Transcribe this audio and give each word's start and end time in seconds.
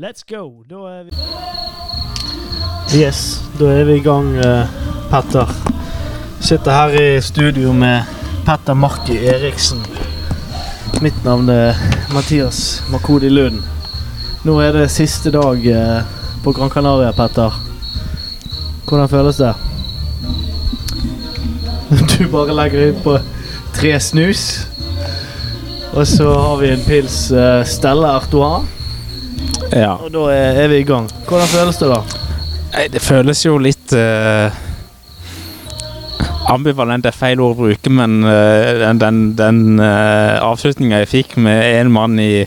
Let's 0.00 0.24
go! 0.24 0.62
Da 0.70 0.74
er 0.74 1.02
vi 1.04 1.10
Yes, 3.00 3.42
da 3.58 3.66
er 3.68 3.84
vi 3.84 3.98
i 3.98 4.00
gang, 4.00 4.30
eh, 4.36 4.70
Petter. 5.10 5.50
Sitter 6.40 6.72
her 6.72 6.94
i 7.00 7.20
studio 7.20 7.72
med 7.72 8.08
Petter 8.46 8.74
Marki 8.74 9.18
Eriksen. 9.28 9.84
Mitt 11.02 11.24
navn 11.24 11.48
er 11.52 11.76
Mathias 12.14 12.82
Makodi 12.88 13.28
Lund. 13.28 13.60
Nå 14.44 14.56
er 14.60 14.72
det 14.72 14.88
siste 14.90 15.34
dag 15.36 15.66
eh, 15.68 16.00
på 16.44 16.56
Gran 16.56 16.72
Canaria, 16.72 17.12
Petter. 17.12 17.60
Hvordan 18.88 19.08
føles 19.08 19.36
det? 19.36 19.54
Du 22.16 22.28
bare 22.32 22.56
legger 22.56 22.88
ut 22.88 23.04
på 23.04 23.18
tre 23.76 24.00
snus. 24.00 24.66
Og 25.92 26.06
så 26.06 26.32
har 26.32 26.56
vi 26.56 26.72
en 26.72 26.84
pils 26.88 27.26
uh, 27.32 27.64
Stella 27.68 28.16
Artois. 28.16 28.79
Ja. 29.70 29.94
Og 29.96 30.10
da 30.14 30.26
er, 30.34 30.66
vi 30.72 30.80
i 30.82 30.86
gang. 30.86 31.06
Hvordan 31.28 31.50
føles 31.50 31.78
det, 31.78 31.90
da? 31.92 32.00
Nei, 32.74 32.86
det 32.90 33.02
føles 33.02 33.40
jo 33.44 33.56
litt 33.58 33.92
uh, 33.98 34.50
Ambivalent 36.50 37.06
er 37.06 37.14
feil 37.14 37.42
ord 37.42 37.56
å 37.56 37.64
bruke, 37.64 37.90
men 37.94 38.20
uh, 38.26 38.82
den, 38.82 39.00
den, 39.02 39.20
den 39.38 39.60
uh, 39.82 40.38
avslutninga 40.46 41.02
jeg 41.04 41.12
fikk 41.12 41.36
med 41.42 41.62
én 41.66 41.90
mann 41.94 42.18
i, 42.22 42.46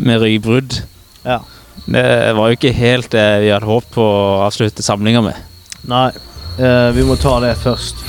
med 0.00 0.24
ryggbrudd 0.24 0.82
Ja. 1.24 1.40
Det 1.88 2.32
var 2.36 2.50
jo 2.50 2.56
ikke 2.58 2.74
helt 2.76 3.08
det 3.14 3.26
vi 3.40 3.52
hadde 3.52 3.68
håpet 3.68 3.94
på 3.94 4.04
å 4.04 4.40
avslutte 4.44 4.84
samlinga 4.84 5.22
med. 5.24 5.36
Nei, 5.88 6.10
eh, 6.60 6.90
vi 6.92 7.04
må 7.08 7.16
ta 7.16 7.38
det 7.40 7.54
først. 7.62 8.02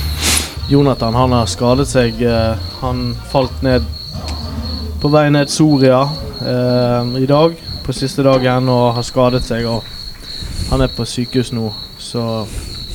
Jonathan 0.68 1.16
han 1.16 1.32
har 1.32 1.48
skadet 1.48 1.88
seg. 1.88 2.20
Eh, 2.20 2.60
han 2.82 3.14
falt 3.32 3.62
ned 3.64 3.86
på 5.00 5.08
vei 5.08 5.30
ned 5.32 5.48
Soria 5.48 6.02
eh, 6.44 7.14
i 7.22 7.28
dag, 7.30 7.56
på 7.84 7.94
siste 7.96 8.24
dagen, 8.26 8.68
og 8.68 8.94
har 8.96 9.06
skadet 9.06 9.44
seg. 9.46 9.66
Og 9.68 9.84
han 10.70 10.84
er 10.84 10.92
på 10.92 11.06
sykehus 11.08 11.52
nå, 11.56 11.70
så 11.98 12.44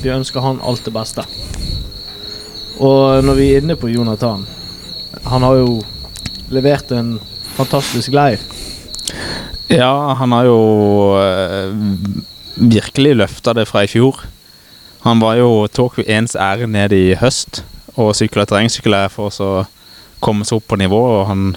vi 0.02 0.12
ønsker 0.12 0.44
han 0.44 0.62
alt 0.64 0.84
det 0.86 0.94
beste. 0.94 1.24
Og 2.76 3.24
når 3.24 3.38
vi 3.38 3.48
er 3.50 3.62
inne 3.62 3.76
på 3.80 3.88
Jonathan 3.88 4.42
Han 5.32 5.42
har 5.42 5.54
jo 5.56 5.78
levert 6.52 6.90
en 6.92 7.14
fantastisk 7.56 8.12
leir. 8.12 8.42
Ja, 9.72 10.14
han 10.14 10.30
har 10.36 10.44
jo 10.46 10.58
uh, 11.16 11.72
virkelig 12.54 13.16
løfta 13.16 13.54
det 13.56 13.64
fra 13.66 13.82
i 13.82 13.90
fjor. 13.90 14.20
Han 15.06 15.22
var 15.22 15.40
jo 15.40 15.66
tok 15.72 15.98
jo 15.98 16.04
ens 16.06 16.36
ære 16.36 16.68
ned 16.70 16.92
i 16.94 17.16
høst 17.18 17.64
og 17.96 18.14
sykla 18.14 18.44
terrengsykkel 18.46 18.94
her 18.94 19.10
for 19.10 19.32
å 19.42 19.50
komme 20.22 20.46
seg 20.46 20.60
opp 20.60 20.68
på 20.70 20.78
nivå. 20.78 21.00
Og 21.16 21.26
han, 21.30 21.48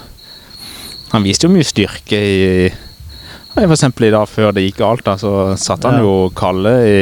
han 1.11 1.27
viste 1.27 1.45
jo 1.45 1.53
mye 1.53 1.67
styrke 1.67 2.17
i 2.17 2.41
eksempel 3.67 4.07
i 4.07 4.13
dag 4.13 4.29
før 4.29 4.53
det 4.55 4.63
gikk 4.67 4.79
galt, 4.81 5.03
da, 5.07 5.17
så 5.19 5.33
satte 5.59 5.89
han 5.91 6.03
jo 6.03 6.29
Kalle 6.37 6.73
i 6.85 7.01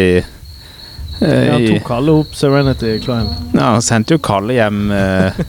ja, 1.20 1.54
Han 1.54 1.66
tok 1.66 1.86
Kalle 1.88 2.16
opp 2.22 2.36
Serenity 2.38 2.98
Climb. 3.04 3.32
Ja, 3.54 3.74
han 3.76 3.86
sendte 3.86 4.18
jo 4.18 4.22
Kalle 4.24 4.58
hjem 4.58 4.92
eh, 4.94 5.40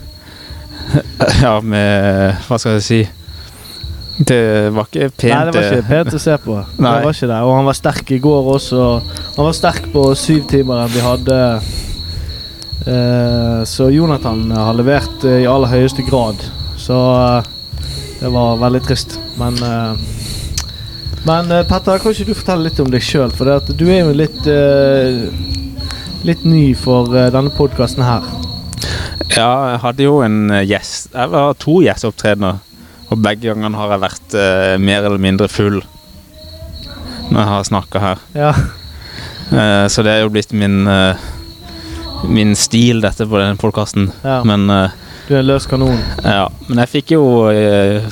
Ja, 1.43 1.59
med 1.61 2.39
Hva 2.47 2.57
skal 2.57 2.79
jeg 2.79 2.85
si 2.87 3.01
Det 4.17 4.39
var 4.75 4.89
ikke 4.89 5.11
pent. 5.13 5.29
Nei, 5.29 5.43
det 5.45 5.53
var 5.53 5.67
ikke 5.67 5.83
eh, 5.83 5.91
pent 5.91 6.17
å 6.17 6.23
se 6.23 6.37
på. 6.43 6.55
Nei. 6.83 6.95
Det 6.97 7.05
var 7.05 7.17
ikke 7.17 7.29
det. 7.31 7.41
Og 7.45 7.53
han 7.55 7.69
var 7.69 7.77
sterk 7.77 8.11
i 8.11 8.19
går 8.23 8.49
også. 8.55 8.87
Han 9.37 9.47
var 9.47 9.55
sterk 9.55 9.85
på 9.93 10.07
syvtimeren 10.19 10.91
vi 10.91 11.05
hadde. 11.05 11.37
Eh, 12.89 13.63
så 13.69 13.89
Jonathan 13.93 14.51
har 14.51 14.75
levert 14.75 15.23
eh, 15.23 15.43
i 15.45 15.47
aller 15.47 15.71
høyeste 15.71 16.03
grad. 16.09 16.43
Så 16.79 16.97
eh, 16.97 17.47
det 18.19 18.33
var 18.33 18.59
veldig 18.59 18.81
trist. 18.89 19.19
Men 19.39 19.55
eh, 19.63 20.18
Men 21.27 21.51
uh, 21.51 21.63
Petter, 21.67 21.99
kan 21.99 22.13
ikke 22.15 22.29
du 22.29 22.35
fortelle 22.37 22.67
litt 22.69 22.79
om 22.79 22.89
deg 22.91 23.03
sjøl? 23.03 23.31
For 23.35 23.49
det 23.49 23.57
at 23.59 23.71
du 23.77 23.85
er 23.91 24.05
jo 24.05 24.13
litt 24.15 24.47
eh, 24.47 25.27
Litt 26.27 26.41
ny 26.47 26.73
for 26.75 27.11
eh, 27.15 27.29
denne 27.31 27.51
podkasten 27.55 28.03
her. 28.03 28.25
Ja, 29.35 29.51
jeg 29.73 29.79
hadde 29.83 30.03
jo 30.03 30.17
en 30.25 30.49
gjest 30.67 31.13
Jeg 31.13 31.31
var 31.31 31.53
to 31.59 31.77
gjesteopptredener. 31.85 32.57
Og 33.09 33.21
begge 33.23 33.47
gangene 33.49 33.77
har 33.79 33.93
jeg 33.95 34.03
vært 34.03 34.35
eh, 34.37 34.75
mer 34.83 35.05
eller 35.07 35.21
mindre 35.21 35.47
full 35.51 35.79
når 37.29 37.37
jeg 37.43 37.49
har 37.51 37.65
snakka 37.67 37.99
her. 38.01 38.21
Ja. 38.33 38.51
Eh, 39.53 39.85
så 39.93 40.01
det 40.05 40.15
er 40.15 40.23
jo 40.23 40.31
blitt 40.33 40.51
min 40.57 40.79
eh, 40.89 41.27
min 42.25 42.55
stil, 42.57 42.99
dette 43.05 43.27
på 43.29 43.37
denne 43.39 43.57
podkasten. 43.57 44.09
ja. 44.25 44.39
Men, 44.45 44.65
Du 45.27 45.35
er 45.35 45.39
en 45.43 45.47
løs 45.47 45.67
kanon. 45.69 45.99
ja. 46.25 46.47
Men 46.67 46.81
jeg 46.83 46.91
fikk 46.97 47.13
jo 47.13 47.23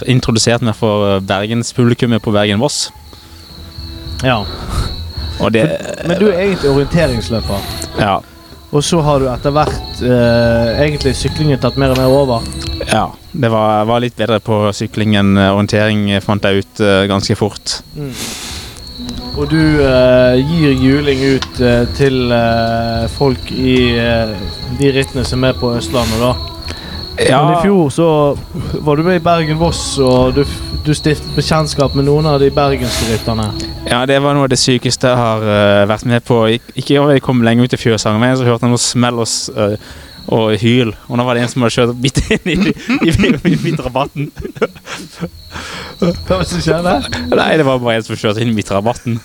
introdusert 0.08 0.62
meg 0.64 0.78
for 0.78 1.18
bergenspublikummet 1.28 2.22
på 2.24 2.32
Bergen-Voss. 2.36 2.92
Ja. 4.26 4.40
Og 5.40 5.52
det 5.54 5.68
Men 6.08 6.18
du 6.20 6.28
er 6.32 6.40
egentlig 6.48 6.72
orienteringsløper. 6.72 7.70
Ja. 8.00 8.18
Og 8.72 8.84
så 8.84 9.00
har 9.06 9.22
du 9.22 9.30
etter 9.32 9.54
hvert 9.56 10.02
eh, 10.04 10.82
egentlig 10.84 11.14
syklingen 11.16 11.60
tatt 11.62 11.78
mer 11.80 11.94
og 11.94 12.02
mer 12.02 12.12
over. 12.12 12.50
ja. 12.92 13.08
Det 13.38 13.52
var, 13.54 13.84
var 13.86 14.02
litt 14.02 14.16
bedre 14.18 14.40
på 14.42 14.56
sykling 14.74 15.14
enn 15.20 15.38
orientering, 15.38 16.08
fant 16.26 16.42
jeg 16.48 16.64
ut 16.64 16.80
eh, 16.82 17.04
ganske 17.06 17.36
fort. 17.38 17.76
Og 19.38 19.44
du 19.52 19.60
eh, 19.86 20.40
gir 20.42 20.74
juling 20.82 21.22
ut 21.38 21.60
eh, 21.62 21.84
til 21.94 22.32
eh, 22.34 23.04
folk 23.14 23.52
i 23.54 23.76
eh, 24.02 24.34
de 24.80 24.90
rittene 24.96 25.26
som 25.28 25.46
er 25.46 25.54
på 25.60 25.76
Østlandet, 25.78 26.18
da. 26.24 26.34
Men 27.18 27.54
i 27.54 27.62
fjor 27.62 27.90
så 27.90 28.08
var 28.86 28.98
du 28.98 29.04
med 29.04 29.18
i 29.18 29.24
Bergen-Voss, 29.24 29.82
og 30.04 30.36
du, 30.38 30.44
du 30.86 30.92
stiftet 30.96 31.30
bekjentskap 31.36 31.96
med 31.98 32.06
noen 32.08 32.28
av 32.30 32.40
de 32.42 32.50
bergenske 32.54 33.10
rytterne. 33.12 33.48
Ja, 33.88 34.04
det 34.10 34.20
var 34.24 34.38
noe 34.38 34.46
av 34.46 34.52
det 34.54 34.60
sykeste 34.62 35.10
jeg 35.10 35.20
har 35.20 35.46
uh, 35.46 35.86
vært 35.90 36.06
med 36.10 36.26
på. 36.28 36.44
Ik 36.58 36.76
ikke 36.76 37.00
da 37.00 37.16
jeg 37.16 37.24
kom 37.26 37.42
lenge 37.46 37.66
ut 37.66 37.74
i 37.74 37.80
Fjøsangveien, 37.82 38.38
så 38.38 38.46
hørte 38.46 38.68
jeg 38.68 38.76
noe 38.76 38.84
smell 38.84 39.24
og, 39.24 39.32
eh, 39.58 39.90
og 40.38 40.58
hyl. 40.62 40.94
Og 41.08 41.18
nå 41.18 41.26
var 41.26 41.38
det 41.38 41.46
en 41.46 41.52
som 41.54 41.66
hadde 41.66 41.78
kjørt 41.78 42.04
midt 42.04 42.22
inn 42.36 42.52
i, 42.54 42.76
i, 43.08 43.10
i, 43.10 43.34
i 43.54 43.56
midtrabatten. 43.64 44.30
Hva 45.98 46.12
var 46.30 46.44
det 46.44 46.52
som 46.52 46.62
skjedde? 46.62 46.96
Nei, 47.34 47.50
det 47.58 47.66
var 47.66 47.82
bare 47.82 47.98
en 47.98 48.06
som 48.06 48.20
kjørte 48.20 48.46
inn 48.46 48.54
i 48.54 48.58
midtrabatten. 48.60 49.18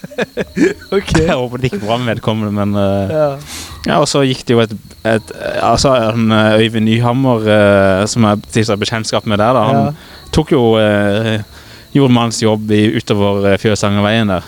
okay. 0.97 1.27
Jeg 1.27 1.37
håper 1.37 1.61
det 1.61 1.73
gikk 1.73 1.85
bra 1.85 2.01
med 2.01 2.15
vedkommende, 2.15 2.57
men 2.57 2.79
uh, 2.79 3.13
Ja. 3.13 3.31
Ja, 3.87 3.97
og 3.99 4.07
så 4.07 4.21
gikk 4.23 4.45
det 4.47 4.55
jo 4.55 4.61
et, 4.63 4.73
et 5.11 5.31
Altså, 5.63 5.91
eh, 6.13 6.61
Øyvind 6.63 6.87
Nyhammer, 6.87 7.47
eh, 7.51 8.05
som 8.07 8.23
jeg 8.29 8.43
stifta 8.53 8.77
bekjentskap 8.79 9.27
med 9.27 9.39
der, 9.43 9.53
da, 9.57 9.65
han 9.67 9.81
Ja. 9.89 9.93
tok 10.33 10.53
jo 10.55 10.63
eh, 10.79 11.41
Gjorde 11.93 12.15
manns 12.15 12.39
jobb 12.43 12.71
i, 12.73 12.85
utover 12.97 13.51
eh, 13.53 13.59
Fjøsangerveien 13.61 14.31
der. 14.31 14.47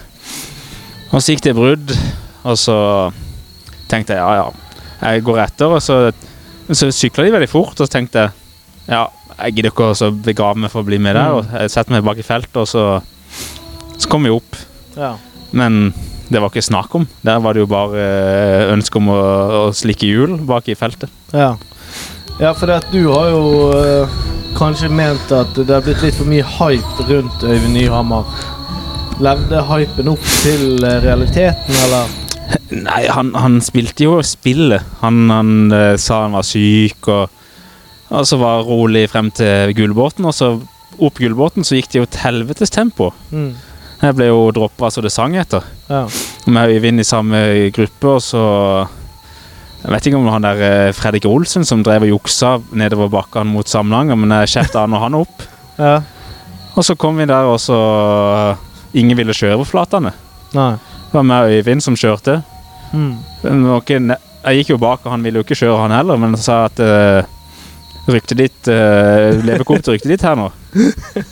Og 1.12 1.20
så 1.20 1.34
gikk 1.34 1.42
det 1.44 1.56
brudd, 1.58 1.90
og 2.44 2.56
så 2.58 2.76
tenkte 3.90 4.14
jeg 4.16 4.22
ja, 4.22 4.38
ja, 4.38 4.46
jeg 5.12 5.22
går 5.26 5.42
etter, 5.44 5.74
og 5.76 5.82
så, 5.84 5.98
så 6.72 6.88
sykla 6.94 7.26
de 7.26 7.34
veldig 7.34 7.50
fort, 7.52 7.74
og 7.76 7.84
så 7.86 7.92
tenkte 7.92 8.24
jeg 8.24 8.32
ja, 8.88 9.02
jeg 9.38 9.54
gidder 9.58 9.70
ikke 9.74 9.90
å 9.92 10.08
begrave 10.24 10.58
meg 10.64 10.72
for 10.72 10.80
å 10.82 10.88
bli 10.88 10.98
med 10.98 11.14
der, 11.18 11.28
Mm. 11.30 11.36
og 11.36 11.60
jeg 11.60 11.70
setter 11.74 11.92
meg 11.98 12.04
bak 12.06 12.18
i 12.18 12.24
feltet, 12.26 12.56
og 12.56 12.66
så, 12.70 12.86
så 13.98 14.08
kom 14.08 14.24
vi 14.24 14.32
opp. 14.34 14.56
ja. 14.96 15.14
Men 15.54 15.92
det 16.28 16.40
var 16.40 16.50
ikke 16.50 16.64
snakk 16.64 16.94
om. 16.96 17.06
Der 17.26 17.40
var 17.44 17.54
det 17.54 17.64
jo 17.64 17.70
bare 17.70 18.00
eh, 18.00 18.72
ønske 18.72 19.00
om 19.00 19.10
å, 19.12 19.20
å 19.58 19.62
slikke 19.76 20.08
hjul 20.08 20.38
bak 20.48 20.68
i 20.72 20.76
feltet. 20.78 21.12
Ja, 21.34 21.54
ja 22.40 22.54
for 22.56 22.72
du 22.92 23.00
har 23.10 23.30
jo 23.30 23.44
øh, 23.76 24.18
kanskje 24.56 24.90
ment 24.92 25.32
at 25.34 25.54
det 25.58 25.70
har 25.70 25.84
blitt 25.84 26.02
litt 26.04 26.18
for 26.18 26.30
mye 26.30 26.46
hype 26.56 27.08
rundt 27.10 27.44
Øyvind 27.44 27.76
Nyhammer. 27.76 28.28
Levde 29.22 29.62
hypen 29.68 30.10
opp 30.14 30.28
til 30.42 30.84
eh, 30.84 31.00
realiteten, 31.04 31.80
eller? 31.86 32.20
Nei, 32.74 33.04
han, 33.12 33.32
han 33.38 33.60
spilte 33.64 34.06
jo 34.06 34.18
spillet. 34.24 34.84
Han, 35.04 35.28
han 35.30 35.54
øh, 35.72 35.94
sa 36.00 36.24
han 36.24 36.36
var 36.38 36.46
syk, 36.46 37.08
og, 37.12 37.44
og 38.10 38.26
så 38.28 38.40
var 38.40 38.64
rolig 38.66 39.06
frem 39.12 39.30
til 39.34 39.74
Gullbåten. 39.76 40.26
Og 40.28 40.34
så 40.36 40.54
opp 40.98 41.20
Gullbåten 41.20 41.66
så 41.66 41.78
gikk 41.78 41.92
det 41.92 42.00
jo 42.00 42.08
et 42.08 42.20
helvetes 42.24 42.72
tempo. 42.74 43.12
Mm. 43.30 43.54
Jeg 44.04 44.16
ble 44.18 44.28
jo 44.28 44.48
droppa 44.54 44.90
så 44.92 45.04
det 45.04 45.12
sang 45.14 45.36
etter. 45.40 45.64
Ja. 45.88 46.04
Med 46.46 46.72
Øyvind 46.72 47.00
i 47.00 47.04
samme 47.04 47.70
gruppe, 47.74 48.08
og 48.08 48.22
så 48.22 48.44
Jeg 49.84 49.92
vet 49.92 50.06
ikke 50.06 50.16
om 50.16 50.28
han 50.32 50.42
der 50.46 50.60
eh, 50.64 50.92
Fredrik 50.96 51.26
Olsen 51.28 51.64
som 51.64 51.82
drev 51.84 52.06
og 52.06 52.08
juksa 52.08 52.54
nedover 52.72 53.10
bakkene 53.12 53.52
mot 53.52 53.68
Samnanger, 53.68 54.16
men 54.16 54.32
jeg 54.32 54.54
kjefta 54.54 54.86
han 54.86 54.96
og 54.96 55.02
han 55.02 55.18
opp. 55.18 55.42
ja. 55.78 56.00
Og 56.74 56.82
så 56.82 56.96
kom 56.98 57.18
vi 57.20 57.26
der, 57.28 57.46
og 57.46 57.60
så 57.60 57.76
Ingen 58.94 59.18
ville 59.18 59.34
kjøre 59.34 59.58
på 59.58 59.66
flatene. 59.66 60.12
Nei. 60.54 60.72
Det 61.10 61.16
var 61.18 61.24
meg 61.26 61.44
og 61.44 61.54
Øyvind 61.56 61.82
som 61.82 61.96
kjørte. 61.98 62.42
Mm. 62.94 63.16
Jeg 63.42 64.60
gikk 64.60 64.70
jo 64.70 64.78
bak, 64.78 65.00
og 65.04 65.10
han 65.10 65.24
ville 65.24 65.40
jo 65.40 65.46
ikke 65.46 65.58
kjøre, 65.58 65.80
han 65.82 65.94
heller. 65.96 66.18
Men 66.20 66.36
han 66.36 66.42
sa 66.42 66.60
at 66.68 66.78
uh, 66.78 67.26
ryktet 68.10 68.38
ditt 68.38 68.68
uh, 68.68 69.60
opp 69.64 69.82
til 69.82 69.94
ryktet 69.94 70.10
ditt 70.12 70.24
her 70.26 70.36
nå. 70.38 70.50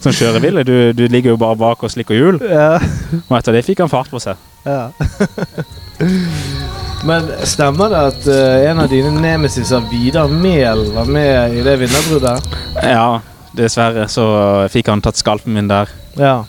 Som 0.01 0.15
kjøreville. 0.15 0.65
Du, 0.65 0.93
du 0.97 1.05
ligger 1.11 1.35
jo 1.35 1.41
bare 1.41 1.59
bak 1.61 1.83
og 1.85 1.93
slikker 1.93 2.17
hjul. 2.17 2.41
Ja. 2.47 2.79
Og 3.27 3.37
etter 3.39 3.57
det 3.57 3.65
fikk 3.67 3.83
han 3.85 3.93
fart 3.93 4.13
på 4.13 4.23
seg. 4.23 4.41
ja. 4.65 4.91
Men 7.03 7.27
stemmer 7.51 7.91
det 7.91 8.01
at 8.13 8.27
uh, 8.31 8.71
en 8.71 8.81
av 8.85 8.91
dine 8.93 9.11
nemesiser, 9.17 9.83
Vidar 9.91 10.31
Mehl, 10.31 10.85
var 10.95 11.09
med 11.11 11.57
i 11.59 11.65
det 11.67 11.75
vinnerbruddet? 11.81 12.53
Ja, 12.79 13.19
dessverre 13.59 14.07
så 14.11 14.27
fikk 14.71 14.93
han 14.93 15.03
tatt 15.03 15.19
skalpen 15.19 15.57
min 15.57 15.71
der. 15.71 15.91
Ja. 16.15 16.45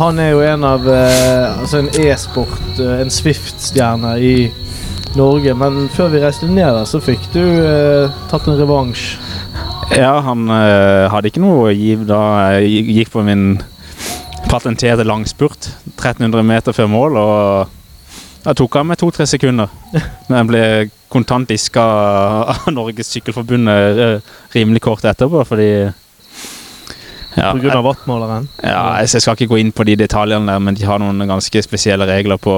Han 0.00 0.18
er 0.18 0.32
jo 0.32 0.40
en 0.40 0.64
av 0.64 0.86
uh, 0.88 1.60
Altså 1.60 1.82
en 1.82 1.90
e-sport, 2.02 2.58
uh, 2.80 2.98
en 2.98 3.12
Swift-stjerne 3.14 4.16
i 4.18 4.34
Norge. 5.16 5.54
Men 5.54 5.88
før 5.92 6.12
vi 6.12 6.22
reiste 6.22 6.48
ned 6.48 6.66
der, 6.66 6.84
så 6.88 7.00
fikk 7.02 7.28
du 7.34 7.42
eh, 7.42 8.12
tatt 8.30 8.48
en 8.48 8.58
revansj. 8.60 9.16
Ja, 9.96 10.20
han 10.24 10.48
øh, 10.48 11.10
hadde 11.12 11.28
ikke 11.28 11.42
noe 11.42 11.68
å 11.68 11.74
gi 11.74 11.94
da 12.08 12.22
jeg 12.56 12.84
gikk 12.96 13.12
på 13.12 13.24
min 13.26 13.60
patenterte 14.48 15.04
langspurt. 15.04 15.68
1300 15.98 16.44
meter 16.46 16.76
før 16.76 16.88
mål, 16.92 17.18
og 17.20 18.42
da 18.42 18.54
tok 18.56 18.78
han 18.80 18.88
meg 18.88 19.00
to-tre 19.00 19.26
sekunder. 19.28 19.72
Men 20.28 20.38
jeg 20.38 20.48
ble 20.48 20.62
kontant 21.12 21.50
diska 21.50 21.82
av 22.54 22.70
Norges 22.72 23.12
Sykkelforbund 23.12 23.68
eh, 23.68 24.16
rimelig 24.56 24.82
kort 24.84 25.04
etterpå, 25.04 25.44
fordi 25.48 25.68
ja, 27.32 27.52
av 27.52 27.84
wattmåleren. 27.84 28.48
ja, 28.60 28.80
jeg 29.00 29.22
skal 29.22 29.36
ikke 29.36 29.52
gå 29.54 29.60
inn 29.60 29.70
på 29.72 29.86
de 29.88 29.96
detaljene 30.02 30.52
der, 30.52 30.60
men 30.60 30.76
de 30.76 30.84
har 30.84 31.00
noen 31.00 31.24
ganske 31.24 31.62
spesielle 31.64 32.04
regler 32.04 32.36
på 32.36 32.54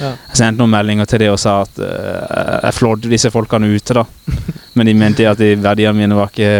Ja. 0.00 0.10
Jeg 0.30 0.38
sendte 0.40 0.62
noen 0.62 0.70
meldinger 0.72 1.04
til 1.10 1.20
dem 1.24 1.34
og 1.34 1.38
sa 1.42 1.58
at 1.66 1.78
uh, 1.78 2.64
jeg 2.64 2.74
flådde 2.78 3.10
disse 3.12 3.30
folkene 3.30 3.68
ute, 3.74 3.94
da. 4.00 4.04
Men 4.78 4.86
de 4.86 4.94
mente 4.94 5.26
at 5.28 5.38
de 5.38 5.54
verdiene 5.60 5.96
mine 5.98 6.16
var 6.16 6.30
ikke 6.32 6.50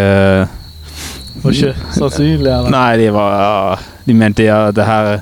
uh, 0.44 1.42
Var 1.44 1.56
ikke 1.56 1.74
sannsynlig, 1.96 2.50
eller? 2.50 2.70
Nei, 2.74 2.96
de 3.00 3.10
var 3.14 3.80
De 4.04 4.14
mente 4.18 4.48
at 4.52 4.74
det 4.76 4.84
her 4.88 5.12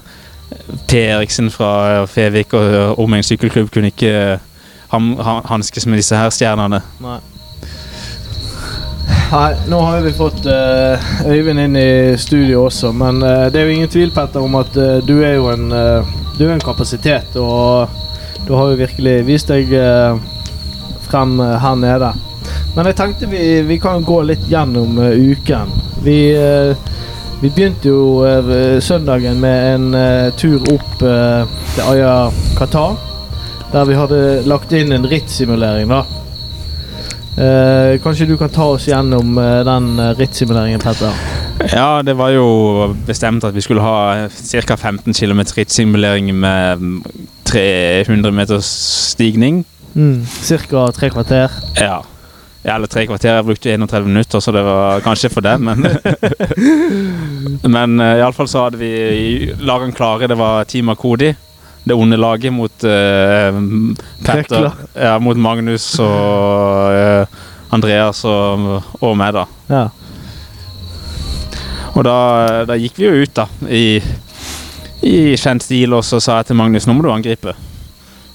P. 0.89 0.95
Eriksen 1.13 1.51
fra 1.53 2.05
Fevik 2.09 2.55
og 2.57 2.99
Omegn 3.05 3.23
sykkelklubb 3.25 3.69
kunne 3.73 3.91
ikke 3.93 4.39
ham- 4.93 5.17
ha- 5.21 5.43
hanskes 5.53 5.87
med 5.87 6.01
disse 6.01 6.17
her 6.17 6.31
stjernene. 6.33 6.81
Nei. 7.05 7.19
Nei, 9.29 9.53
nå 9.69 9.79
har 9.85 10.01
vi 10.01 10.13
fått 10.17 10.47
uh, 10.49 11.09
Øyvind 11.29 11.61
inn 11.61 11.77
i 11.77 12.17
studio 12.21 12.63
også, 12.71 12.93
men 12.97 13.21
uh, 13.23 13.47
det 13.53 13.61
er 13.61 13.67
jo 13.69 13.75
ingen 13.77 13.91
tvil, 13.93 14.13
Petter, 14.17 14.41
om 14.41 14.57
at 14.57 14.73
uh, 14.81 14.99
du 15.05 15.19
er 15.21 15.35
jo 15.37 15.51
en 15.53 15.67
eh, 15.73 16.15
Du 16.39 16.47
er 16.47 16.55
en 16.55 16.63
kapasitet, 16.65 17.37
og 17.37 17.91
du 18.47 18.55
har 18.55 18.71
jo 18.71 18.79
virkelig 18.81 19.17
vist 19.27 19.51
deg 19.51 19.73
eh, 19.77 20.19
frem 21.09 21.39
her 21.41 21.77
nede. 21.81 22.13
Men 22.77 22.87
jeg 22.87 22.99
tenkte 23.01 23.29
vi, 23.31 23.43
vi 23.67 23.79
kan 23.83 24.05
gå 24.07 24.21
litt 24.29 24.45
gjennom 24.51 24.99
eh, 25.03 25.17
uken. 25.33 25.73
Vi, 26.05 26.19
eh, 26.37 26.77
vi 27.43 27.51
begynte 27.51 27.91
jo 27.91 28.23
eh, 28.29 28.79
søndagen 28.85 29.41
med 29.43 29.75
en 29.75 29.89
eh, 29.99 30.29
tur 30.39 30.63
opp 30.75 31.03
eh, 31.03 31.59
til 31.75 31.85
Aya 31.91 32.15
Qatar, 32.59 32.97
der 33.73 33.89
vi 33.89 33.99
hadde 33.99 34.23
lagt 34.49 34.73
inn 34.73 34.95
en 34.95 35.09
rittsimulering, 35.11 35.91
da. 35.91 36.05
Eh, 37.39 38.01
kanskje 38.03 38.27
du 38.27 38.37
kan 38.39 38.51
ta 38.51 38.65
oss 38.75 38.89
gjennom 38.89 39.37
eh, 39.39 39.61
den 39.67 39.93
eh, 39.99 40.15
rittsimuleringen, 40.19 40.81
Petter? 40.81 41.15
Ja, 41.71 42.03
det 42.03 42.15
var 42.19 42.33
jo 42.35 42.95
bestemt 43.07 43.45
at 43.47 43.55
vi 43.55 43.63
skulle 43.63 43.83
ha 43.83 44.29
ca. 44.29 44.77
15 44.77 45.15
km 45.15 45.45
rittsimulering 45.55 46.33
med 46.35 46.83
mm, 46.83 47.03
300 47.49 48.33
meters 48.35 48.69
stigning. 49.15 49.65
Mm. 49.95 50.27
Cirka 50.27 50.91
tre 50.93 51.11
kvarter. 51.11 51.53
Ja. 51.75 52.03
ja 52.63 52.75
eller 52.75 52.87
tre 52.87 53.07
kvarter. 53.07 53.35
Jeg 53.39 53.45
brukte 53.49 53.73
31 53.73 54.07
minutter, 54.07 54.41
så 54.41 54.53
det 54.53 54.63
var 54.67 55.01
kanskje 55.01 55.31
for 55.33 55.45
det, 55.45 55.57
men 55.61 55.87
Men 57.75 58.01
uh, 58.01 58.19
iallfall 58.21 58.49
så 58.49 58.67
hadde 58.67 58.81
vi 58.81 59.53
lagene 59.59 59.97
klare. 59.97 60.29
Det 60.29 60.39
var 60.39 60.65
Team 60.65 60.93
Akodi. 60.93 61.35
Det 61.89 61.97
onde 61.97 62.19
laget 62.21 62.53
mot 62.53 62.85
uh, 62.85 63.63
Petter. 64.27 64.71
Ja, 64.95 65.17
mot 65.19 65.37
Magnus 65.37 65.95
og 66.05 66.93
uh, 66.93 67.41
Andreas 67.73 68.25
og, 68.29 68.83
og 69.01 69.17
meg, 69.17 69.33
da. 69.37 69.47
Ja. 69.73 69.89
Og 71.97 72.05
da, 72.07 72.17
da 72.69 72.77
gikk 72.79 73.01
vi 73.01 73.09
jo 73.09 73.25
ut, 73.25 73.35
da, 73.35 73.49
i, 73.73 73.99
i 75.07 75.37
kjent 75.39 75.63
stil, 75.63 75.95
også 75.95 76.21
sa 76.23 76.41
jeg 76.41 76.51
til 76.51 76.59
Magnus 76.59 76.89
nå 76.89 76.97
må 76.97 77.05
du 77.07 77.13
angripe. 77.13 77.55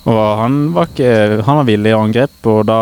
Og 0.03 0.21
han 0.39 0.61
var, 0.75 0.89
ikke, 0.91 1.43
han 1.47 1.59
var 1.61 1.67
villig 1.67 1.93
å 1.95 2.03
angripe, 2.03 2.49
og 2.51 2.65
da 2.67 2.79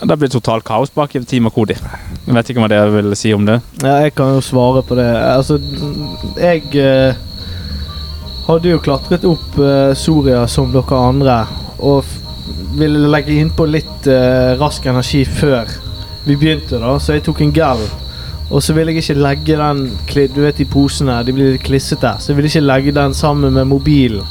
da 0.00 0.16
blir 0.16 0.30
det 0.30 0.36
totalt 0.38 0.64
kaos 0.64 0.92
bak 0.94 1.12
i 1.16 1.20
Team 1.28 1.48
Akodi. 1.50 1.74
Jeg 1.76 2.34
vet 2.36 2.50
ikke 2.50 2.62
hva 2.62 2.70
dere 2.72 2.92
vil 2.94 3.12
si 3.18 3.34
om 3.36 3.44
det. 3.44 3.58
ja, 3.82 3.98
jeg 4.06 4.14
kan 4.16 4.32
jo 4.32 4.40
svare 4.44 4.82
på 4.86 4.96
det. 4.96 5.08
Altså, 5.12 5.58
jeg 6.40 6.62
eh, 6.78 7.18
hadde 8.46 8.72
jo 8.72 8.80
klatret 8.80 9.26
opp 9.28 9.58
eh, 9.60 9.92
Soria 9.98 10.46
som 10.48 10.72
dere 10.72 11.00
andre, 11.10 11.42
og 11.84 12.08
ville 12.78 13.10
legge 13.12 13.36
innpå 13.36 13.66
litt 13.68 14.08
eh, 14.08 14.56
rask 14.60 14.86
energi 14.88 15.24
før 15.28 15.68
vi 16.24 16.36
begynte, 16.36 16.80
da, 16.80 16.94
så 17.00 17.18
jeg 17.18 17.26
tok 17.28 17.44
en 17.44 17.52
gel. 17.56 17.84
Og 18.50 18.62
så 18.62 18.74
ville 18.74 18.92
jeg 18.92 19.04
ikke 19.04 19.22
legge 19.22 19.56
den 19.58 19.84
Du 20.34 20.40
vet 20.42 20.58
de 20.58 20.66
posene, 20.66 21.20
de 21.24 21.32
blir 21.32 21.52
litt 21.54 21.66
klissete. 21.66 22.16
Så 22.18 22.32
jeg 22.32 22.38
ville 22.38 22.50
ikke 22.50 22.66
legge 22.66 22.94
den 22.96 23.14
sammen 23.14 23.54
med 23.54 23.68
mobilen. 23.70 24.26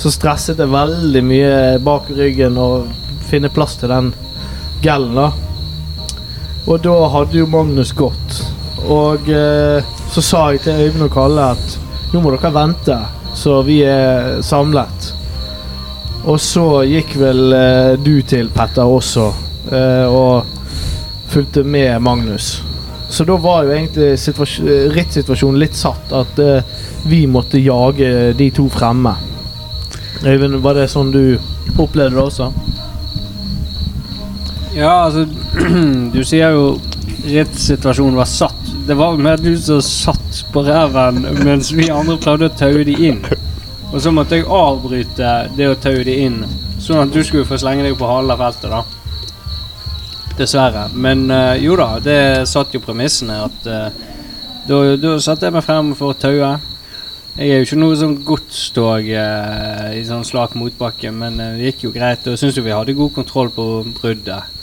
Så 0.00 0.10
stresset 0.10 0.58
jeg 0.58 0.72
veldig 0.72 1.22
mye 1.22 1.78
bak 1.84 2.08
ryggen 2.16 2.56
og 2.58 2.88
finne 3.28 3.50
plass 3.52 3.76
til 3.78 3.92
den 3.92 4.12
gellen, 4.82 5.14
da. 5.14 5.30
Og 6.66 6.80
da 6.82 6.94
hadde 7.12 7.36
jo 7.36 7.48
Magnus 7.50 7.92
gått. 7.96 8.40
Og 8.88 9.28
eh, 9.28 9.84
så 10.10 10.24
sa 10.24 10.42
jeg 10.50 10.64
til 10.64 10.80
Øyvind 10.86 11.06
og 11.06 11.12
Kalle 11.14 11.50
at 11.54 11.76
nå 12.10 12.22
må 12.24 12.32
dere 12.34 12.52
vente, 12.54 12.96
så 13.36 13.60
vi 13.66 13.82
er 13.86 14.40
samlet. 14.42 15.12
Og 16.24 16.40
så 16.42 16.82
gikk 16.88 17.14
vel 17.20 17.54
eh, 17.56 17.92
du 18.00 18.16
til 18.26 18.50
Petter 18.56 18.88
også, 18.88 19.28
eh, 19.68 20.08
og 20.08 20.48
fulgte 21.30 21.64
med 21.64 22.00
Magnus. 22.02 22.69
Så 23.10 23.24
da 23.26 23.36
var 23.36 23.64
jo 23.66 23.74
egentlig 23.74 24.12
eh, 24.14 24.92
rittsituasjonen 24.94 25.58
litt 25.58 25.74
satt, 25.74 26.12
at 26.14 26.38
uh, 26.38 26.60
vi 27.10 27.24
måtte 27.26 27.58
jage 27.58 28.32
de 28.38 28.50
to 28.54 28.68
fremme. 28.70 29.16
Øyvind, 30.22 30.60
var 30.62 30.78
det 30.78 30.86
sånn 30.92 31.10
du 31.10 31.24
opplevde 31.80 32.14
det 32.14 32.22
også? 32.22 32.50
Ja, 34.76 34.92
altså 35.08 35.26
Du 36.14 36.22
sier 36.22 36.54
jo 36.54 36.76
rittsituasjonen 37.26 38.18
var 38.20 38.30
satt. 38.30 38.70
Det 38.86 38.94
var 38.94 39.18
mer 39.18 39.42
du 39.42 39.56
som 39.58 39.82
satt 39.82 40.44
på 40.52 40.62
reven 40.66 41.24
mens 41.42 41.72
vi 41.74 41.90
andre 41.90 42.16
prøvde 42.20 42.46
å 42.46 42.56
taue 42.62 42.86
de 42.86 42.94
inn. 43.10 43.24
Og 43.90 43.98
så 44.02 44.14
måtte 44.14 44.38
jeg 44.38 44.46
avbryte 44.46 45.34
det 45.58 45.66
å 45.66 45.76
taue 45.82 46.06
de 46.06 46.14
inn, 46.28 46.44
sånn 46.78 47.02
at 47.02 47.14
du 47.14 47.24
skulle 47.26 47.48
få 47.48 47.58
slenge 47.58 47.88
deg 47.88 47.98
på 47.98 48.06
halen 48.06 48.30
av 48.30 48.42
feltet, 48.44 48.70
da. 48.70 48.99
Dessverre. 50.38 50.86
Men 50.94 51.26
eh, 51.30 51.64
jo 51.64 51.74
da, 51.76 51.98
det 52.02 52.20
satt 52.48 52.74
jo 52.74 52.80
premissene 52.84 53.42
at 53.44 53.66
eh, 53.68 54.06
da, 54.68 55.16
satte 55.18 55.48
jeg 55.48 55.54
meg 55.56 55.64
frem 55.66 55.94
for 55.98 56.12
å 56.12 56.18
taue. 56.18 56.50
Jeg 57.40 57.48
er 57.48 57.60
jo 57.60 57.66
ikke 57.66 57.78
noe 57.78 57.96
sånn 57.96 58.16
godstog 58.26 59.06
eh, 59.08 59.86
i 59.96 60.02
sånn 60.06 60.26
slak 60.26 60.56
motbakke, 60.58 61.12
men 61.14 61.38
eh, 61.40 61.56
det 61.56 61.70
gikk 61.70 61.86
jo 61.86 61.92
greit. 61.94 62.26
Og 62.26 62.34
jeg 62.34 62.42
syns 62.42 62.58
jo 62.58 62.64
vi 62.66 62.74
hadde 62.74 62.96
god 62.98 63.14
kontroll 63.16 63.52
på 63.54 63.66
bruddet. 63.96 64.58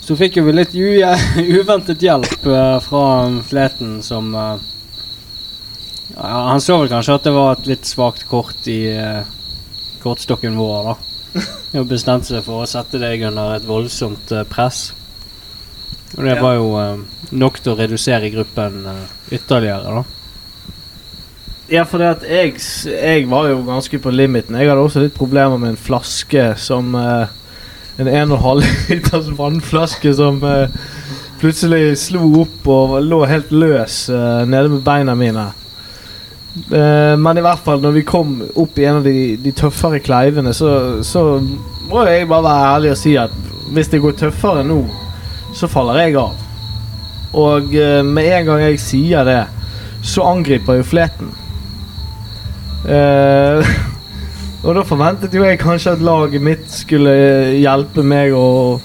Så 0.00 0.16
fikk 0.18 0.38
jo 0.38 0.46
vi 0.46 0.54
litt 0.54 0.76
uventet 1.60 2.04
hjelp 2.04 2.46
eh, 2.46 2.78
fra 2.84 3.04
Fleten, 3.46 3.98
som 4.06 4.32
ja, 4.36 6.30
Han 6.50 6.60
så 6.62 6.80
vel 6.80 6.90
kanskje 6.92 7.18
at 7.18 7.26
det 7.28 7.34
var 7.34 7.54
et 7.56 7.70
litt 7.70 7.88
svakt 7.88 8.26
kort 8.30 8.68
i 8.70 8.82
kortstokken 10.00 10.56
vår, 10.58 10.90
da. 10.90 11.09
Og 11.78 11.86
bestemte 11.90 12.26
seg 12.32 12.42
for 12.46 12.64
å 12.64 12.68
sette 12.68 12.98
deg 12.98 13.22
under 13.28 13.52
et 13.56 13.66
voldsomt 13.68 14.32
eh, 14.34 14.46
press. 14.50 14.90
Og 16.16 16.24
det 16.26 16.34
Ja. 16.34 16.40
var 16.42 16.56
jo 16.58 16.70
eh, 16.80 16.96
nok 17.38 17.60
til 17.62 17.72
å 17.72 17.78
redusere 17.78 18.30
gruppen 18.34 18.80
eh, 18.90 19.04
ytterligere, 19.38 20.00
da. 20.00 20.02
Ja, 21.70 21.84
for 21.86 22.02
det 22.02 22.08
at 22.16 22.24
jeg, 22.26 22.56
jeg 22.90 23.28
var 23.30 23.46
jo 23.52 23.60
ganske 23.62 24.00
på 24.02 24.10
limiten. 24.10 24.56
Jeg 24.58 24.66
hadde 24.72 24.82
også 24.82 25.04
litt 25.04 25.14
problemer 25.14 25.54
med 25.62 25.76
en 25.76 25.78
flaske 25.78 26.48
som 26.58 26.96
En 28.00 28.08
1,5 28.08 28.62
liters 28.88 29.28
vannflaske 29.36 30.10
som 30.16 30.40
plutselig 31.38 31.98
slo 32.00 32.24
opp 32.42 32.66
og 32.72 32.94
lå 33.04 33.18
helt 33.28 33.50
løs 33.52 34.06
nede 34.10 34.70
med 34.72 34.82
beina 34.86 35.14
mine. 35.14 35.44
Eh, 36.50 37.16
men 37.18 37.38
i 37.38 37.42
hvert 37.44 37.62
fall, 37.62 37.82
når 37.82 37.94
vi 37.94 38.06
kom 38.06 38.34
opp 38.58 38.78
i 38.78 38.86
en 38.88 39.00
av 39.00 39.06
de, 39.06 39.36
de 39.38 39.52
tøffere 39.54 40.00
kleivene, 40.02 40.54
så, 40.56 40.98
så 41.06 41.38
må 41.90 42.04
jeg 42.08 42.26
bare 42.30 42.46
være 42.46 42.72
ærlig 42.74 42.94
og 42.94 42.98
si 42.98 43.14
at 43.20 43.36
hvis 43.70 43.90
det 43.92 44.00
går 44.02 44.16
tøffere 44.18 44.64
nå, 44.66 44.80
så 45.54 45.70
faller 45.70 46.00
jeg 46.02 46.16
av. 46.18 46.34
Og 47.38 47.70
uh, 47.70 48.00
med 48.02 48.26
en 48.34 48.48
gang 48.48 48.64
jeg 48.64 48.80
sier 48.82 49.26
det, 49.26 49.44
så 50.02 50.24
angriper 50.26 50.80
jo 50.80 50.86
fleten. 50.86 51.30
Uh, 52.82 53.62
og 54.64 54.74
da 54.74 54.84
forventet 54.86 55.34
jo 55.36 55.46
jeg 55.46 55.60
kanskje 55.62 55.94
at 55.94 56.02
laget 56.02 56.42
mitt 56.42 56.66
skulle 56.72 57.14
hjelpe 57.60 58.02
meg 58.02 58.34
å 58.34 58.80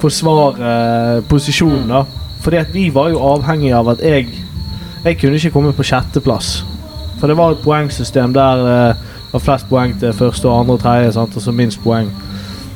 forsvare 0.00 1.22
posisjonen, 1.28 1.88
da. 1.88 2.04
Fordi 2.44 2.60
at 2.60 2.72
vi 2.72 2.86
var 2.92 3.10
jo 3.12 3.24
avhengig 3.32 3.72
av 3.76 3.94
at 3.94 4.04
jeg 4.04 4.28
Jeg 5.04 5.16
kunne 5.20 5.38
ikke 5.40 5.50
komme 5.54 5.72
på 5.72 5.86
sjetteplass. 5.86 6.60
For 7.20 7.28
det 7.30 7.36
var 7.38 7.54
et 7.54 7.62
poengsystem 7.64 8.32
der 8.36 8.64
det 8.64 9.36
var 9.36 9.42
flest 9.44 9.68
poeng 9.70 9.92
til 10.00 10.12
første 10.16 10.48
og 10.48 10.60
andre 10.64 10.74
og 10.74 10.80
tredje, 10.82 11.12
sant, 11.14 11.36
og 11.38 11.42
så 11.44 11.52
minst 11.54 11.78
poeng. 11.84 12.08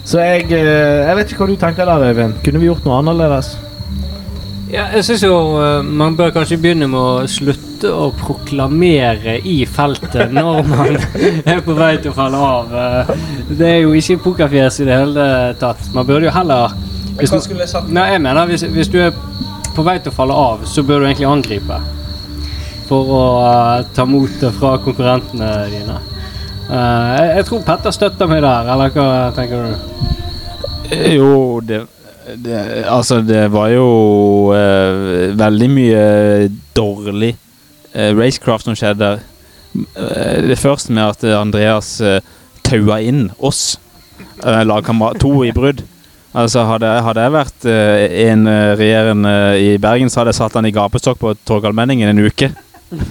Så 0.05 0.21
jeg 0.21 0.45
eh, 0.53 1.07
Jeg 1.09 1.17
vet 1.17 1.31
ikke 1.33 1.45
hva 1.45 1.49
du 1.51 1.57
tenker 1.61 1.89
der, 1.89 2.05
Øyvind. 2.11 2.35
Kunne 2.45 2.61
vi 2.61 2.69
gjort 2.69 2.85
noe 2.85 2.99
annerledes? 3.01 3.55
Ja, 4.71 4.85
jeg 4.95 5.05
syns 5.07 5.25
jo 5.25 5.35
eh, 5.61 5.83
man 5.85 6.17
bør 6.17 6.31
kanskje 6.35 6.59
begynne 6.61 6.87
med 6.93 7.01
å 7.01 7.27
slutte 7.31 7.91
å 7.91 8.11
proklamere 8.21 9.39
i 9.49 9.57
feltet 9.67 10.33
når 10.37 10.61
man 10.69 10.99
er 11.45 11.61
på 11.65 11.77
vei 11.79 11.97
til 11.99 12.13
å 12.13 12.17
falle 12.17 12.41
av. 12.53 12.77
Eh, 12.85 13.15
Det 13.51 13.71
er 13.71 13.81
jo 13.83 13.97
ikke 13.99 14.21
pokerfjes 14.29 14.81
i 14.85 14.89
det 14.89 15.01
hele 15.01 15.27
tatt. 15.61 15.89
Man 15.97 16.07
burde 16.09 16.29
jo 16.29 16.37
heller 16.37 16.77
hvis, 17.19 17.31
Hva 17.31 17.41
skulle 17.41 17.65
jeg 17.65 17.73
sagt? 17.73 17.91
Nei, 17.95 18.09
jeg 18.13 18.23
mener 18.23 18.49
hvis, 18.51 18.67
hvis 18.75 18.93
du 18.93 19.01
er 19.09 19.13
på 19.75 19.83
vei 19.87 19.99
til 20.03 20.13
å 20.13 20.17
falle 20.17 20.37
av, 20.37 20.65
så 20.71 20.85
bør 20.87 21.03
du 21.03 21.09
egentlig 21.11 21.31
angripe. 21.33 21.81
For 22.89 23.15
å 23.17 23.23
uh, 23.41 23.87
ta 23.97 24.05
motet 24.09 24.53
fra 24.59 24.75
konkurrentene 24.85 25.51
dine. 25.73 25.99
Uh, 26.69 27.11
jeg, 27.17 27.29
jeg 27.39 27.47
tror 27.49 27.65
Petter 27.67 27.95
støtter 27.97 28.31
meg 28.31 28.43
der, 28.45 28.71
eller 28.75 28.95
hva 28.95 29.09
tenker 29.37 29.65
du? 29.65 29.93
Jo, 31.15 31.61
det, 31.65 31.85
det 32.45 32.61
Altså, 32.93 33.23
det 33.25 33.47
var 33.55 33.71
jo 33.73 33.87
uh, 34.53 35.33
veldig 35.37 35.71
mye 35.73 36.05
dårlig 36.77 37.35
racecraft 37.95 38.67
som 38.67 38.75
skjedde. 38.75 39.07
der. 39.07 39.21
det 40.49 40.59
første 40.59 40.93
med 40.93 41.05
at 41.13 41.25
Andreas 41.39 42.01
taua 42.67 42.97
inn 43.01 43.29
oss, 43.39 43.79
lagkamerat 44.43 45.21
to 45.23 45.45
i 45.47 45.53
brudd. 45.55 45.85
Altså, 46.35 46.65
hadde, 46.67 46.89
hadde 47.07 47.23
jeg 47.23 47.33
vært 47.37 47.67
uh, 47.71 48.05
en 48.25 48.49
eh, 48.51 48.73
regjerende 48.75 49.35
i 49.63 49.69
Bergen, 49.79 50.11
så 50.11 50.21
hadde 50.21 50.33
jeg 50.33 50.41
satt 50.41 50.57
han 50.59 50.67
i 50.67 50.73
gapestokk 50.75 51.21
på 51.21 51.35
Torgallmenningen 51.47 52.11
en 52.11 52.25
uke. 52.27 52.49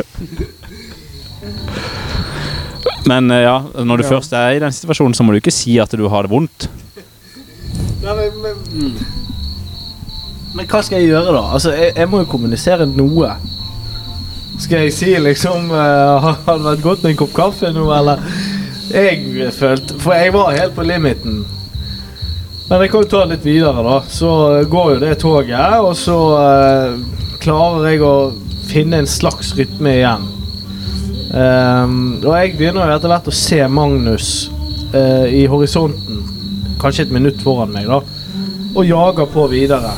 Men 3.06 3.32
eh, 3.32 3.44
ja, 3.44 3.58
når 3.84 3.98
du 3.98 4.04
Ja. 4.04 4.10
først 4.16 4.34
er 4.34 4.56
i 4.56 4.60
den 4.64 4.72
situasjonen, 4.72 5.14
så 5.14 5.24
må 5.24 5.34
du 5.34 5.40
ikke 5.42 5.52
si 5.52 5.78
at 5.80 5.92
du 5.92 6.08
har 6.10 6.24
det 6.24 6.32
vondt. 6.32 6.70
Nei, 8.04 8.14
men, 8.16 8.32
men, 8.44 8.96
men 10.56 10.66
hva 10.68 10.82
skal 10.84 11.00
jeg 11.00 11.10
gjøre, 11.12 11.34
da? 11.36 11.44
Altså, 11.56 11.72
jeg, 11.76 11.94
jeg 11.98 12.10
må 12.12 12.20
jo 12.24 12.30
kommunisere 12.32 12.88
noe. 12.88 13.36
Skal 14.60 14.86
jeg 14.86 14.94
si 14.94 15.14
liksom 15.18 15.72
uh, 15.74 16.22
Har 16.46 16.58
det 16.60 16.68
vært 16.68 16.84
godt 16.84 17.04
med 17.04 17.12
en 17.16 17.18
kopp 17.24 17.34
kaffe 17.36 17.72
nå, 17.74 17.88
eller? 17.96 18.22
Jeg 18.94 19.50
følte 19.56 19.96
For 20.04 20.14
jeg 20.14 20.34
var 20.36 20.52
helt 20.54 20.76
på 20.76 20.84
limiten. 20.86 21.42
Men 22.70 22.82
jeg 22.84 22.92
kan 22.94 23.02
jo 23.04 23.10
ta 23.10 23.24
det 23.24 23.32
litt 23.38 23.46
videre, 23.48 23.84
da. 23.84 23.98
Så 24.08 24.30
går 24.70 24.94
jo 24.94 25.00
det 25.02 25.18
toget, 25.24 25.80
og 25.84 25.96
så 25.98 26.18
uh, 26.38 27.00
klarer 27.44 27.90
jeg 27.90 28.04
å 28.06 28.14
finne 28.74 29.04
en 29.04 29.10
slags 29.10 29.54
rytme 29.58 29.98
igjen. 30.00 30.26
Um, 31.34 32.20
og 32.22 32.34
jeg 32.38 32.56
begynner 32.58 32.94
etter 32.94 33.10
hvert 33.10 33.30
å 33.30 33.34
se 33.34 33.60
Magnus 33.70 34.32
uh, 34.94 35.26
i 35.30 35.46
horisonten, 35.50 36.22
kanskje 36.82 37.08
et 37.08 37.14
minutt 37.14 37.42
foran 37.42 37.74
meg, 37.74 37.90
da, 37.90 38.02
og 38.74 38.86
jager 38.86 39.30
på 39.34 39.46
videre. 39.52 39.94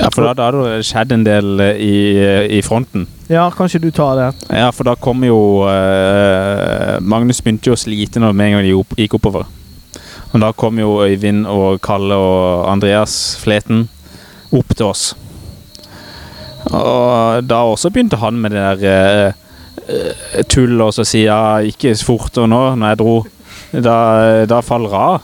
Ja, 0.00 0.08
for 0.14 0.24
da, 0.24 0.34
da 0.34 0.48
hadde 0.48 0.66
det 0.66 0.86
skjedd 0.88 1.10
en 1.12 1.24
del 1.26 1.60
eh, 1.60 1.80
i, 1.84 1.96
i 2.56 2.60
fronten. 2.64 3.04
Ja, 3.28 3.44
kanskje 3.52 3.82
du 3.82 3.90
tar 3.92 4.14
det? 4.16 4.28
Ja, 4.48 4.70
for 4.72 4.88
da 4.88 4.94
kom 4.96 5.20
jo 5.26 5.66
uh, 5.68 6.96
Magnus 7.04 7.42
begynte 7.44 7.68
jo 7.68 7.76
å 7.76 7.80
slite 7.80 8.22
når 8.22 8.32
med 8.32 8.48
en 8.48 8.56
gang 8.56 8.68
de 8.70 9.02
gikk 9.04 9.18
oppover. 9.20 9.44
Og 10.30 10.38
da 10.40 10.52
kom 10.56 10.78
jo 10.80 11.02
Øyvind 11.04 11.44
og 11.50 11.82
Kalle 11.84 12.16
og 12.16 12.70
Andreas 12.70 13.36
Fleten 13.42 13.88
opp 14.54 14.72
til 14.72 14.88
oss. 14.88 15.10
Og 16.70 17.44
da 17.50 17.60
også 17.66 17.90
begynte 17.90 18.20
han 18.20 18.38
med 18.40 18.54
det 18.54 18.62
der 18.62 18.78
uh, 18.86 19.32
eh, 19.90 20.44
tullet 20.48 20.86
og 20.86 20.94
så 20.94 21.04
si 21.08 21.24
ja, 21.26 21.58
ikke 21.66 21.94
fortere 22.06 22.46
nå, 22.50 22.62
når 22.78 22.92
jeg 22.92 23.00
dro. 23.02 23.16
Da, 23.70 24.46
da 24.50 24.60
faller 24.66 24.94
av. 24.98 25.20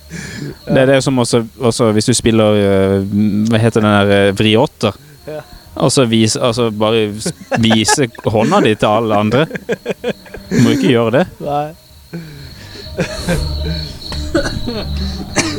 Det 0.74 0.78
er 0.80 0.86
det 0.88 1.02
som 1.04 1.18
også, 1.20 1.42
også 1.60 1.90
hvis 1.92 2.08
du 2.08 2.14
spiller 2.16 2.56
eh, 2.56 3.02
Hva 3.50 3.58
heter 3.60 3.84
den 3.84 3.92
der 3.92 4.12
eh, 4.16 4.32
vriåtter? 4.36 4.96
Ja. 5.28 5.42
Og 5.84 5.92
så 5.92 6.06
vise, 6.08 6.40
altså 6.40 6.70
bare 6.70 7.10
vise 7.60 8.08
hånda 8.24 8.60
di 8.64 8.74
til 8.78 8.88
alle 8.88 9.14
andre. 9.26 9.46
Du 10.48 10.60
må 10.62 10.70
ikke 10.76 10.94
gjøre 10.94 11.10
det. 11.18 11.26
Nei. 11.44 11.68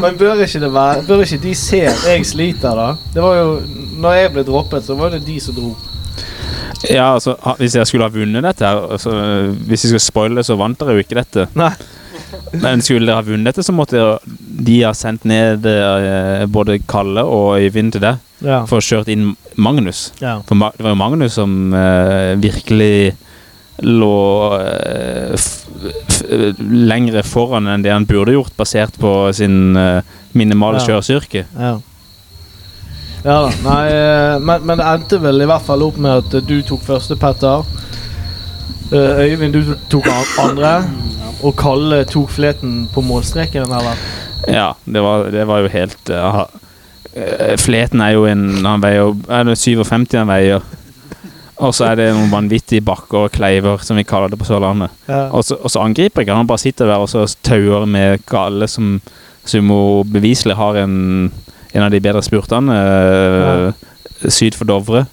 Men 0.00 0.16
bør 0.20 0.40
ikke 0.44 0.60
det 0.62 0.72
være 0.74 1.04
Bør 1.08 1.22
ikke 1.26 1.38
de 1.42 1.54
se 1.58 1.80
at 1.90 2.02
jeg 2.08 2.26
sliter, 2.26 2.74
da? 2.78 2.88
Det 3.14 3.22
var 3.22 3.36
jo 3.40 3.60
Når 4.00 4.12
jeg 4.18 4.32
ble 4.34 4.44
droppet, 4.48 4.84
så 4.86 4.96
var 4.98 5.10
det 5.14 5.22
de 5.26 5.38
som 5.40 5.54
dro. 5.56 5.74
Ja, 6.88 7.10
altså, 7.14 7.34
Hvis 7.58 7.74
jeg 7.76 7.86
skulle 7.90 8.06
ha 8.08 8.12
vunnet 8.14 8.44
dette 8.46 8.64
her 8.66 8.80
altså, 8.96 9.12
Hvis 9.66 9.84
jeg 9.84 9.90
skulle 9.94 10.04
spoile, 10.06 10.44
så 10.46 10.56
vant 10.60 10.78
dere 10.80 10.96
jo 10.96 11.04
ikke 11.04 11.18
dette. 11.20 11.46
Nei. 11.58 11.72
Men 12.62 12.80
skulle 12.82 13.06
dere 13.06 13.18
ha 13.20 13.26
vunnet 13.26 13.50
dette, 13.50 13.62
så 13.66 13.74
måtte 13.74 14.00
de 14.66 14.76
ha 14.84 14.92
sendt 14.96 15.24
ned 15.28 15.66
eh, 15.66 16.44
både 16.50 16.78
Kalle 16.88 17.22
og 17.26 17.58
Øyvind 17.60 17.92
til 17.96 18.04
deg 18.06 18.26
Ja. 18.40 18.62
for 18.64 18.80
å 18.80 18.84
kjørt 18.84 19.10
inn 19.12 19.34
Magnus. 19.60 20.12
ja. 20.22 20.38
For 20.48 20.56
det 20.56 20.80
var 20.86 20.94
jo 20.94 20.96
Magnus 20.96 21.34
som 21.36 21.74
uh, 21.76 22.32
virkelig 22.40 23.12
lå 23.82 24.60
eh, 24.60 25.48
lengre 26.60 27.22
foran 27.26 27.68
enn 27.70 27.82
det 27.84 27.92
han 27.94 28.06
burde 28.08 28.34
gjort, 28.36 28.56
basert 28.58 28.98
på 29.00 29.12
sin 29.36 29.76
eh, 29.76 30.02
minimale 30.32 30.80
Ja. 30.80 30.86
kjørestyrke. 30.86 31.44
Ja. 31.58 31.78
Ja 33.24 33.36
da. 33.46 33.50
Nei, 33.64 33.80
eh, 33.92 34.38
men, 34.40 34.66
men 34.66 34.78
det 34.80 34.86
endte 34.88 35.20
vel 35.20 35.42
i 35.42 35.48
hvert 35.48 35.66
fall 35.66 35.82
opp 35.84 35.98
med 36.00 36.24
at 36.24 36.46
du 36.48 36.56
tok 36.62 36.82
første, 36.86 37.16
Petter. 37.20 37.64
Øyvind, 38.92 39.54
du 39.54 39.74
tok 39.92 40.08
andre. 40.42 40.80
Og 41.42 41.54
Kalle 41.56 42.02
tok 42.04 42.30
fleten 42.30 42.88
på 42.92 43.00
målstreken, 43.04 43.64
eller? 43.64 43.96
Ja, 44.48 44.74
det 44.84 45.00
var, 45.04 45.28
det 45.32 45.46
var 45.48 45.60
jo 45.62 45.68
helt 45.72 46.10
uh, 46.10 46.44
Fleten 47.60 48.00
er 48.00 48.14
jo 48.14 48.22
en 48.24 48.64
Han 48.64 48.80
veier 48.80 49.02
jo 49.02 49.10
Er 49.28 49.50
57 49.52 50.14
han 50.16 50.30
veier? 50.30 50.64
Og 51.60 51.74
så 51.76 51.90
er 51.90 51.98
det 52.00 52.08
noen 52.16 52.32
vanvittige 52.32 52.84
bakker 52.84 53.26
og 53.26 53.34
kleiver, 53.34 53.82
som 53.84 53.98
vi 54.00 54.06
kaller 54.08 54.32
det 54.32 54.38
på 54.40 54.48
Sørlandet. 54.48 54.92
Ja. 55.08 55.26
Og 55.36 55.44
så, 55.44 55.58
og 55.60 55.72
så 55.72 55.82
angriper 55.84 56.24
ikke 56.24 56.36
han. 56.36 56.48
Bare 56.48 56.62
sitter 56.62 56.88
der 56.88 57.02
og 57.02 57.10
så 57.12 57.26
tauer 57.44 57.84
med 57.90 58.24
gale 58.30 58.68
som 58.70 58.98
Sumo 59.44 60.02
beviselig 60.04 60.56
har 60.56 60.78
en, 60.82 61.30
en 61.72 61.84
av 61.84 61.92
de 61.92 62.00
bedre 62.00 62.22
spurtene 62.24 62.76
ja. 62.76 63.72
syd 64.28 64.56
for 64.56 64.68
Dovre. 64.68 65.06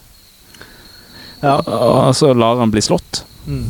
ja. 1.42 1.58
Og 1.64 2.16
så 2.16 2.34
lar 2.36 2.60
han 2.60 2.72
bli 2.74 2.84
slått. 2.84 3.24
Mm. 3.48 3.68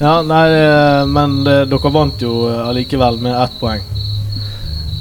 Ja, 0.00 0.22
nei, 0.22 0.44
eh, 0.58 1.06
men 1.06 1.40
eh, 1.46 1.64
dere 1.70 1.92
vant 1.94 2.22
jo 2.22 2.48
eh, 2.50 2.62
allikevel 2.66 3.20
med 3.22 3.36
ett 3.38 3.58
poeng. 3.60 3.84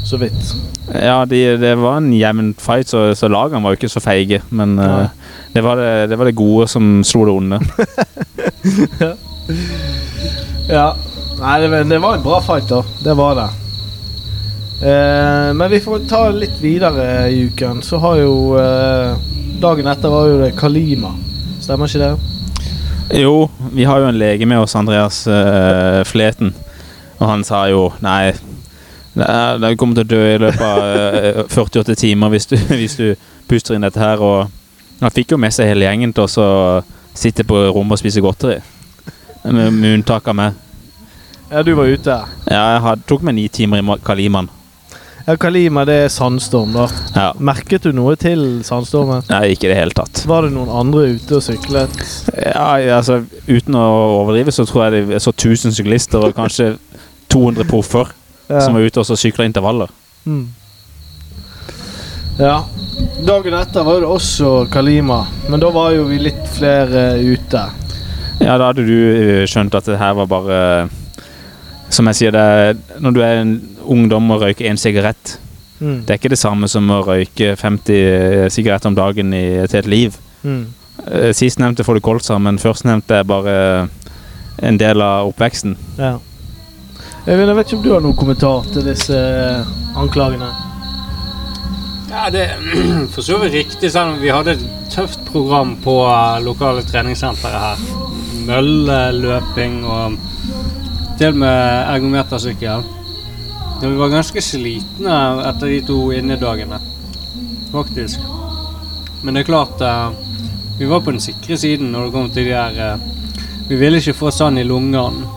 Så 0.06 0.20
vidt. 0.22 0.77
Ja, 0.94 1.26
de, 1.28 1.42
det 1.60 1.74
var 1.82 1.98
en 2.00 2.14
jevn 2.16 2.54
fight, 2.62 2.88
så, 2.92 3.10
så 3.16 3.28
lagene 3.32 3.64
var 3.64 3.74
jo 3.74 3.80
ikke 3.82 3.92
så 3.92 4.04
feige. 4.04 4.42
Men 4.50 4.78
Nei. 4.80 5.08
det, 5.54 5.64
var 5.66 5.76
det, 5.82 5.92
det 6.12 6.20
var 6.20 6.30
det 6.30 6.38
gode 6.40 6.68
som 6.72 7.04
slo 7.08 7.26
det 7.28 7.38
onde. 7.38 7.60
Ja. 10.68 10.96
Nei, 11.40 11.60
det, 11.62 11.84
det 11.88 12.00
var 12.00 12.18
en 12.18 12.24
bra 12.24 12.42
fight, 12.42 12.68
da. 12.70 12.82
Det 13.04 13.14
var 13.16 13.36
det. 13.38 13.48
Uh, 14.78 15.54
men 15.58 15.72
vi 15.72 15.80
får 15.82 16.04
ta 16.10 16.28
litt 16.34 16.58
videre 16.62 17.30
i 17.32 17.46
uken. 17.48 17.82
Så 17.82 18.02
har 18.04 18.20
jo 18.20 18.34
uh, 18.58 19.16
Dagen 19.62 19.88
etter 19.90 20.12
var 20.12 20.28
jo 20.30 20.42
det 20.42 20.52
Kalima. 20.58 21.14
Stemmer 21.64 21.90
ikke 21.90 22.04
det? 22.04 23.22
Jo, 23.22 23.48
vi 23.74 23.88
har 23.88 24.04
jo 24.04 24.10
en 24.10 24.20
lege 24.20 24.46
med 24.46 24.60
oss, 24.60 24.76
Andreas 24.76 25.24
Fleten. 26.06 26.52
Og 27.18 27.26
han 27.26 27.46
sa 27.48 27.64
jo 27.72 27.88
nei, 28.04 28.36
det 29.18 29.72
Du 29.74 29.78
kommer 29.82 29.98
til 30.00 30.06
å 30.06 30.12
dø 30.12 30.22
i 30.36 30.38
løpet 30.42 30.62
av 30.62 30.84
eh, 30.86 31.42
48 31.50 31.96
timer 31.98 32.30
hvis 32.34 32.46
du, 32.52 32.56
hvis 32.80 32.98
du 33.00 33.08
puster 33.50 33.76
inn 33.78 33.86
dette 33.88 34.00
her. 34.02 34.22
Og 34.22 34.48
han 35.02 35.14
fikk 35.14 35.34
jo 35.36 35.40
med 35.42 35.54
seg 35.56 35.70
hele 35.72 35.88
gjengen 35.88 36.14
til 36.16 36.28
å 36.28 36.84
sitte 37.18 37.46
på 37.48 37.64
rommet 37.74 37.98
og 37.98 38.02
spise 38.04 38.22
godteri. 38.24 38.60
Med, 39.48 39.72
med 39.74 39.94
unntak 40.00 40.28
av 40.28 40.36
meg. 40.38 40.64
Ja, 41.48 41.62
du 41.64 41.72
var 41.78 41.88
ute. 41.88 42.16
Ja, 42.52 42.62
jeg 42.76 42.82
had, 42.84 43.04
tok 43.08 43.22
meg 43.24 43.38
ni 43.38 43.48
timer 43.48 43.80
i 43.80 43.86
Ma- 43.88 44.00
Kaliman. 44.04 44.50
Ja, 45.28 45.34
Kalima, 45.36 45.82
det 45.88 45.96
er 46.06 46.12
sandstorm, 46.12 46.70
da. 46.76 46.86
Ja. 47.16 47.26
Merket 47.44 47.84
du 47.84 47.92
noe 47.96 48.14
til 48.20 48.62
sandstormen? 48.64 49.26
Nei, 49.28 49.50
ikke 49.56 49.68
i 49.68 49.72
det 49.74 49.76
hele 49.80 49.96
tatt. 49.96 50.22
Var 50.28 50.46
det 50.48 50.54
noen 50.56 50.70
andre 50.72 51.02
ute 51.18 51.36
og 51.40 51.44
syklet? 51.44 51.98
Ja, 52.40 52.78
altså, 52.96 53.18
uten 53.48 53.76
å 53.76 53.84
overdrive, 54.22 54.54
så 54.56 54.64
tror 54.70 54.86
jeg 54.88 55.08
det 55.10 55.20
så 55.24 55.34
1000 55.36 55.76
syklister 55.76 56.24
og 56.24 56.36
kanskje 56.38 56.70
200 57.34 57.68
proffer 57.68 58.14
Ja. 58.48 58.62
som 58.62 58.78
var 58.78 58.86
ute 58.88 59.02
og 59.02 59.06
så 59.10 59.18
sykla 59.20 59.46
intervaller. 59.48 59.92
Mm. 60.26 60.46
Ja. 62.40 62.62
Dagen 63.28 63.56
etter 63.58 63.84
var 63.84 64.00
det 64.02 64.08
også 64.08 64.68
Kalima, 64.72 65.24
men 65.50 65.60
da 65.60 65.72
var 65.74 65.92
jo 65.96 66.06
vi 66.08 66.20
litt 66.22 66.46
flere 66.56 67.18
ute. 67.20 67.64
Ja, 68.40 68.56
da 68.58 68.70
hadde 68.70 68.86
du 68.86 68.94
eh, 68.94 69.44
skjønt 69.50 69.76
at 69.76 69.88
det 69.90 69.98
her 69.98 70.14
var 70.14 70.28
bare 70.30 70.58
Som 71.90 72.06
jeg 72.12 72.18
sier, 72.20 72.32
det 72.36 72.42
er, 72.44 72.76
når 73.02 73.16
du 73.16 73.20
er 73.26 73.40
en 73.42 73.54
ungdom 73.82 74.30
og 74.36 74.44
røyker 74.44 74.68
én 74.70 74.78
sigarett 74.78 75.38
Mm. 75.80 76.06
Det 76.06 76.10
er 76.10 76.18
ikke 76.18 76.34
det 76.34 76.40
samme 76.42 76.68
som 76.72 76.88
å 76.90 77.04
røyke 77.06 77.52
50 77.60 78.50
sigaretter 78.54 78.90
om 78.90 78.96
dagen 78.98 79.34
i 79.38 79.44
et 79.62 79.76
helt 79.78 79.90
liv. 79.92 80.16
Mm. 80.42 80.64
Eh, 81.06 81.34
Sistnevnte 81.38 81.86
får 81.86 82.00
du 82.00 82.06
kolsa, 82.08 82.40
men 82.42 82.58
førstnevnte 82.62 83.20
er 83.20 83.28
bare 83.28 83.58
en 84.66 84.80
del 84.82 85.04
av 85.06 85.30
oppveksten. 85.30 85.76
Ja. 86.00 86.16
Øyvind, 87.28 87.50
jeg 87.50 87.56
vet 87.58 87.68
ikke 87.68 87.78
om 87.78 87.84
du 87.84 87.90
har 87.92 88.04
noen 88.06 88.16
kommentar 88.16 88.68
til 88.72 88.86
disse 88.88 89.18
eh, 89.20 89.72
anklagene? 90.00 90.48
Ja, 92.08 92.30
det 92.32 92.44
er 92.46 92.62
for 93.14 93.26
så 93.26 93.36
vidt 93.42 93.58
riktig. 93.58 93.90
Selv 93.92 94.14
om 94.14 94.22
vi 94.22 94.32
hadde 94.32 94.54
et 94.56 94.64
tøft 94.94 95.26
program 95.28 95.74
på 95.84 95.96
eh, 96.08 96.38
lokale 96.46 96.86
treningssenteret 96.88 97.66
her. 97.66 97.82
Mølleløping 98.48 99.82
og 99.84 100.16
til 101.20 101.34
og 101.34 101.42
med 101.42 101.90
ergometersykkel. 101.96 102.88
Men 103.82 103.92
Vi 103.92 104.00
var 104.00 104.16
ganske 104.16 104.42
slitne 104.42 105.20
etter 105.50 105.74
de 105.74 105.82
to 105.90 106.00
innedagene, 106.16 106.80
faktisk. 107.74 108.24
Men 109.20 109.36
det 109.36 109.44
er 109.44 109.52
klart 109.52 109.84
eh, 109.84 110.08
Vi 110.80 110.88
var 110.88 111.04
på 111.04 111.12
den 111.12 111.20
sikre 111.20 111.60
siden 111.60 111.92
når 111.92 112.08
det 112.08 112.16
kom 112.16 112.32
til 112.32 112.48
de 112.48 112.56
eh, 112.56 113.06
Vi 113.68 113.84
ville 113.84 114.00
ikke 114.00 114.16
få 114.16 114.32
sand 114.32 114.64
i 114.64 114.68
lungene. 114.72 115.28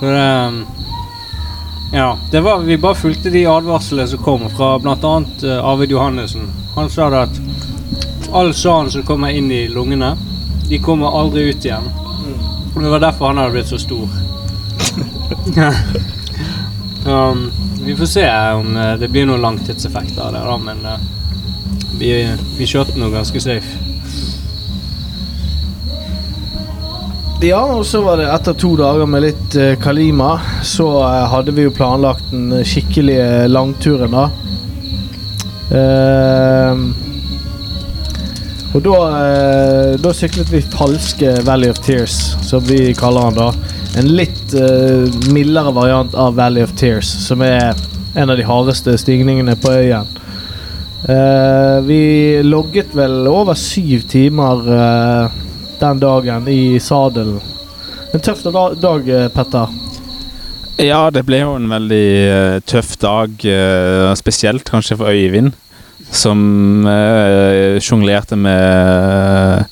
Så 0.00 0.10
det 0.10 0.79
Ja. 1.92 2.18
Det 2.30 2.40
var, 2.40 2.58
vi 2.58 2.78
bare 2.78 2.94
fulgte 2.94 3.30
de 3.30 3.46
advarslene 3.46 4.08
som 4.08 4.22
kom 4.22 4.50
fra 4.50 4.78
bl.a. 4.78 5.22
Uh, 5.42 5.64
Arvid 5.64 5.90
Johannessen. 5.90 6.50
Han 6.74 6.90
sa 6.90 7.10
det 7.10 7.18
at 7.18 7.40
all 8.32 8.54
sand 8.54 8.92
som 8.92 9.02
kommer 9.02 9.30
inn 9.30 9.50
i 9.52 9.68
lungene, 9.68 10.16
de 10.68 10.78
kommer 10.78 11.18
aldri 11.20 11.50
ut 11.50 11.64
igjen. 11.64 11.90
Og 12.74 12.82
Det 12.82 12.90
var 12.90 13.00
derfor 13.00 13.26
han 13.26 13.38
hadde 13.38 13.52
blitt 13.52 13.66
så 13.66 13.78
stor. 13.78 14.08
um, 17.06 17.50
vi 17.84 17.96
får 17.96 18.06
se 18.06 18.26
om 18.54 18.76
eh, 18.76 18.94
det 19.00 19.08
blir 19.08 19.26
noen 19.26 19.40
langtidseffekter 19.42 20.22
av 20.22 20.32
det, 20.32 20.44
da, 20.46 20.56
men 20.58 20.86
uh, 20.86 20.98
vi, 21.98 22.12
vi 22.58 22.66
kjørte 22.66 23.00
nå 23.00 23.10
ganske 23.10 23.40
safe. 23.42 23.89
Ja, 27.40 27.62
og 27.72 27.86
så 27.88 28.02
var 28.04 28.18
det 28.20 28.26
etter 28.28 28.52
to 28.52 28.74
dager 28.76 29.06
med 29.08 29.22
litt 29.24 29.54
uh, 29.56 29.72
Kalima, 29.80 30.34
så 30.60 30.84
uh, 31.00 31.22
hadde 31.32 31.54
vi 31.56 31.64
jo 31.64 31.70
planlagt 31.72 32.26
den 32.34 32.52
skikkelige 32.68 33.46
langturen, 33.48 34.12
da. 34.12 34.26
Uh, 35.72 36.76
og 38.76 38.84
da, 38.84 38.98
eh, 39.18 39.96
da 39.98 40.12
syklet 40.14 40.52
vi 40.52 40.60
falske 40.62 41.32
Valley 41.42 41.72
of 41.72 41.80
Tears, 41.82 42.36
som 42.46 42.62
vi 42.68 42.92
kaller 42.94 43.26
den 43.26 43.40
da. 43.40 43.48
En 43.98 44.12
litt 44.14 44.54
mildere 45.34 45.72
variant 45.74 46.14
av 46.14 46.36
Valley 46.38 46.62
of 46.62 46.76
Tears, 46.78 47.10
som 47.24 47.42
er 47.42 47.74
en 48.14 48.30
av 48.30 48.38
de 48.38 48.46
hardeste 48.46 48.94
stigningene 49.02 49.56
på 49.58 49.74
øyen. 49.74 50.06
Vi 51.88 52.00
logget 52.46 52.94
vel 52.94 53.26
over 53.26 53.58
syv 53.58 54.06
timer 54.12 54.62
den 55.80 56.00
dagen 56.00 56.48
i 56.48 56.78
sadelen. 56.80 57.40
En 58.12 58.20
tøff 58.20 58.42
dag, 58.42 59.08
eh, 59.08 59.28
Petter. 59.28 59.68
Ja, 60.80 61.10
det 61.12 61.26
ble 61.28 61.42
jo 61.42 61.56
en 61.58 61.68
veldig 61.68 62.06
uh, 62.32 62.58
tøff 62.64 62.94
dag, 63.02 63.34
uh, 63.44 64.12
spesielt 64.16 64.64
kanskje 64.70 64.96
for 64.96 65.12
Øyvind, 65.12 65.52
som 66.10 66.86
uh, 66.88 67.76
sjonglerte 67.84 68.38
med 68.40 69.66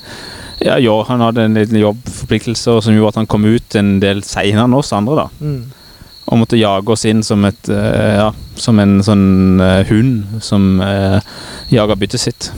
Ja, 0.59 0.77
jo, 0.83 0.99
han 1.07 1.23
hadde 1.23 1.47
en 1.47 1.57
liten 1.57 1.79
jobbforpliktelse 1.79 2.81
som 2.83 2.95
gjorde 2.95 3.15
at 3.15 3.21
han 3.23 3.31
kom 3.31 3.47
ut 3.47 3.77
en 3.79 3.97
del 4.03 4.25
seinere 4.27 4.67
enn 4.67 4.77
oss 4.77 4.91
andre, 4.93 5.23
da. 5.23 5.27
Mm. 5.39 5.61
Og 6.29 6.41
måtte 6.43 6.61
jage 6.61 6.93
oss 6.93 7.07
inn 7.09 7.23
som, 7.25 7.47
et, 7.49 7.71
ja, 7.71 8.27
som 8.59 8.81
en 8.83 8.99
sånn 9.07 9.63
hund 9.89 10.43
som 10.45 10.67
jager 11.71 11.97
byttet 12.03 12.21
sitt. 12.21 12.51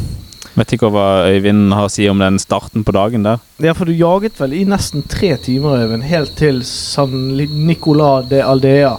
Vet 0.58 0.72
ikke 0.74 0.90
hva 0.90 1.28
Øyvind 1.30 1.70
har 1.76 1.86
å 1.86 1.92
si 1.92 2.08
om 2.10 2.18
den 2.18 2.40
starten 2.42 2.82
på 2.86 2.94
dagen 2.94 3.22
der. 3.26 3.38
Ja, 3.62 3.74
for 3.78 3.86
du 3.86 3.94
jaget 3.94 4.40
vel 4.40 4.56
i 4.58 4.64
nesten 4.68 5.04
tre 5.06 5.36
timer, 5.38 5.84
Øyvind, 5.84 6.08
helt 6.10 6.34
til 6.38 6.64
San 6.66 7.36
Nicolas 7.36 8.26
de 8.30 8.42
Aldea. 8.42 8.96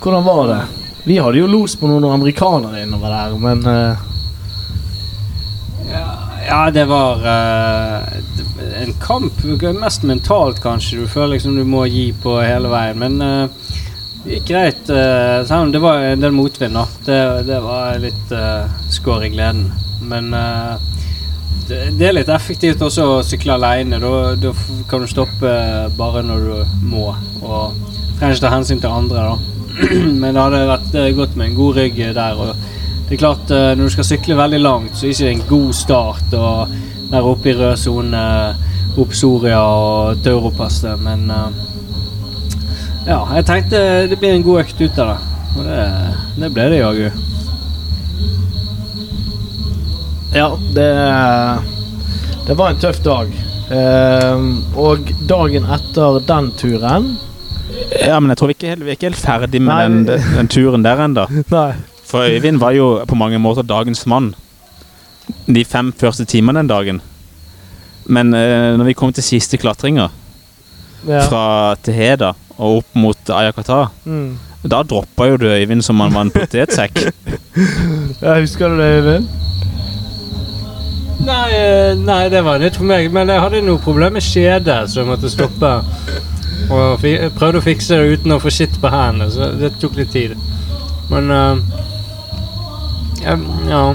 Hvordan 0.00 0.24
var 0.24 0.44
det? 0.48 0.60
Vi 1.04 1.18
hadde 1.22 1.42
jo 1.42 1.50
los 1.50 1.76
på 1.78 1.90
noen 1.90 2.08
amerikanere 2.08 2.82
innover 2.86 3.12
der, 3.12 3.36
men 3.38 3.62
uh... 3.68 4.06
Ja, 5.92 6.06
ja 6.48 6.62
det 6.74 6.86
var 6.90 7.20
uh, 7.22 8.00
en 8.80 8.96
kamp. 9.02 9.44
Mest 9.76 10.08
mentalt, 10.08 10.62
kanskje. 10.64 11.04
Du 11.04 11.10
føler 11.10 11.36
liksom 11.36 11.54
du 11.60 11.64
må 11.68 11.84
gi 11.86 12.08
på 12.22 12.40
hele 12.40 12.72
veien. 12.72 12.98
Men 12.98 13.20
det 13.20 13.32
gikk 14.26 14.48
greit. 14.50 14.90
Uh, 14.90 15.70
det 15.70 15.80
var 15.82 16.02
en 16.02 16.20
del 16.20 16.34
motvind. 16.34 16.78
Det, 17.06 17.18
det 17.46 17.60
var 17.62 17.98
litt 18.02 18.34
uh, 18.34 18.66
skår 18.90 19.26
i 19.28 19.32
gleden. 19.34 19.66
Men 20.06 20.32
uh, 20.34 20.76
det, 21.68 21.96
det 21.98 22.08
er 22.08 22.16
litt 22.18 22.32
effektivt 22.32 22.82
også 22.82 23.06
å 23.16 23.24
sykle 23.26 23.56
alene. 23.56 24.00
Da, 24.02 24.54
kan 24.90 25.04
du 25.04 25.10
stoppe 25.10 25.52
bare 25.98 26.24
når 26.26 26.48
du 26.48 26.80
må. 26.86 27.10
Og 27.42 27.76
trenger 28.18 28.36
ikke 28.36 28.46
ta 28.46 28.54
hensyn 28.54 28.82
til 28.82 28.92
andre. 28.92 29.28
da. 29.30 29.36
Men 30.22 30.32
det 30.32 30.42
hadde 30.42 30.64
vært 30.72 30.98
godt 31.18 31.36
med 31.36 31.50
en 31.50 31.60
god 31.60 31.80
rygg 31.82 32.02
der. 32.16 32.40
og 32.40 32.54
det 33.06 33.14
er 33.14 33.22
klart, 33.22 33.50
Når 33.50 33.84
du 33.84 33.92
skal 33.94 34.08
sykle 34.08 34.34
veldig 34.34 34.58
langt, 34.58 34.96
så 34.98 35.06
er 35.06 35.12
det 35.12 35.18
ikke 35.20 35.34
en 35.36 35.48
god 35.50 35.72
start. 35.78 36.34
og 36.34 36.72
Der 37.12 37.28
oppe 37.30 37.52
i 37.52 37.54
rød 37.54 37.76
sone, 37.78 38.22
opp 38.98 39.12
Soria 39.14 39.60
og 39.62 40.24
Tauropasset. 40.24 40.98
Men 40.98 41.30
ja, 43.06 43.18
jeg 43.36 43.46
tenkte 43.46 43.80
det 44.10 44.18
blir 44.20 44.34
en 44.36 44.42
god 44.46 44.64
økt 44.64 44.80
ut 44.82 44.98
av 45.02 45.12
det. 45.14 45.18
Og 45.56 45.64
det, 45.64 45.80
det 46.42 46.52
ble 46.52 46.68
det 46.72 46.80
jaggu. 46.82 47.10
ja, 50.36 50.48
det 50.74 50.88
Det 52.46 52.54
var 52.54 52.70
en 52.70 52.78
tøff 52.82 52.98
dag. 53.02 53.30
Eh, 53.72 54.42
og 54.78 55.08
dagen 55.26 55.64
etter 55.74 56.20
den 56.28 56.52
turen 56.54 57.06
Ja, 57.98 58.20
men 58.20 58.30
jeg 58.30 58.38
tror 58.38 58.50
vi 58.52 58.54
ikke 58.54 58.76
vi 58.84 58.92
er 58.92 58.94
ikke 58.94 59.08
helt 59.08 59.18
ferdig 59.18 59.60
med 59.62 59.80
den, 59.82 59.96
den, 60.06 60.28
den 60.36 60.48
turen 60.48 60.84
der 60.86 61.00
ennå. 61.02 61.24
For 62.06 62.22
Øyvind 62.22 62.60
var 62.62 62.70
jo 62.76 63.00
på 63.08 63.16
mange 63.18 63.38
måter 63.42 63.66
dagens 63.66 64.04
mann 64.06 64.34
de 65.50 65.64
fem 65.66 65.90
første 65.98 66.22
timene 66.24 66.60
den 66.62 66.68
dagen. 66.70 67.00
Men 68.06 68.30
eh, 68.34 68.76
når 68.78 68.84
vi 68.92 68.94
kom 68.94 69.10
til 69.12 69.24
siste 69.26 69.58
klatringa, 69.58 70.10
Ja. 71.06 71.20
fra 71.30 71.74
Teheda 71.86 72.32
og 72.58 72.78
opp 72.82 72.94
mot 72.94 73.30
Ayakata, 73.30 73.88
Mm. 74.04 74.38
da 74.66 74.82
droppa 74.82 75.26
jo 75.30 75.36
du 75.36 75.46
Øyvind 75.46 75.82
som 75.82 76.00
om 76.00 76.06
han 76.06 76.14
var 76.14 76.20
en 76.26 76.30
potetsekk. 76.30 77.02
Ja, 78.22 78.38
husker 78.40 78.68
du 78.68 78.76
det, 78.80 78.88
Øyvind? 79.00 79.28
Nei, 81.26 81.50
eh, 81.56 81.94
nei, 81.98 82.28
det 82.30 82.42
var 82.44 82.58
nytt 82.62 82.76
for 82.76 82.84
meg. 82.86 83.08
Men 83.12 83.28
jeg 83.32 83.40
hadde 83.42 83.62
noe 83.66 83.78
problem 83.82 84.12
med 84.18 84.22
skjedet, 84.22 84.90
så 84.90 85.00
jeg 85.00 85.08
måtte 85.08 85.30
stoppe. 85.32 85.70
Og 86.70 87.00
prøvde 87.38 87.60
å 87.60 87.64
fikse 87.64 87.96
det 87.98 88.18
uten 88.18 88.34
å 88.36 88.40
få 88.42 88.50
skitt 88.52 88.76
på 88.82 88.90
hendene, 88.90 89.30
så 89.30 89.48
det 89.58 89.72
tok 89.80 89.96
litt 89.98 90.12
tid. 90.14 90.36
Men 91.10 91.30
uh, 91.30 91.56
jeg, 93.22 93.38
Ja. 93.70 93.94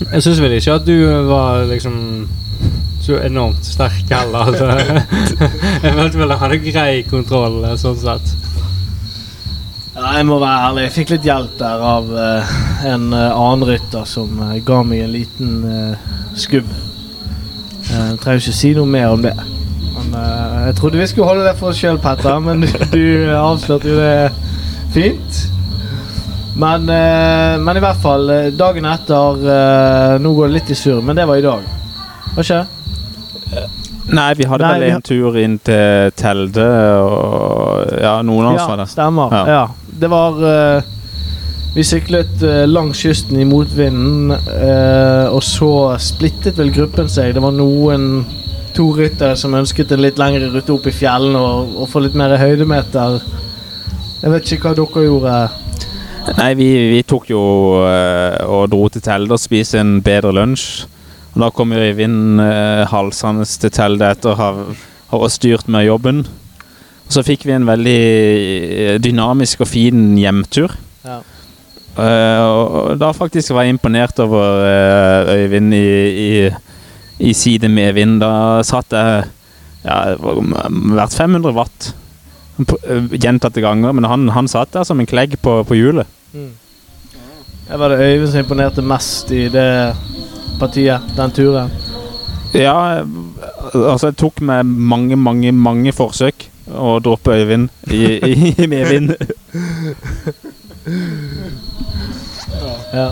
Jeg 0.00 0.22
syns 0.24 0.38
vel 0.40 0.54
ikke 0.56 0.74
at 0.78 0.86
du 0.86 0.94
var 1.28 1.66
liksom 1.68 1.96
så 3.00 3.16
enormt 3.24 3.64
sterk 3.64 4.10
heller. 4.12 4.50
Altså. 4.50 4.66
jeg 5.84 5.94
følte 5.96 6.20
vel 6.20 6.32
jeg 6.34 6.40
hadde 6.44 6.58
grei 6.66 6.92
kontroll, 7.08 7.62
eh, 7.64 7.76
sånn 7.80 7.98
sett. 8.00 8.34
Ja, 10.00 10.14
jeg 10.16 10.26
må 10.28 10.38
være 10.40 10.68
ærlig. 10.68 10.84
Jeg 10.86 10.94
fikk 10.94 11.14
litt 11.16 11.26
hjelp 11.28 11.56
der 11.60 11.82
av 11.84 12.06
uh, 12.14 12.52
en 12.88 13.10
uh, 13.12 13.34
annen 13.34 13.66
rytter 13.68 14.06
som 14.08 14.38
uh, 14.38 14.54
ga 14.64 14.78
meg 14.86 15.04
en 15.04 15.12
liten 15.12 15.96
skubb. 16.38 16.68
Jeg 17.90 18.20
trenger 18.22 18.40
ikke 18.44 18.54
si 18.54 18.70
noe 18.76 18.88
mer 18.88 19.16
om 19.16 19.24
det. 19.24 19.34
Men, 19.90 20.12
jeg 20.68 20.76
trodde 20.78 21.00
vi 21.00 21.08
skulle 21.10 21.26
holde 21.26 21.44
det 21.44 21.56
for 21.58 21.72
oss 21.72 21.80
sjøl, 21.80 21.98
Petter, 22.00 22.38
men 22.40 22.62
du, 22.62 22.68
du 22.94 23.04
avslørte 23.34 23.90
jo 23.90 23.98
det 23.98 24.30
fint. 24.94 25.44
Men, 26.60 26.86
men 26.86 27.78
i 27.78 27.82
hvert 27.82 28.00
fall, 28.02 28.30
dagen 28.58 28.88
etter 28.90 30.18
Nå 30.20 30.32
går 30.36 30.50
det 30.50 30.56
litt 30.58 30.72
i 30.74 30.78
surr, 30.78 31.00
men 31.02 31.18
det 31.18 31.26
var 31.28 31.40
i 31.40 31.46
dag. 31.46 31.66
Hva 32.36 32.46
skjer? 32.46 32.79
Nei, 34.08 34.34
vi 34.34 34.46
hadde 34.48 34.64
Nei, 34.64 34.72
vel 34.72 34.86
vi 34.86 34.94
en 34.94 35.04
tur 35.04 35.36
inn 35.38 35.58
til 35.64 36.14
Telde, 36.18 36.66
og 37.04 37.92
ja, 38.00 38.16
noen 38.26 38.48
av 38.50 38.56
oss 38.56 38.70
var 38.70 38.80
det. 38.82 38.88
stemmer. 38.90 39.36
Ja. 39.36 39.44
Ja. 39.50 39.92
Det 40.00 40.08
var 40.08 40.38
uh, 40.40 40.82
Vi 41.74 41.84
syklet 41.86 42.42
uh, 42.42 42.64
langs 42.66 43.02
kysten 43.04 43.38
i 43.38 43.46
motvinden, 43.46 44.32
uh, 44.32 45.30
og 45.30 45.42
så 45.46 45.72
splittet 46.02 46.58
vel 46.58 46.72
gruppen 46.74 47.10
seg. 47.12 47.34
Det 47.36 47.44
var 47.44 47.54
noen 47.54 48.24
to 48.74 48.90
ryttere 48.96 49.36
som 49.38 49.54
ønsket 49.58 49.92
en 49.92 50.02
litt 50.02 50.18
lengre 50.18 50.50
rute 50.50 50.74
opp 50.74 50.86
i 50.88 50.94
fjellene 50.94 51.38
og, 51.38 51.74
og 51.82 51.90
få 51.90 52.02
litt 52.06 52.18
mer 52.18 52.34
høydemeter. 52.40 53.20
Jeg 54.20 54.32
vet 54.34 54.54
ikke 54.54 54.70
hva 54.70 54.78
dere 54.78 55.04
gjorde. 55.06 55.36
Nei, 56.36 56.50
vi, 56.54 56.68
vi 56.92 57.02
tok 57.08 57.30
jo 57.32 57.40
og 57.80 58.64
dro 58.70 58.82
til 58.92 59.02
Telde 59.02 59.34
og 59.34 59.40
spiste 59.42 59.80
en 59.80 59.98
bedre 60.04 60.34
lunsj. 60.36 60.84
Og 61.34 61.42
da 61.44 61.50
kom 61.54 61.72
jo 61.74 61.80
Øyvind 61.80 62.40
eh, 62.42 62.84
halsende 62.90 63.46
til 63.46 63.72
Telde 63.74 64.08
etter 64.10 64.32
å 64.32 64.38
ha, 64.38 64.50
ha 65.12 65.28
styrt 65.30 65.68
med 65.70 65.86
jobben. 65.86 66.24
Og 67.06 67.14
så 67.14 67.24
fikk 67.26 67.46
vi 67.46 67.54
en 67.54 67.68
veldig 67.68 68.00
eh, 68.00 68.96
dynamisk 69.02 69.62
og 69.64 69.70
fin 69.70 70.14
hjemtur. 70.18 70.74
Ja. 71.06 71.20
Eh, 71.98 72.40
og 72.46 72.98
da 73.00 73.10
faktisk 73.14 73.54
var 73.54 73.66
jeg 73.66 73.76
imponert 73.76 74.18
over 74.22 74.62
eh, 74.66 75.32
Øyvind 75.40 75.74
i, 75.74 75.86
i, 76.26 76.30
i 77.30 77.34
side 77.34 77.70
med 77.70 77.94
vind. 77.98 78.20
Da 78.22 78.62
satt 78.66 78.94
jeg 78.94 79.24
ja, 79.84 79.98
hvert 80.20 81.16
500 81.16 81.54
watt 81.56 81.90
eh, 82.60 83.10
gjentatte 83.16 83.62
ganger, 83.64 83.94
men 83.96 84.06
han, 84.06 84.28
han 84.34 84.50
satt 84.50 84.74
der 84.74 84.86
som 84.86 85.00
en 85.00 85.10
klegg 85.10 85.38
på, 85.42 85.60
på 85.66 85.78
hjulet. 85.78 86.10
Mm. 86.34 86.52
Det 87.70 87.78
var 87.78 87.92
det 87.94 88.02
Øyvind 88.02 88.32
som 88.32 88.44
imponerte 88.44 88.82
mest 88.82 89.30
i 89.30 89.48
det 89.50 89.68
partiet, 90.60 91.10
den 91.16 91.34
turen. 91.34 91.72
Ja, 92.54 93.02
altså 93.74 94.10
jeg 94.10 94.16
tok 94.20 94.40
med 94.42 94.64
mange, 94.64 95.16
mange, 95.16 95.52
mange 95.52 95.92
forsøk 95.94 96.48
å 96.70 96.98
droppe 97.02 97.34
Øyvind 97.34 97.68
i, 97.90 98.18
i, 98.18 98.54
i 98.58 98.70
medvind. 98.70 99.14
Ja. 102.90 103.10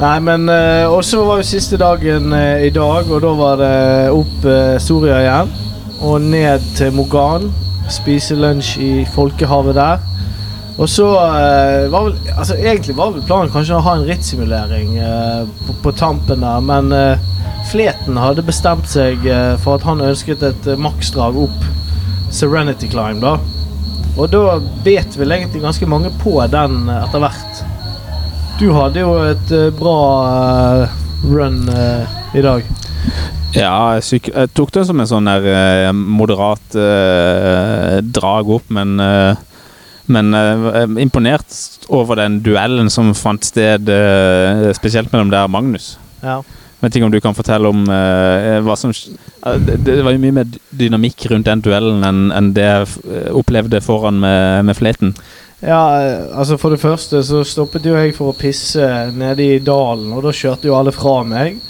Nei, 0.00 0.18
men 0.20 0.48
eh, 0.48 0.90
også 0.90 1.24
var 1.26 1.40
jo 1.40 1.46
siste 1.46 1.78
dagen 1.78 2.32
eh, 2.34 2.66
i 2.66 2.70
dag, 2.74 3.10
og 3.10 3.22
da 3.22 3.32
var 3.38 3.58
det 3.60 3.74
opp 4.14 4.46
uh, 4.46 4.78
Soria 4.82 5.18
igjen. 5.22 5.52
Og 6.02 6.20
ned 6.22 6.64
til 6.78 6.94
Mogan. 6.94 7.48
Spise 7.90 8.34
lunsj 8.38 8.76
i 8.82 8.92
folkehavet 9.14 9.76
der. 9.78 10.02
Og 10.80 10.88
så 10.88 11.06
eh, 11.20 11.90
var 11.92 12.06
vel 12.06 12.14
Altså 12.36 12.56
Egentlig 12.56 12.96
var 12.96 13.12
vel 13.14 13.24
planen 13.26 13.52
kanskje 13.52 13.76
å 13.76 13.84
ha 13.84 13.96
en 13.98 14.06
rittsimulering 14.08 14.96
uh, 14.98 15.44
på, 15.66 15.76
på 15.84 15.94
tampen 15.98 16.44
der, 16.44 16.64
men 16.64 16.92
uh, 16.94 17.30
Fleten 17.70 18.18
hadde 18.18 18.44
bestemt 18.46 18.88
seg 18.90 19.22
uh, 19.28 19.54
for 19.62 19.76
at 19.78 19.86
han 19.86 20.02
ønsket 20.02 20.42
et 20.46 20.70
maksdrag 20.80 21.36
opp 21.44 21.68
Serenity 22.32 22.88
Climb, 22.88 23.20
da. 23.22 23.36
Og 24.16 24.30
da 24.32 24.56
bet 24.84 25.14
vel 25.20 25.34
egentlig 25.36 25.60
ganske 25.62 25.86
mange 25.88 26.08
på 26.22 26.32
den 26.48 26.88
etter 26.88 27.20
hvert. 27.20 27.60
Du 28.56 28.70
hadde 28.72 29.02
jo 29.04 29.12
et 29.20 29.52
bra 29.76 30.88
run 31.28 31.60
i 31.68 32.44
dag. 32.44 32.64
Ja, 33.52 33.98
jeg, 33.98 34.22
jeg 34.32 34.52
tok 34.56 34.72
det 34.72 34.86
som 34.88 35.00
en 35.00 35.10
sånn 35.10 35.28
der 35.28 35.92
moderat 35.92 36.76
drag 38.16 38.52
opp, 38.56 38.72
men 38.72 38.96
eh, 39.00 39.36
men 40.10 40.34
uh, 40.34 40.70
er 40.74 40.96
imponert 41.02 41.54
over 41.92 42.18
den 42.18 42.40
duellen 42.42 42.90
som 42.90 43.12
fant 43.14 43.44
sted, 43.46 43.86
uh, 43.86 44.70
spesielt 44.76 45.12
mellom 45.12 45.30
deg 45.32 45.46
og 45.46 45.54
Magnus. 45.54 45.94
Ja. 46.22 46.40
Vet 46.82 46.96
ikke 46.98 47.06
om 47.06 47.14
du 47.14 47.20
kan 47.22 47.36
fortelle 47.38 47.70
om 47.70 47.84
uh, 47.86 48.58
hva 48.66 48.74
som 48.78 48.90
det, 48.92 49.78
det 49.86 50.00
var 50.02 50.16
jo 50.16 50.22
mye 50.22 50.34
mer 50.40 50.58
dynamikk 50.74 51.28
rundt 51.30 51.46
den 51.46 51.62
duellen 51.62 52.02
enn 52.06 52.24
en 52.34 52.50
det 52.56 52.66
jeg 52.66 53.30
opplevde 53.30 53.82
foran 53.84 54.18
med, 54.22 54.66
med 54.66 54.78
Fleten. 54.78 55.14
Ja, 55.62 55.78
altså 56.34 56.56
For 56.58 56.74
det 56.74 56.82
første 56.82 57.20
så 57.22 57.44
stoppet 57.46 57.86
jo 57.86 57.94
jeg 57.94 58.16
for 58.16 58.32
å 58.32 58.38
pisse 58.38 58.86
nede 59.14 59.46
i 59.46 59.60
dalen, 59.62 60.10
og 60.10 60.24
da 60.26 60.34
kjørte 60.34 60.66
jo 60.66 60.74
alle 60.74 60.90
fra 60.94 61.20
meg. 61.22 61.60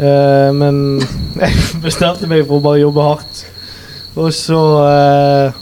Men 0.00 0.78
jeg 1.42 1.80
bestemte 1.84 2.28
meg 2.30 2.46
for 2.46 2.56
å 2.56 2.64
bare 2.64 2.80
jobbe 2.80 3.04
hardt. 3.04 3.42
Og 4.18 4.32
så 4.34 4.60
eh, 4.82 5.58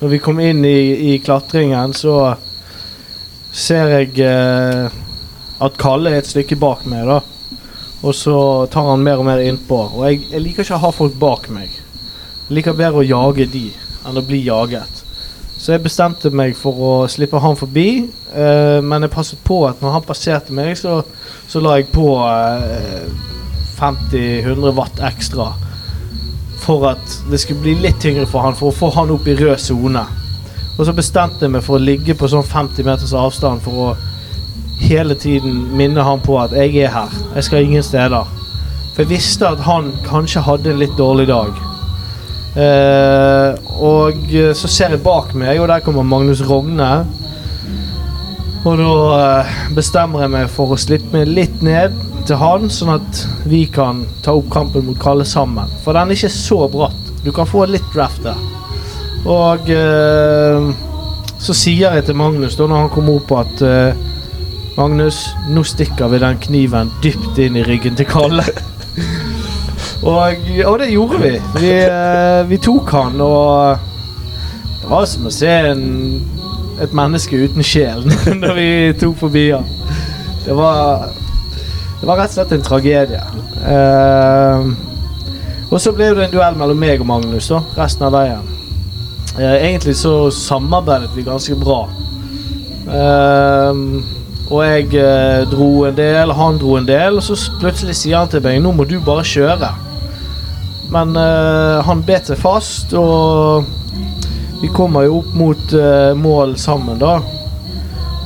Når 0.00 0.12
vi 0.12 0.18
kom 0.20 0.40
inn 0.44 0.64
i, 0.68 1.14
i 1.14 1.18
klatringen, 1.24 1.94
så 1.96 2.34
ser 3.56 3.94
jeg 3.94 4.18
eh, 4.20 4.98
at 5.64 5.78
Kalle 5.80 6.12
er 6.12 6.20
et 6.20 6.28
stykke 6.28 6.58
bak 6.60 6.84
meg, 6.90 7.08
da. 7.08 7.22
Og 8.04 8.12
så 8.14 8.36
tar 8.72 8.90
han 8.90 9.04
mer 9.04 9.22
og 9.22 9.28
mer 9.28 9.40
innpå. 9.40 9.78
Og 9.96 10.04
jeg, 10.04 10.26
jeg 10.34 10.44
liker 10.44 10.66
ikke 10.66 10.76
å 10.76 10.84
ha 10.84 10.92
folk 10.92 11.16
bak 11.20 11.48
meg. 11.54 11.72
Jeg 12.46 12.58
liker 12.58 12.76
bedre 12.76 13.00
å 13.00 13.08
jage 13.08 13.48
de 13.50 13.70
enn 14.06 14.20
å 14.20 14.24
bli 14.26 14.42
jaget. 14.44 15.02
Så 15.56 15.72
jeg 15.72 15.86
bestemte 15.86 16.28
meg 16.28 16.52
for 16.60 16.76
å 16.76 16.92
slippe 17.08 17.40
han 17.40 17.56
forbi, 17.56 17.88
eh, 18.36 18.78
men 18.84 19.06
jeg 19.06 19.14
passet 19.14 19.40
på 19.48 19.62
at 19.70 19.80
når 19.80 19.96
han 19.96 20.04
passerte 20.04 20.52
meg, 20.52 20.74
så, 20.76 21.00
så 21.48 21.62
la 21.64 21.78
jeg 21.78 21.88
på 21.94 22.10
eh, 22.20 23.08
50-100 23.78 24.76
watt 24.76 25.00
ekstra. 25.08 25.54
For 26.66 26.88
at 26.90 27.18
det 27.30 27.38
skulle 27.40 27.62
bli 27.62 27.76
litt 27.78 28.00
tyngre 28.02 28.26
for 28.26 28.42
han, 28.42 28.56
for 28.58 28.72
å 28.72 28.74
få 28.74 28.90
han 28.96 29.12
opp 29.14 29.28
i 29.30 29.36
rød 29.38 29.58
sone. 29.62 30.02
Og 30.76 30.84
så 30.84 30.92
bestemte 30.92 31.46
jeg 31.46 31.54
meg 31.54 31.64
for 31.64 31.78
å 31.78 31.82
ligge 31.82 32.16
på 32.18 32.28
sånn 32.28 32.44
50 32.44 32.84
meters 32.84 33.14
avstand 33.16 33.62
for 33.64 33.82
å 33.84 33.92
hele 34.80 35.14
tiden 35.16 35.62
minne 35.76 36.04
han 36.04 36.20
på 36.20 36.36
at 36.42 36.52
jeg 36.56 36.74
er 36.84 36.92
her. 36.92 37.14
Jeg 37.36 37.46
skal 37.46 37.64
ingen 37.64 37.86
steder. 37.86 38.26
For 38.94 39.04
jeg 39.04 39.14
visste 39.14 39.48
at 39.48 39.62
han 39.64 39.92
kanskje 40.04 40.44
hadde 40.44 40.72
en 40.72 40.82
litt 40.82 40.96
dårlig 40.98 41.28
dag. 41.30 41.62
Eh, 42.56 43.56
og 43.84 44.36
så 44.56 44.68
ser 44.68 44.94
jeg 44.94 45.04
bak 45.04 45.34
meg, 45.36 45.60
og 45.60 45.68
der 45.68 45.84
kommer 45.84 46.06
Magnus 46.06 46.42
Rogne. 46.44 46.90
Og 48.66 48.80
da 48.80 48.92
eh, 49.20 49.56
bestemmer 49.76 50.24
jeg 50.24 50.34
meg 50.34 50.52
for 50.52 50.74
å 50.74 50.80
slippe 50.80 51.12
meg 51.14 51.28
litt 51.30 51.64
ned 51.64 51.94
til 52.26 52.40
han, 52.40 52.66
sånn 52.72 52.96
at 52.96 53.22
vi 53.46 53.64
kan 53.70 54.04
ta 54.24 54.34
opp 54.36 54.50
kampen 54.52 54.86
mot 54.88 54.98
Kalle 55.00 55.26
sammen. 55.28 55.70
For 55.84 55.96
den 55.96 56.10
er 56.10 56.18
ikke 56.18 56.32
så 56.32 56.66
bratt. 56.70 57.12
Du 57.24 57.32
kan 57.34 57.48
få 57.48 57.64
litt 57.70 57.86
draft 57.94 58.22
der. 58.26 58.38
Og 59.26 59.70
eh, 59.74 60.68
så 61.42 61.54
sier 61.56 61.96
jeg 61.96 62.06
til 62.06 62.18
Magnus 62.18 62.56
da 62.58 62.68
når 62.68 62.84
han 62.84 62.92
kommer 62.94 63.18
opp 63.18 63.32
at 63.40 63.62
eh, 63.66 64.04
Magnus, 64.76 65.22
nå 65.48 65.62
stikker 65.64 66.10
vi 66.12 66.20
den 66.20 66.38
kniven 66.42 66.90
dypt 67.00 67.38
inn 67.40 67.56
i 67.56 67.64
ryggen 67.64 67.96
til 67.96 68.08
Kalle. 68.10 68.44
og, 70.10 70.48
og 70.68 70.78
det 70.82 70.90
gjorde 70.92 71.20
vi. 71.22 71.32
Vi, 71.56 71.70
eh, 71.86 72.42
vi 72.50 72.58
tok 72.60 72.92
han, 72.92 73.20
og 73.24 73.78
det 74.82 74.90
var 74.90 75.06
som 75.08 75.30
å 75.30 75.32
se 75.32 75.54
en, 75.72 75.86
et 76.84 76.92
menneske 76.94 77.40
uten 77.40 77.64
sjel 77.64 78.04
når 78.42 78.58
vi 78.58 78.68
tok 79.00 79.16
forbi 79.24 79.46
han. 79.54 79.64
Det 80.44 80.54
var, 80.54 81.08
det 82.00 82.08
var 82.08 82.20
rett 82.20 82.34
og 82.34 82.38
slett 82.38 82.52
en 82.56 82.66
tragedie. 82.66 83.22
Uh, 83.66 84.72
og 85.70 85.80
så 85.82 85.92
ble 85.96 86.12
det 86.14 86.26
en 86.26 86.34
duell 86.34 86.58
mellom 86.58 86.78
meg 86.78 87.00
og 87.02 87.08
Magnus 87.08 87.48
da, 87.50 87.62
resten 87.78 88.06
av 88.06 88.14
veien. 88.14 88.52
Uh, 89.36 89.56
egentlig 89.56 89.96
så 89.98 90.28
samarbeidet 90.34 91.10
vi 91.16 91.26
ganske 91.26 91.56
bra. 91.60 91.80
Uh, 92.86 94.04
og 94.46 94.60
jeg 94.62 94.92
eh, 94.94 95.42
dro 95.50 95.70
en 95.88 95.96
del, 95.96 96.30
han 96.38 96.58
dro 96.60 96.76
en 96.78 96.86
del, 96.86 97.18
og 97.18 97.24
så 97.26 97.34
plutselig 97.58 97.96
sier 97.98 98.20
han 98.20 98.30
til 98.30 98.44
meg 98.44 98.60
nå 98.62 98.70
må 98.76 98.86
du 98.86 99.00
bare 99.02 99.26
kjøre. 99.26 99.72
Men 100.94 101.16
eh, 101.18 101.80
han 101.82 102.04
bet 102.06 102.30
seg 102.30 102.38
fast, 102.38 102.94
og 102.94 103.66
vi 104.62 104.70
kommer 104.70 105.08
jo 105.08 105.18
opp 105.18 105.34
mot 105.34 105.74
mål 106.16 106.54
sammen, 106.62 107.00
da. 107.02 107.18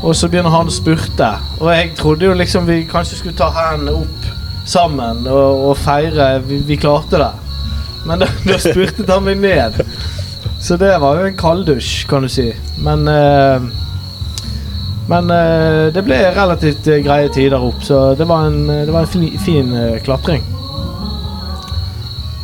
Og 0.01 0.15
så 0.17 0.31
begynner 0.33 0.53
han 0.55 0.71
å 0.71 0.73
spurte. 0.73 1.29
Og 1.61 1.69
jeg 1.75 1.93
trodde 1.99 2.25
jo 2.25 2.37
liksom 2.37 2.69
vi 2.69 2.83
kanskje 2.89 3.19
skulle 3.19 3.37
ta 3.37 3.51
hendene 3.53 3.99
opp 4.01 4.29
sammen 4.71 5.27
og, 5.29 5.67
og 5.71 5.77
feire 5.81 6.39
vi, 6.47 6.61
vi 6.69 6.79
klarte 6.81 7.21
det. 7.21 7.33
Men 8.09 8.23
da, 8.23 8.31
da 8.47 8.57
spurtet 8.61 9.11
han 9.11 9.27
meg 9.27 9.43
ned. 9.43 9.77
Så 10.61 10.77
det 10.81 10.95
var 11.01 11.21
jo 11.21 11.29
en 11.29 11.37
kalddusj, 11.37 12.07
kan 12.09 12.25
du 12.25 12.29
si. 12.33 12.51
Men 12.85 13.07
eh, 13.09 13.69
Men 15.11 15.31
eh, 15.35 15.89
det 15.93 16.05
ble 16.07 16.19
relativt 16.37 16.87
eh, 16.87 17.01
greie 17.03 17.29
tider 17.35 17.59
opp, 17.59 17.81
så 17.83 18.15
det 18.15 18.29
var 18.31 18.47
en, 18.47 18.61
det 18.69 18.93
var 18.95 19.03
en 19.03 19.11
fin, 19.11 19.39
fin 19.43 19.73
eh, 19.75 19.97
klatring. 20.07 20.45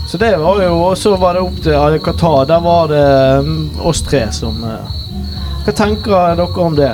Så 0.07 0.19
det 0.19 0.37
var 0.39 0.63
jo 0.63 0.75
Og 0.87 0.99
så 0.99 1.17
var 1.19 1.35
det 1.35 1.43
opp 1.43 1.57
til 1.63 1.99
Qatar. 2.05 2.45
Der 2.47 2.61
var 2.63 2.89
det 2.89 3.07
mm, 3.47 3.81
oss 3.83 4.03
tre 4.07 4.27
som 4.33 4.61
eh, 4.65 5.23
Hva 5.67 5.73
tenker 5.75 6.37
dere 6.39 6.63
om 6.63 6.77
det? 6.79 6.93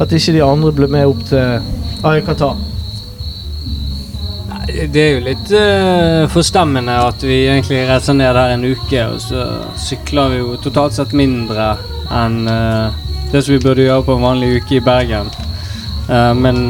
At 0.00 0.12
ikke 0.16 0.32
de 0.32 0.44
andre 0.44 0.72
ble 0.72 0.88
med 0.88 1.08
opp 1.10 1.22
til 1.28 2.22
Qatar? 2.24 2.56
Nei, 4.48 4.86
Det 4.88 5.02
er 5.02 5.10
jo 5.12 5.26
litt 5.26 5.52
uh, 5.52 6.24
forstemmende 6.32 6.96
at 7.10 7.20
vi 7.26 7.42
egentlig 7.50 7.82
reiser 7.88 8.16
ned 8.16 8.32
her 8.32 8.54
en 8.54 8.64
uke, 8.64 9.04
og 9.04 9.20
så 9.20 9.44
sykler 9.76 10.32
vi 10.32 10.40
jo 10.40 10.56
totalt 10.64 10.96
sett 10.96 11.12
mindre 11.16 11.74
enn 12.16 12.40
uh, 12.48 12.96
det 13.30 13.44
som 13.44 13.54
vi 13.54 13.62
burde 13.62 13.84
gjøre 13.84 14.06
på 14.08 14.16
en 14.16 14.24
vanlig 14.24 14.54
uke 14.62 14.78
i 14.78 14.84
Bergen. 14.84 15.28
Uh, 16.08 16.32
men 16.38 16.64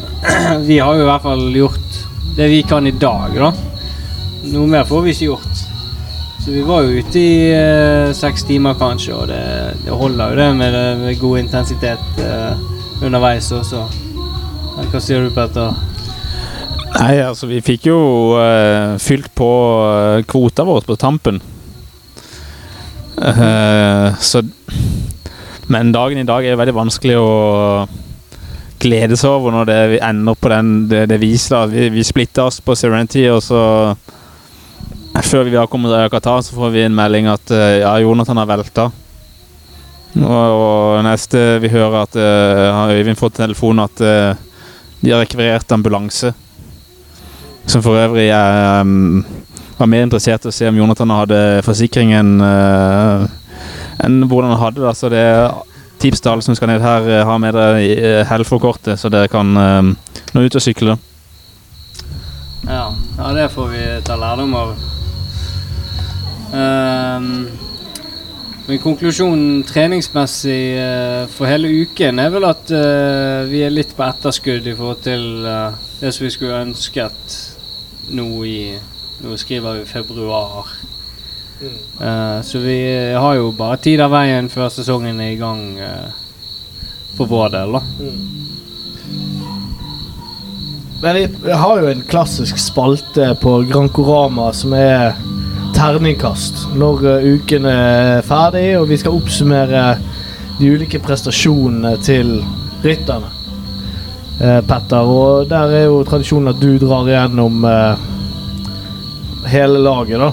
vi 0.68 0.80
har 0.80 0.96
jo 0.96 1.04
i 1.04 1.10
hvert 1.10 1.28
fall 1.28 1.46
gjort 1.52 2.02
det 2.36 2.50
vi 2.52 2.64
kan 2.68 2.88
i 2.88 2.96
dag, 2.96 3.36
da. 3.36 3.52
Noe 4.52 4.68
mer 4.70 4.88
får 4.88 5.04
vi 5.04 5.12
ikke 5.12 5.28
gjort. 5.34 5.65
Så 6.46 6.52
vi 6.52 6.60
var 6.62 6.84
jo 6.86 7.00
ute 7.02 7.18
i 7.18 7.30
eh, 7.50 8.12
seks 8.14 8.44
timer 8.46 8.76
kanskje, 8.78 9.16
og 9.18 9.24
det, 9.26 9.38
det 9.82 9.90
holder 9.90 10.30
jo 10.30 10.36
det 10.38 10.44
med, 10.54 10.76
med 11.00 11.18
god 11.18 11.40
intensitet 11.40 12.20
eh, 12.22 12.60
underveis 13.02 13.48
også. 13.50 13.80
Hva 14.92 15.00
sier 15.02 15.26
du, 15.26 15.32
Petter? 15.34 15.74
Nei, 16.92 17.16
altså 17.18 17.50
vi 17.50 17.58
fikk 17.66 17.88
jo 17.90 17.98
eh, 18.38 18.94
fylt 19.02 19.32
på 19.34 19.50
uh, 19.90 20.22
kvota 20.30 20.62
vår 20.70 20.86
på 20.86 20.94
tampen. 21.02 21.42
Uh, 23.18 24.14
så 24.22 24.44
Men 25.66 25.90
dagen 25.90 26.22
i 26.22 26.28
dag 26.30 26.46
er 26.46 26.62
veldig 26.62 26.78
vanskelig 26.78 27.18
å 27.18 27.30
glede 28.78 29.18
seg 29.18 29.34
over 29.34 29.50
når 29.50 29.72
det, 29.72 29.84
ender 29.98 30.38
på 30.38 30.54
den, 30.54 30.76
det, 30.94 31.08
det 31.10 31.18
viser. 31.18 31.66
Vi, 31.74 31.90
vi 31.90 32.06
splitter 32.06 32.46
oss 32.46 32.62
på 32.62 32.78
Serenity, 32.78 33.26
og 33.34 33.42
så 33.42 33.64
Før 35.26 35.48
vi 35.48 35.56
har 35.58 35.66
kommet 35.66 35.90
til 35.90 36.10
Qatar, 36.12 36.42
så 36.46 36.54
får 36.54 36.70
vi 36.70 36.84
en 36.86 36.94
melding 36.94 37.26
at 37.26 37.50
eh, 37.50 37.80
ja, 37.80 37.96
Jonathan 37.98 38.38
har 38.38 38.46
velta. 38.46 38.84
Og, 40.20 40.52
og 40.54 41.00
neste 41.02 41.40
vi 41.60 41.70
hører 41.72 41.96
at 42.04 42.14
uh, 42.16 42.92
Øyvind 42.94 43.18
fått 43.18 43.34
telefon 43.40 43.82
at 43.82 44.00
uh, 44.00 44.38
de 45.02 45.10
har 45.10 45.24
rekvirert 45.24 45.72
ambulanse. 45.74 46.30
Som 47.66 47.82
for 47.82 47.98
øvrig 47.98 48.28
er, 48.30 48.80
um, 48.86 49.26
var 49.76 49.90
mer 49.90 50.06
interessert 50.06 50.46
i 50.46 50.52
å 50.52 50.54
se 50.54 50.70
om 50.70 50.78
Jonathan 50.78 51.16
hadde 51.18 51.42
forsikring 51.66 52.14
enn 52.16 52.38
uh, 52.40 53.26
enn 54.06 54.22
hvordan 54.30 54.54
han 54.54 54.62
hadde 54.62 54.86
det. 54.86 54.96
Så 54.96 55.10
det 55.10 55.26
tips 56.00 56.22
til 56.22 56.36
alle 56.36 56.46
som 56.46 56.56
skal 56.56 56.70
ned 56.70 56.86
her, 56.86 57.12
ha 57.26 57.38
med 57.42 57.58
dere 57.58 58.24
Helfo-kortet, 58.30 58.94
så 59.00 59.10
dere 59.10 59.32
kan 59.32 59.56
uh, 59.58 59.82
nå 60.32 60.46
ut 60.46 60.60
og 60.60 60.64
sykle. 60.70 61.00
Ja, 62.66 62.92
ja, 62.94 63.32
det 63.34 63.50
får 63.58 63.74
vi 63.74 63.88
ta 64.06 64.22
lærdom 64.22 64.54
av. 64.54 64.78
Ehm, 66.56 67.48
men 68.66 68.80
konklusjonen 68.82 69.62
treningsmessig 69.66 70.62
eh, 70.80 71.26
for 71.30 71.46
hele 71.50 71.70
uken 71.84 72.18
er 72.18 72.32
vel 72.34 72.48
at 72.48 72.72
eh, 72.74 73.44
vi 73.50 73.62
er 73.62 73.74
litt 73.74 73.92
på 73.94 74.02
etterskudd 74.06 74.66
i 74.66 74.74
forhold 74.74 75.04
til 75.04 75.46
eh, 75.46 75.76
det 76.00 76.12
som 76.14 76.26
vi 76.26 76.32
skulle 76.34 76.62
ønsket 76.66 77.40
nå 78.16 78.28
i 78.48 78.60
Nå 79.16 79.32
skriver 79.40 79.78
vi 79.78 79.84
februar. 79.88 80.66
Eh, 82.00 82.40
så 82.44 82.58
vi 82.60 82.76
har 83.16 83.34
jo 83.38 83.46
bare 83.56 83.78
tid 83.80 84.02
av 84.04 84.12
veien 84.12 84.50
før 84.52 84.68
sesongen 84.68 85.22
er 85.24 85.30
i 85.32 85.38
gang 85.40 85.62
uh, 85.80 86.10
for 87.16 87.30
vår 87.30 87.54
del, 87.54 87.78
da. 87.78 87.80
Men 91.00 91.16
vi 91.16 91.56
har 91.62 91.80
jo 91.80 91.88
en 91.88 92.04
klassisk 92.12 92.60
spalte 92.60 93.30
på 93.40 93.56
Grancorama 93.70 94.50
som 94.52 94.76
er 94.76 95.16
terningkast 95.76 96.62
når 96.80 97.02
eh, 97.10 97.26
uken 97.36 97.66
er 97.68 98.22
ferdig, 98.26 98.68
og 98.78 98.88
vi 98.88 98.96
skal 99.00 99.16
oppsummere 99.18 99.82
de 100.56 100.70
ulike 100.72 101.00
prestasjonene 101.04 101.96
til 102.04 102.38
rytterne. 102.84 103.28
Eh, 104.40 104.60
Petter, 104.68 105.04
og 105.04 105.48
der 105.50 105.74
er 105.76 105.86
jo 105.90 106.02
tradisjonen 106.08 106.54
at 106.54 106.60
du 106.60 106.78
drar 106.80 107.08
igjennom 107.08 107.64
eh, 107.68 108.08
hele 109.52 109.80
laget, 109.84 110.20
da. 110.20 110.32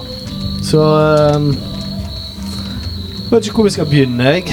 Så 0.63 0.87
eh, 1.03 1.69
Vet 3.33 3.47
ikke 3.47 3.63
hvor 3.63 3.65
vi 3.65 3.73
skal 3.73 3.87
begynne, 3.89 4.29
jeg. 4.29 4.43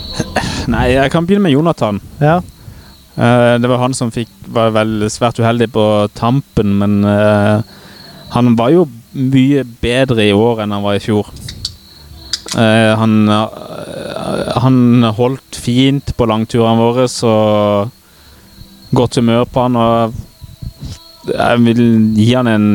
Nei, 0.72 0.92
jeg 0.94 1.10
kan 1.10 1.26
begynne 1.26 1.48
med 1.48 1.56
Jonathan. 1.56 1.98
Ja. 2.22 2.36
Eh, 3.18 3.54
det 3.58 3.70
var 3.72 3.82
han 3.82 3.96
som 3.98 4.12
fikk, 4.14 4.30
var 4.54 4.70
vel 4.76 5.08
svært 5.10 5.40
uheldig 5.42 5.72
på 5.74 5.86
tampen, 6.14 6.76
men 6.78 7.00
eh, 7.10 7.66
han 8.36 8.54
var 8.58 8.70
jo 8.76 8.84
mye 9.16 9.64
bedre 9.82 10.28
i 10.28 10.34
år 10.36 10.62
enn 10.62 10.74
han 10.76 10.84
var 10.84 10.98
i 10.98 11.02
fjor. 11.02 11.30
Uh, 12.56 12.92
han, 13.00 13.16
uh, 13.28 14.60
han 14.62 15.08
holdt 15.16 15.58
fint 15.60 16.12
på 16.16 16.28
langturene 16.28 16.80
våre, 16.80 17.08
så 17.10 17.32
godt 18.96 19.18
humør 19.20 19.44
på 19.50 19.66
han, 19.66 19.76
og 19.76 20.14
jeg 21.32 21.64
vil 21.66 21.82
gi 22.14 22.28
han 22.36 22.46
en 22.46 22.68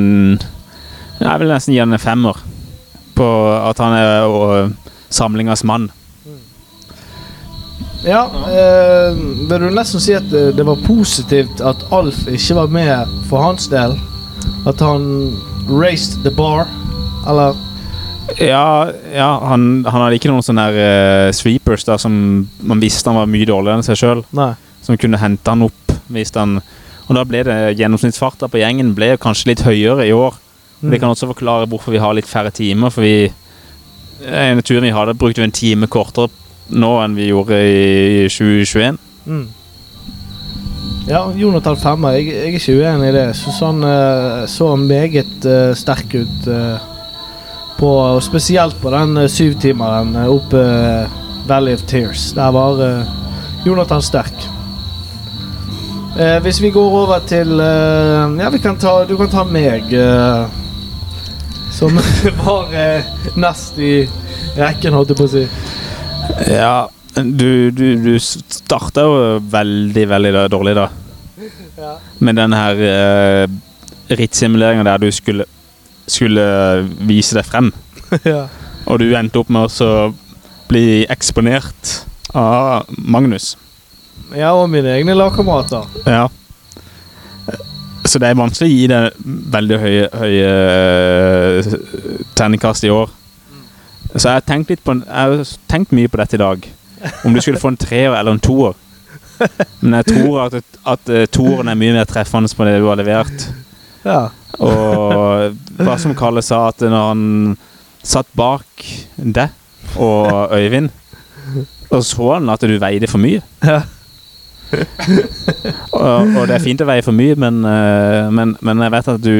Jeg 1.21 1.39
vil 1.39 1.51
nesten 1.53 1.71
gi 1.71 1.79
han 1.79 1.93
en 1.93 2.01
femmer 2.01 2.35
på 3.15 3.25
at 3.53 3.79
han 3.79 3.95
er 3.95 4.27
uh, 4.27 4.93
samlingas 5.09 5.63
mann. 5.63 5.91
Ja, 8.03 8.23
eh, 8.49 9.17
vil 9.49 9.61
du 9.61 9.69
nesten 9.69 10.01
si 10.01 10.15
at 10.17 10.31
eh, 10.33 10.49
det 10.57 10.63
var 10.65 10.79
positivt 10.87 11.61
at 11.61 11.83
Alf 11.93 12.23
ikke 12.25 12.55
var 12.57 12.71
med 12.73 13.11
for 13.29 13.43
hans 13.45 13.67
del? 13.69 13.93
At 14.65 14.81
han 14.81 15.03
raised 15.67 16.23
the 16.23 16.31
bar? 16.31 16.67
Eller 17.27 17.55
Ja, 18.39 18.91
ja 19.13 19.29
han, 19.43 19.83
han 19.85 20.03
hadde 20.05 20.17
ikke 20.19 20.31
noen 20.31 20.45
sånne 20.45 20.67
her, 20.69 20.77
uh, 20.77 21.31
sweepers 21.35 21.83
der 21.87 21.99
som 22.01 22.13
man 22.63 22.83
visste 22.83 23.09
han 23.09 23.19
var 23.19 23.31
mye 23.31 23.47
dårligere 23.49 23.81
enn 23.81 23.87
seg 23.87 23.99
sjøl, 23.99 24.23
som 24.81 24.99
kunne 25.01 25.19
hente 25.19 25.51
han 25.51 25.65
opp 25.67 25.95
hvis 26.11 26.33
han 26.35 26.59
Og 27.07 27.15
da 27.17 27.25
ble 27.27 27.41
det 27.43 27.57
gjennomsnittsfarta 27.79 28.47
på 28.47 28.61
gjengen 28.61 28.93
ble 28.95 29.17
kanskje 29.19 29.49
litt 29.49 29.63
høyere 29.65 30.05
i 30.07 30.13
år. 30.15 30.37
Det 30.79 30.99
kan 31.01 31.11
også 31.11 31.27
forklare 31.27 31.67
hvorfor 31.67 31.91
vi 31.91 31.99
har 31.99 32.15
litt 32.15 32.29
færre 32.29 32.53
timer, 32.55 32.89
for 32.93 33.03
vi 33.03 33.31
En 34.21 34.61
tur 34.61 34.79
vi 34.79 34.93
hadde, 34.93 35.17
brukte 35.17 35.41
vi 35.41 35.47
en 35.47 35.51
time 35.51 35.87
kortere 35.89 36.29
nå 36.69 36.91
enn 37.01 37.15
vi 37.17 37.31
gjorde 37.31 37.57
i 37.57 38.27
2021. 38.29 38.99
Mm. 39.25 39.47
Ja, 41.09 41.31
Jonathan 41.35 41.77
Femmer, 41.77 42.17
jeg, 42.17 42.27
jeg 42.29 42.41
er 42.41 42.57
ikke 42.59 42.77
uenig 42.77 43.09
i 43.09 43.15
det. 43.15 43.25
Syns 43.39 43.59
han 43.65 43.83
uh, 43.83 44.45
så 44.49 44.75
meget 44.79 45.45
uh, 45.49 45.73
sterk 45.75 46.15
ut 46.21 46.47
Uh, 46.47 46.87
på 47.81 47.89
Og 47.89 48.21
spesielt 48.21 48.75
på 48.81 48.91
den 48.93 49.17
uh, 49.17 49.27
syvtimeren 49.29 50.15
uh, 50.15 50.27
oppe 50.29 50.61
uh, 50.61 51.21
Valley 51.47 51.73
of 51.73 51.81
Tears. 51.89 52.31
Der 52.35 52.51
var 52.51 52.81
eh, 52.85 53.05
Jonathan 53.65 54.01
sterk. 54.01 54.49
Eh, 56.19 56.41
hvis 56.43 56.61
vi 56.61 56.69
går 56.69 56.91
over 56.91 57.19
til 57.27 57.59
eh, 57.59 58.37
Ja, 58.39 58.49
kan 58.61 58.77
ta, 58.77 59.05
du 59.09 59.17
kan 59.17 59.29
ta 59.29 59.43
meg. 59.43 59.93
eh, 59.93 60.45
som 61.71 61.99
var 62.45 62.73
eh, 62.73 63.03
nest 63.35 63.77
i 63.79 64.07
rekken, 64.57 64.93
holdt 64.93 65.09
jeg 65.09 65.17
på 65.17 65.23
å 65.23 65.31
si. 65.31 65.45
Ja, 66.51 66.87
du, 67.15 67.71
du, 67.71 67.87
du 67.99 68.13
starta 68.19 69.03
jo 69.03 69.15
veldig, 69.51 70.05
veldig 70.09 70.31
dårlig 70.51 70.75
da. 70.77 70.87
Med 72.19 72.37
den 72.37 72.53
her 72.55 72.81
uh, 72.81 73.45
rittsimuleringa 74.19 74.85
der 74.87 75.01
du 75.01 75.09
skulle, 75.11 75.47
skulle 76.07 76.43
vise 77.07 77.35
deg 77.37 77.47
frem. 77.47 77.71
ja. 78.33 78.45
Og 78.87 79.01
du 79.01 79.11
endte 79.15 79.41
opp 79.41 79.51
med 79.51 79.81
å 79.83 80.11
bli 80.71 81.03
eksponert 81.11 81.97
av 82.37 82.87
Magnus. 82.97 83.57
ja, 84.35 84.53
og 84.55 84.69
mine 84.71 84.93
egne 84.95 85.15
lagkamerater. 85.17 85.87
Ja. 86.07 86.27
Så 88.07 88.19
det 88.19 88.31
er 88.31 88.39
vanskelig 88.39 88.67
å 88.67 88.73
gi 88.73 88.85
deg 88.89 89.17
veldig 89.53 89.77
høye, 89.79 90.05
høye 90.17 90.53
eh, 91.61 91.73
terningkast 92.35 92.87
i 92.87 92.93
år. 92.93 93.11
Så 94.15 94.25
jeg 94.25 94.39
har 94.39 94.47
tenkt, 94.47 94.71
litt 94.71 94.81
på, 94.83 94.95
jeg 95.03 95.05
har 95.11 95.51
tenkt 95.71 95.93
mye 95.95 96.09
på 96.11 96.19
dette 96.19 96.39
i 96.39 96.41
dag. 96.41 96.65
Om 97.25 97.33
du 97.33 97.41
skulle 97.41 97.59
få 97.61 97.71
en 97.73 97.79
treer 97.79 98.13
eller 98.13 98.35
en 98.35 98.43
toer. 98.43 98.77
Men 99.79 99.97
jeg 100.01 100.11
tror 100.11 100.43
at, 100.45 100.57
at 100.93 101.09
eh, 101.09 101.27
toeren 101.33 101.71
er 101.71 101.79
mye 101.79 101.95
mer 101.95 102.09
treffende 102.09 102.51
på 102.55 102.67
det 102.67 102.77
du 102.81 102.87
har 102.89 102.99
levert. 102.99 103.47
Ja. 104.05 104.21
Og 104.61 105.57
hva 105.81 105.95
som 106.01 106.13
Kalle 106.17 106.43
sa, 106.45 106.67
at 106.69 106.83
når 106.85 107.07
han 107.07 107.23
satt 108.03 108.29
bak 108.37 108.85
deg 109.17 109.49
og 110.01 110.53
Øyvind, 110.57 110.91
og 111.91 112.03
så 112.05 112.33
han 112.35 112.49
at 112.53 112.63
du 112.63 112.77
veide 112.81 113.09
for 113.09 113.21
mye. 113.21 113.41
Ja. 113.65 113.81
og, 115.91 116.29
og 116.37 116.45
det 116.47 116.55
er 116.55 116.63
fint 116.63 116.81
å 116.81 116.87
veie 116.87 117.03
for 117.03 117.15
mye, 117.15 117.35
men, 117.39 117.63
eh, 117.67 118.29
men, 118.31 118.55
men 118.63 118.85
jeg 118.85 118.93
vet 118.93 119.15
at 119.15 119.23
du 119.25 119.37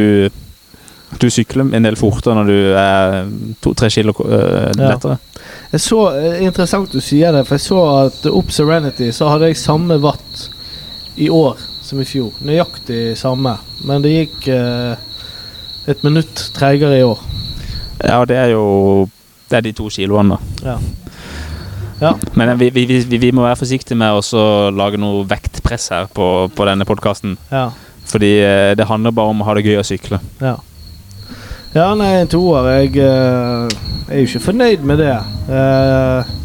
du 1.19 1.27
sykler 1.27 1.73
en 1.75 1.83
del 1.83 1.97
fortere 1.99 2.37
når 2.37 2.47
du 2.47 2.57
er 2.79 3.15
to-tre 3.59 3.89
kilo 3.91 4.13
lettere. 4.23 5.17
Ja. 5.17 5.40
Jeg 5.71 5.83
så, 5.85 5.99
eh, 6.19 6.41
Interessant 6.45 6.91
du 6.91 6.99
sier 7.03 7.31
det, 7.31 7.45
for 7.47 7.55
jeg 7.55 7.65
så 7.65 7.81
at 8.05 8.25
opp 8.31 8.51
Serenity 8.51 9.11
så 9.15 9.29
hadde 9.31 9.51
jeg 9.51 9.59
samme 9.61 9.97
watt 10.03 10.47
i 11.17 11.29
år 11.31 11.59
som 11.81 12.01
i 12.01 12.07
fjor. 12.07 12.31
Nøyaktig 12.43 13.17
samme. 13.19 13.57
Men 13.87 14.03
det 14.03 14.11
gikk 14.13 14.47
eh, 14.51 14.95
et 15.91 16.03
minutt 16.03 16.49
tregere 16.55 16.99
i 16.99 17.05
år. 17.07 17.19
Ja, 18.01 18.23
det 18.25 18.37
er 18.37 18.53
jo 18.55 19.07
Det 19.51 19.57
er 19.57 19.63
de 19.65 19.73
to 19.75 19.89
kiloene, 19.91 20.37
da. 20.37 20.71
Ja. 20.71 20.77
Ja. 22.01 22.11
Men 22.33 22.57
vi, 22.57 22.69
vi, 22.73 22.85
vi, 22.87 23.17
vi 23.17 23.31
må 23.35 23.43
være 23.43 23.59
forsiktige 23.59 23.97
med 23.99 24.15
å 24.15 24.43
lage 24.73 24.97
noe 24.97 25.25
vektpress 25.27 25.89
her 25.93 26.07
på, 26.09 26.47
på 26.55 26.65
denne 26.65 26.87
podkasten. 26.87 27.35
Ja. 27.51 27.67
Fordi 28.07 28.31
eh, 28.41 28.71
det 28.79 28.87
handler 28.89 29.13
bare 29.15 29.33
om 29.33 29.43
å 29.43 29.47
ha 29.49 29.55
det 29.57 29.65
gøy 29.67 29.77
å 29.81 29.85
sykle. 29.85 30.21
Ja, 30.41 30.55
ja 31.75 31.87
nei, 31.95 32.11
en 32.21 32.27
toer. 32.31 32.67
Jeg 32.81 32.95
eh, 32.99 33.75
er 34.11 34.21
jo 34.21 34.27
ikke 34.29 34.43
fornøyd 34.51 34.85
med 34.87 34.97
det. 35.03 35.17
Uh, 35.49 36.37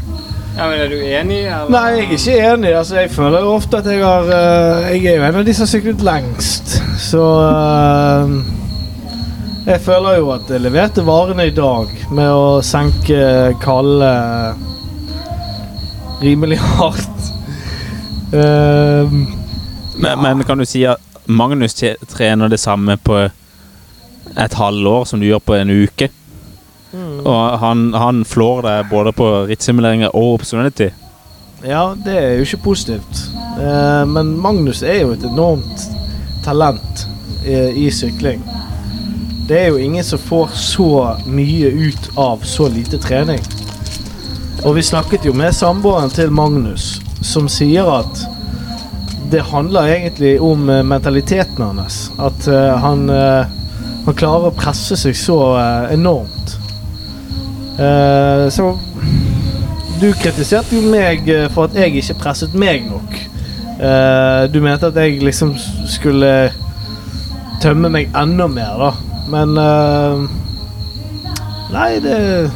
Ja, 0.56 0.64
men 0.70 0.80
Er 0.80 0.88
du 0.88 0.94
enig? 0.96 1.40
Eller? 1.44 1.68
nei, 1.68 1.88
jeg 1.92 2.04
er 2.06 2.12
ikke 2.16 2.36
enig. 2.52 2.70
Altså, 2.78 2.94
jeg 2.96 3.10
føler 3.12 3.42
jo 3.44 3.50
ofte 3.58 3.76
at 3.82 3.88
jeg 3.90 4.00
har 4.00 4.22
uh, 4.24 4.86
Jeg 4.94 5.04
er 5.10 5.18
jo 5.18 5.24
en 5.26 5.40
av 5.42 5.44
de 5.44 5.54
som 5.54 5.66
har 5.66 5.72
syklet 5.74 6.04
lengst, 6.06 6.78
så 7.10 7.24
uh, 7.44 8.30
Jeg 9.66 9.80
føler 9.84 10.16
jo 10.16 10.30
at 10.32 10.48
jeg 10.48 10.62
leverte 10.64 11.04
varene 11.04 11.46
i 11.50 11.52
dag 11.52 11.92
med 12.14 12.30
å 12.32 12.62
senke 12.64 13.18
Kalle 13.60 14.14
rimelig 16.22 16.56
hardt. 16.58 17.32
Eh, 18.32 19.12
Men, 20.00 20.22
men 20.22 20.44
kan 20.44 20.58
du 20.58 20.64
si 20.64 20.82
at 20.88 20.96
Magnus 21.26 21.74
trener 22.08 22.48
det 22.48 22.58
samme 22.60 22.96
på 22.96 23.18
et 24.36 24.54
halvår 24.54 25.04
som 25.08 25.20
du 25.20 25.26
gjør 25.28 25.42
på 25.44 25.56
en 25.58 25.70
uke? 25.70 26.10
Og 27.26 27.58
han, 27.60 27.90
han 27.94 28.22
flår 28.24 28.62
deg 28.64 28.90
både 28.90 29.12
på 29.12 29.26
rittsimuleringer 29.50 30.14
og 30.16 30.38
Opportunity. 30.38 30.88
Ja, 31.66 31.94
det 32.04 32.14
er 32.16 32.36
jo 32.36 32.46
ikke 32.46 32.62
positivt. 32.70 33.22
Eh, 33.60 34.04
men 34.08 34.36
Magnus 34.40 34.82
er 34.82 35.02
jo 35.02 35.12
et 35.16 35.24
enormt 35.26 35.88
talent 36.44 37.06
i, 37.44 37.86
i 37.86 37.90
sykling. 37.90 38.44
Det 39.48 39.58
er 39.60 39.68
jo 39.74 39.82
ingen 39.82 40.04
som 40.04 40.18
får 40.18 40.54
så 40.58 40.90
mye 41.26 41.70
ut 41.70 42.10
av 42.16 42.46
så 42.46 42.68
lite 42.68 42.98
trening. 43.02 43.42
Og 44.64 44.74
vi 44.78 44.82
snakket 44.82 45.26
jo 45.28 45.34
med 45.36 45.54
samboeren 45.54 46.10
til 46.10 46.32
Magnus, 46.34 46.96
som 47.22 47.46
sier 47.50 47.86
at 48.00 48.24
det 49.30 49.44
handler 49.50 49.90
egentlig 49.90 50.40
om 50.40 50.68
eh, 50.70 50.82
mentaliteten 50.82 51.64
hans. 51.64 52.10
At 52.18 52.48
uh, 52.48 52.74
han, 52.82 53.08
eh, 53.10 53.46
han 54.06 54.14
klarer 54.14 54.50
å 54.50 54.54
presse 54.54 54.96
seg 54.98 55.16
så 55.18 55.38
eh, 55.58 55.94
enormt. 55.96 56.56
Eh, 57.82 58.46
så 58.54 58.70
du 60.00 60.10
kritiserte 60.20 60.76
jo 60.76 60.90
meg 60.92 61.26
eh, 61.32 61.48
for 61.52 61.66
at 61.66 61.76
jeg 61.78 61.98
ikke 62.02 62.20
presset 62.20 62.54
meg 62.54 62.86
nok. 62.86 63.18
Eh, 63.76 64.42
du 64.52 64.60
mente 64.64 64.90
at 64.90 64.96
jeg 65.02 65.18
liksom 65.24 65.54
skulle 65.90 66.52
tømme 67.62 67.90
meg 67.92 68.14
enda 68.16 68.46
mer, 68.46 68.78
da. 68.80 68.92
Men 69.32 69.58
eh, 69.60 70.26
Nei, 71.66 71.96
det 71.98 72.14
jeg, 72.16 72.48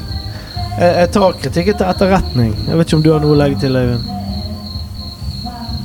jeg 0.78 1.08
tar 1.12 1.38
kritikken 1.42 1.76
til 1.80 1.88
etterretning. 1.90 2.52
Jeg 2.68 2.78
vet 2.78 2.86
ikke 2.86 2.98
om 3.00 3.02
du 3.04 3.10
har 3.10 3.20
noe 3.24 3.34
å 3.34 3.40
legge 3.40 3.58
til, 3.64 3.74
Øyvind? 3.76 4.04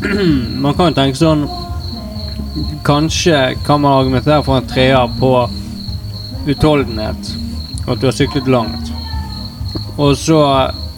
Man 0.63 0.78
kan 0.78 0.93
tenke 0.95 1.17
sånn 1.17 1.47
Kanskje 2.84 3.56
kan 3.65 3.82
man 3.82 4.00
argumentere 4.00 4.44
for 4.44 4.58
en 4.58 4.68
treer 4.68 5.10
på 5.20 5.50
utholdenhet. 6.48 7.32
Og 7.86 7.94
at 7.94 8.02
du 8.02 8.08
har 8.08 8.15
syklet 8.15 8.48
langt. 8.48 8.91
Og 9.98 10.18
så 10.18 10.39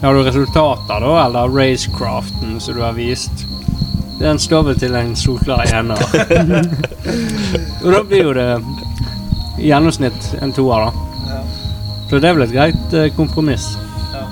har 0.02 0.13
du 0.13 0.24
resultater, 0.24 1.00
da, 1.02 1.26
eller 1.26 1.50
racecraften 1.50 2.60
som 2.60 2.76
du 2.76 2.82
har 2.82 2.93
vist. 2.93 3.46
Den 4.20 4.39
står 4.39 4.63
vel 4.63 4.80
til 4.80 4.96
en 4.96 5.15
solklar 5.15 5.65
ener. 5.74 6.02
og 7.84 7.91
da 7.93 8.04
blir 8.04 8.24
jo 8.24 8.38
det 8.38 8.48
i 9.58 9.70
gjennomsnitt 9.72 10.32
en 10.41 10.54
toer, 10.54 10.88
da. 10.88 11.41
Så 12.10 12.22
det 12.22 12.30
er 12.30 12.38
vel 12.38 12.48
et 12.48 12.56
greit 12.56 12.96
kompromiss. 13.17 13.74
Ja. 14.13 14.24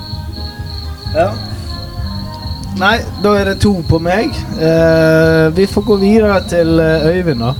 Ja. 1.14 1.28
Nei, 2.76 2.98
da 3.24 3.30
er 3.40 3.48
det 3.48 3.60
to 3.64 3.70
på 3.88 3.96
meg. 4.04 4.34
Uh, 4.58 5.48
vi 5.56 5.64
får 5.70 5.84
gå 5.86 5.94
videre 6.00 6.42
til 6.44 6.76
eh, 6.82 7.06
Øyvind, 7.08 7.40
da. 7.40 7.54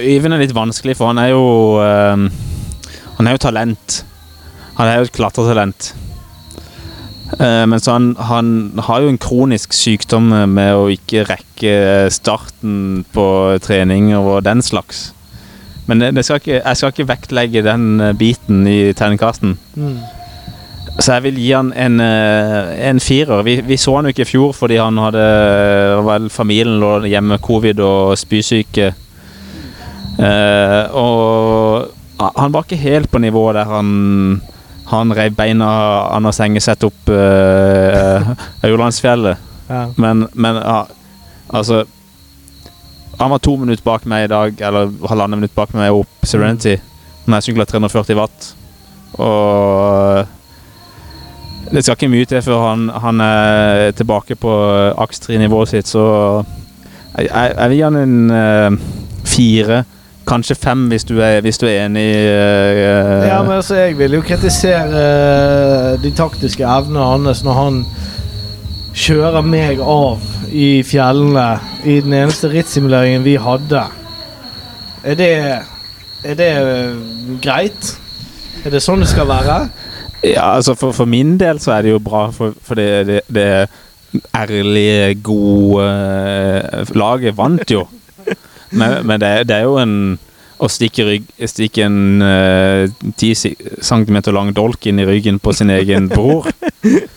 Øyvind 0.00 0.32
er 0.32 0.40
litt 0.40 0.54
vanskelig, 0.56 0.94
for 0.96 1.10
han 1.10 1.20
er 1.20 1.32
jo 1.34 1.42
uh, 1.76 2.30
Han 3.18 3.28
er 3.28 3.36
jo 3.36 3.42
talent. 3.44 3.98
Han 4.78 4.88
er 4.88 4.96
jo 4.96 5.08
et 5.08 5.12
klatretalent. 5.12 5.90
Uh, 7.36 7.68
men 7.68 7.76
så 7.84 7.98
han, 7.98 8.14
han 8.16 8.80
har 8.88 9.04
jo 9.04 9.12
en 9.12 9.20
kronisk 9.20 9.76
sykdom 9.76 10.32
med 10.54 10.78
å 10.78 10.88
ikke 10.94 11.26
rekke 11.28 11.74
starten 12.16 13.04
på 13.12 13.26
trening 13.60 14.14
og 14.16 14.40
den 14.48 14.64
slags. 14.64 15.10
Men 15.84 16.08
skal 16.24 16.40
ikke, 16.40 16.62
jeg 16.62 16.80
skal 16.80 16.94
ikke 16.94 17.08
vektlegge 17.12 17.66
den 17.66 18.16
biten 18.16 18.64
i 18.64 18.94
terningkasten. 18.96 19.58
Mm. 19.76 20.00
Så 20.98 21.14
jeg 21.14 21.22
vil 21.28 21.38
gi 21.40 21.52
han 21.54 21.70
en, 21.72 22.00
eh, 22.02 22.88
en 22.88 23.00
firer. 23.00 23.44
Vi, 23.46 23.60
vi 23.64 23.78
så 23.80 23.94
han 23.96 24.08
jo 24.08 24.14
ikke 24.14 24.26
i 24.26 24.32
fjor 24.32 24.52
fordi 24.56 24.80
han 24.80 24.98
hadde 24.98 25.24
vel 26.06 26.28
Familien 26.32 26.80
lå 26.82 26.96
hjemme 27.06 27.36
med 27.36 27.44
covid 27.44 27.80
og 27.84 28.18
spysyke. 28.18 28.90
Eh, 30.20 30.82
og 30.98 32.30
han 32.36 32.52
var 32.52 32.66
ikke 32.66 32.82
helt 32.82 33.10
på 33.10 33.22
nivået 33.22 33.56
der 33.56 33.70
han 33.70 34.40
han 34.90 35.14
reiv 35.14 35.36
beina 35.38 35.68
Anders 36.16 36.40
Engeseth 36.42 36.88
opp 36.88 37.10
uh, 37.14 38.32
Aurlandsfjellet. 38.66 39.38
Ja. 39.70 39.84
Men, 40.02 40.26
men 40.32 40.56
ja, 40.58 40.80
altså 41.54 41.84
Han 43.20 43.30
var 43.30 43.38
to 43.38 43.52
minutter 43.60 43.84
bak 43.84 44.06
meg 44.08 44.24
i 44.24 44.30
dag, 44.32 44.60
eller 44.64 44.90
halvannet 45.06 45.38
minutt 45.38 45.54
bak 45.54 45.74
meg 45.76 45.92
opp 45.92 46.26
Serenity. 46.26 46.78
Når 47.26 47.36
jeg 47.36 47.46
sykla 47.50 47.66
340 47.68 48.16
watt. 48.16 48.46
Og 49.20 50.39
det 51.70 51.84
skal 51.84 51.96
ikke 51.98 52.10
mye 52.10 52.28
til 52.28 52.42
før 52.42 52.62
han, 52.68 52.88
han 53.02 53.20
er 53.20 53.90
tilbake 53.98 54.36
på 54.40 54.52
aks 54.98 55.22
3-nivået 55.26 55.68
sitt, 55.74 55.88
så 55.88 56.04
jeg, 57.18 57.54
vil 57.68 57.76
gi 57.76 57.82
han 57.84 57.98
en 58.00 58.30
uh, 58.30 58.78
fire. 59.26 59.82
Kanskje 60.28 60.54
fem, 60.54 60.86
hvis 60.92 61.04
du 61.04 61.18
er, 61.18 61.40
hvis 61.40 61.58
du 61.58 61.66
er 61.66 61.86
enig. 61.86 62.06
uh, 62.06 63.26
Ja, 63.26 63.42
men 63.42 63.52
altså, 63.58 63.74
jeg 63.74 63.98
vil 63.98 64.14
jo 64.18 64.22
kritisere 64.22 65.04
eh, 65.04 66.02
de 66.02 66.12
taktiske 66.14 66.64
evnene 66.66 67.06
hans 67.12 67.42
når 67.44 67.58
han 67.58 67.80
kjører 68.94 69.46
meg 69.46 69.80
av 69.82 70.22
i 70.50 70.82
fjellene 70.86 71.46
i 71.86 72.00
den 72.02 72.14
eneste 72.22 72.50
rittsimuleringen 72.50 73.24
vi 73.26 73.36
hadde. 73.40 73.84
Er 75.04 75.14
det 75.18 75.34
Er 76.22 76.34
det 76.36 76.48
eh, 76.52 76.96
greit? 77.40 77.94
Er 78.64 78.70
det 78.70 78.82
sånn 78.84 79.00
det 79.00 79.08
skal 79.08 79.28
være? 79.30 79.70
Ja, 80.24 80.54
altså 80.56 80.74
for, 80.76 80.92
for 80.92 81.08
min 81.08 81.38
del 81.40 81.60
så 81.60 81.72
er 81.76 81.86
det 81.86 81.94
jo 81.94 82.00
bra, 82.04 82.26
for, 82.34 82.56
for 82.62 82.78
det, 82.78 83.06
det, 83.08 83.20
det 83.32 83.68
ærlige, 84.36 85.14
gode 85.24 85.86
eh, 85.86 86.96
laget 86.98 87.36
vant 87.36 87.70
jo. 87.70 87.86
Men, 88.70 89.00
men 89.06 89.20
det, 89.20 89.48
det 89.48 89.56
er 89.56 89.66
jo 89.66 89.78
en 89.82 90.18
å 90.60 90.68
stikke, 90.68 91.06
rygg, 91.08 91.28
stikke 91.48 91.86
en 91.86 91.96
ti 93.18 93.32
centimeter 93.34 94.34
lang 94.36 94.52
dolk 94.56 94.84
inn 94.90 95.00
i 95.00 95.06
ryggen 95.08 95.40
på 95.40 95.54
sin 95.56 95.72
egen 95.74 96.10
bror. 96.12 96.50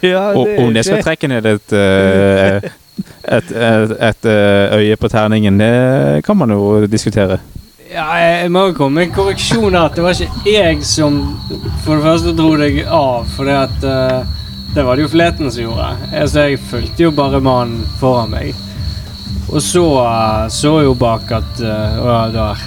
Ja, 0.03 0.33
Og 0.35 0.49
om 0.59 0.73
det 0.75 0.83
skal 0.83 0.99
trekke 0.99 1.29
ned 1.31 1.45
et, 1.47 1.71
uh, 1.71 2.57
et, 3.23 3.51
et, 3.55 3.93
et 4.09 4.27
eh, 4.27 4.73
øye 4.75 4.97
på 4.99 5.07
terningen, 5.07 5.59
det 5.61 6.23
kan 6.25 6.35
man 6.37 6.51
jo 6.51 6.83
diskutere. 6.91 7.39
Ja, 7.93 8.07
jeg 8.17 8.49
må 8.49 8.63
jo 8.71 8.73
komme 8.73 8.97
med 8.97 9.03
en 9.05 9.11
korreksjon 9.13 9.75
her. 9.77 9.91
Det 9.93 10.01
var 10.01 10.17
ikke 10.17 10.49
jeg 10.49 10.79
som 10.87 11.19
for 11.83 11.99
det 11.99 12.05
første 12.07 12.31
dro 12.33 12.55
deg 12.57 12.79
av, 12.89 13.27
for 13.35 13.45
det 13.45 13.57
at 13.67 13.85
uh, 13.85 14.39
Det 14.73 14.81
var 14.81 14.97
det 14.97 15.03
jo 15.03 15.11
Fleten 15.11 15.51
som 15.53 15.61
gjorde. 15.61 15.91
Altså, 16.09 16.47
jeg 16.47 16.63
fulgte 16.71 17.03
jo 17.03 17.11
bare 17.13 17.41
mannen 17.43 17.83
foran 17.99 18.33
meg. 18.33 18.57
Og 19.51 19.61
så 19.61 19.83
uh, 20.01 20.47
så 20.49 20.71
jo 20.87 20.95
bak 20.97 21.29
at 21.37 21.61
uh, 21.61 22.01
Å, 22.01 22.15
der 22.33 22.65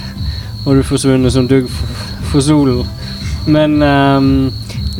var 0.63 0.79
du 0.79 0.87
forsvunnet 0.87 1.35
som 1.35 1.49
dugg 1.51 1.67
for, 1.75 2.07
for 2.31 2.47
solen. 2.47 2.87
Men 3.51 3.81
um, 3.83 4.31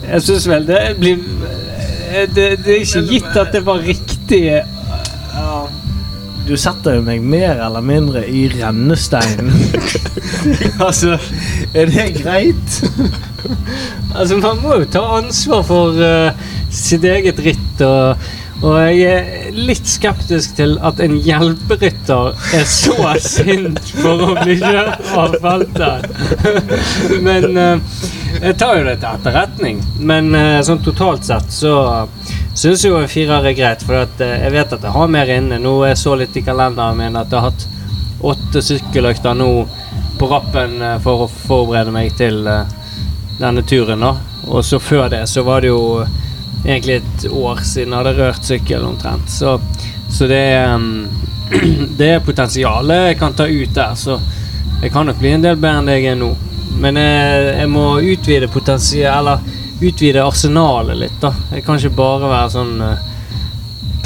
jeg 0.09 0.27
syns 0.27 0.49
vel 0.51 0.67
det 0.67 0.81
blir 0.99 1.23
eh, 2.11 2.27
det, 2.27 2.49
det 2.65 2.75
er 2.75 2.83
ikke 2.83 3.07
gitt 3.13 3.39
at 3.45 3.55
det 3.55 3.63
var 3.63 3.79
riktig 3.79 4.43
Du 6.47 6.55
setter 6.55 6.95
jo 6.95 7.03
meg 7.03 7.23
mer 7.27 7.59
eller 7.65 7.83
mindre 7.83 8.21
i 8.23 8.45
rennesteinen. 8.53 9.51
altså, 10.87 11.17
er 11.75 11.91
det 11.91 12.05
greit? 12.21 12.77
Altså, 14.15 14.37
man 14.39 14.61
må 14.63 14.77
jo 14.79 14.87
ta 14.91 15.03
ansvar 15.17 15.65
for 15.67 15.99
uh, 15.99 16.47
sitt 16.71 17.03
eget 17.07 17.41
ritt, 17.43 17.83
og, 17.83 18.29
og 18.57 18.73
jeg 18.81 19.03
er 19.05 19.49
litt 19.53 19.85
skeptisk 19.85 20.55
til 20.57 20.79
at 20.85 20.97
en 21.03 21.19
hjelperytter 21.21 22.31
er 22.57 22.63
så 22.65 22.95
sint 23.21 23.91
for 23.99 24.23
å 24.25 24.31
bli 24.39 24.55
kjørt 24.57 25.11
av 25.13 25.35
feltet. 25.43 26.07
Men 27.27 27.59
eh, 27.61 28.01
jeg 28.41 28.57
tar 28.57 28.79
jo 28.79 28.87
det 28.87 28.97
til 29.03 29.11
etterretning. 29.11 29.83
Men 29.99 30.33
eh, 30.37 30.57
sånn 30.65 30.81
totalt 30.85 31.27
sett 31.27 31.53
så 31.53 31.75
syns 32.57 32.87
jo 32.87 32.97
en 32.97 33.11
firer 33.11 33.45
er 33.45 33.57
greit, 33.57 33.85
for 33.85 34.01
eh, 34.01 34.35
jeg 34.47 34.55
vet 34.57 34.73
at 34.73 34.89
jeg 34.89 34.95
har 34.97 35.13
mer 35.13 35.33
inne. 35.37 35.61
Nå 35.61 35.77
jeg 35.85 36.01
så 36.01 36.17
litt 36.17 36.37
i 36.41 36.45
kalenderen 36.47 36.97
min 36.97 37.21
at 37.21 37.29
jeg 37.29 37.43
har 37.43 37.51
hatt 37.51 37.67
åtte 38.25 38.63
sykkeløkter 38.65 39.37
nå 39.37 39.51
på 40.17 40.31
rappen 40.31 40.79
for 41.03 41.27
å 41.27 41.29
forberede 41.29 41.93
meg 41.93 42.15
til 42.17 42.41
denne 43.37 43.61
turen, 43.69 44.01
da. 44.01 44.15
Og 44.49 44.65
så 44.65 44.79
før 44.81 45.11
det 45.13 45.27
så 45.29 45.43
var 45.45 45.61
det 45.61 45.69
jo 45.69 46.01
egentlig 46.63 46.99
et 47.01 47.27
år 47.31 47.61
siden 47.63 47.93
jeg 47.93 48.01
hadde 48.01 48.17
rørt 48.17 48.47
sykkel 48.47 48.85
omtrent. 48.87 49.29
Så, 49.31 49.59
så 50.09 50.27
det 50.29 50.43
Det 51.97 52.19
potensialet 52.25 53.05
jeg 53.11 53.19
kan 53.21 53.35
ta 53.37 53.45
ut 53.47 53.73
der, 53.75 53.93
så 53.95 54.17
jeg 54.81 54.91
kan 54.91 55.07
nok 55.07 55.19
bli 55.21 55.31
en 55.31 55.45
del 55.45 55.55
bedre 55.55 55.79
enn 55.79 55.87
det 55.87 55.95
jeg 55.95 56.11
er 56.11 56.19
nå. 56.19 56.33
Men 56.77 56.99
jeg, 56.99 57.45
jeg 57.61 57.69
må 57.71 57.85
utvide 58.03 58.49
potensial 58.51 59.15
Eller 59.23 59.39
utvide 59.81 60.25
arsenalet 60.25 60.97
litt, 60.97 61.17
da. 61.21 61.31
Jeg 61.53 61.63
kan 61.65 61.77
ikke 61.79 61.95
bare 61.97 62.29
være 62.31 62.53
sånn 62.53 62.81
uh, 62.81 62.97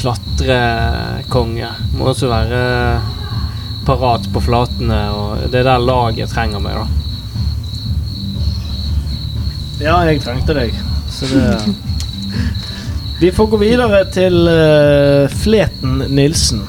klatrekonge. 0.01 1.69
Må 1.95 2.09
også 2.11 2.27
være 2.31 2.61
parat 3.87 4.27
på 4.33 4.43
flatene, 4.43 4.99
og 5.15 5.45
det 5.51 5.61
er 5.61 5.69
der 5.69 5.85
laget 5.85 6.33
trenger 6.33 6.59
meg, 6.63 6.75
da. 6.75 6.87
Ja, 9.81 9.95
jeg 10.05 10.19
trengte 10.21 10.53
deg. 10.59 10.75
Så 11.11 11.31
det 11.31 11.45
Vi 13.21 13.31
får 13.31 13.47
gå 13.47 13.57
videre 13.61 13.99
til 14.09 14.47
uh, 14.49 15.29
Fleten 15.29 15.99
Nilsen. 16.09 16.63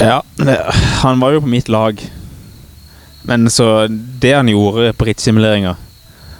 Ja, 0.00 0.16
det, 0.36 0.56
han 1.04 1.20
var 1.22 1.36
jo 1.36 1.44
på 1.44 1.50
mitt 1.52 1.68
lag. 1.70 2.02
Men 3.22 3.50
så 3.50 3.86
Det 4.22 4.32
han 4.32 4.48
gjorde 4.50 4.92
på 4.92 5.06
rittsimuleringa, 5.06 5.76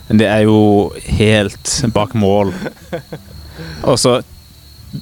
det 0.09 0.27
er 0.27 0.43
jo 0.49 0.91
helt 1.07 1.85
bak 1.95 2.15
mål. 2.19 2.51
Og 3.91 3.99
så 3.99 4.23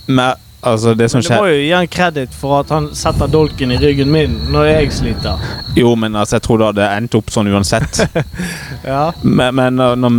med, 0.06 0.34
Altså, 0.60 0.94
det 0.94 1.08
som 1.10 1.24
skjer 1.24 1.40
du 1.40 1.42
må 1.44 1.48
jo 1.48 1.58
gi 1.62 1.72
han 1.72 1.88
kreditt 1.88 2.36
for 2.36 2.58
at 2.60 2.70
han 2.72 2.90
setter 2.96 3.28
dolken 3.28 3.72
i 3.72 3.80
ryggen 3.80 4.12
min 4.12 4.36
når 4.52 4.68
jeg 4.68 4.92
sliter. 5.00 5.40
Jo, 5.76 5.94
men 5.96 6.16
altså, 6.16 6.36
jeg 6.36 6.44
tror 6.44 6.60
det 6.60 6.70
hadde 6.74 6.92
endt 7.00 7.16
opp 7.16 7.32
sånn 7.32 7.48
uansett. 7.48 8.04
Ja. 8.84 9.12
Men, 9.22 9.54
men 9.56 9.80
når, 9.80 9.96
når, 9.96 10.16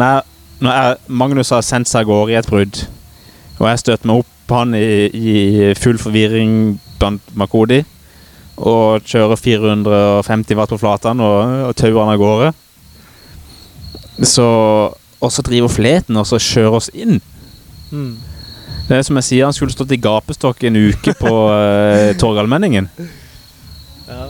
når 0.58 0.72
jeg, 0.74 1.02
Magnus 1.22 1.54
har 1.54 1.62
sendt 1.66 1.90
seg 1.90 2.02
av 2.02 2.10
gårde 2.10 2.34
i 2.34 2.38
et 2.42 2.50
brudd, 2.50 2.86
og 3.60 3.68
jeg 3.70 3.80
støtte 3.84 4.08
meg 4.10 4.22
opp 4.24 4.32
på 4.50 4.60
han 4.60 4.76
i, 4.78 4.86
i 5.10 5.74
full 5.80 5.98
forvirring 5.98 6.76
blant 7.00 7.22
Makodi, 7.40 7.82
og 8.56 9.02
kjører 9.04 9.36
450 9.40 10.56
watt 10.60 10.72
på 10.72 10.80
flatene 10.80 11.24
og, 11.26 11.56
og 11.70 11.74
tauer 11.80 12.02
han 12.06 12.14
av 12.14 12.22
gårde, 12.22 12.52
så 14.24 14.46
Og 15.26 15.32
så 15.32 15.42
driver 15.42 15.72
Fleten 15.72 16.18
og 16.20 16.28
så 16.28 16.38
kjører 16.38 16.76
oss 16.78 16.90
inn. 16.94 17.18
Mm. 17.90 18.18
Det 18.86 18.98
er 19.00 19.02
som 19.08 19.18
jeg 19.18 19.26
sier, 19.26 19.46
han 19.48 19.56
skulle 19.56 19.74
stått 19.74 19.94
i 19.96 19.98
gapestokk 19.98 20.62
en 20.68 20.76
uke 20.92 21.16
på 21.18 21.32
uh, 21.50 22.12
Torgallmenningen. 22.22 22.90
Ja. 24.06 24.28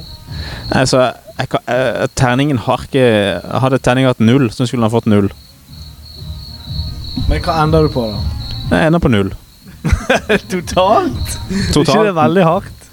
Altså, 0.72 1.02
jeg, 1.38 1.50
kan- 1.52 1.66
eh, 1.68 2.06
terningen 2.16 2.58
har 2.64 2.86
ikke 2.86 3.04
Hadde 3.60 3.82
terningen 3.84 4.14
hatt 4.14 4.22
null, 4.24 4.48
så 4.56 4.66
skulle 4.70 4.86
han 4.88 4.94
fått 4.94 5.10
null. 5.12 5.28
Men 7.28 7.42
hva 7.44 7.58
ender 7.66 7.90
du 7.90 7.92
på, 7.92 8.06
da? 8.14 8.45
Jeg 8.72 8.88
ender 8.90 9.02
på 9.04 9.12
null. 9.14 9.34
Totalt? 10.52 11.36
Er 11.52 11.82
ikke 11.82 11.86
det 11.86 12.10
er 12.10 12.18
veldig 12.18 12.46
hardt? 12.46 12.90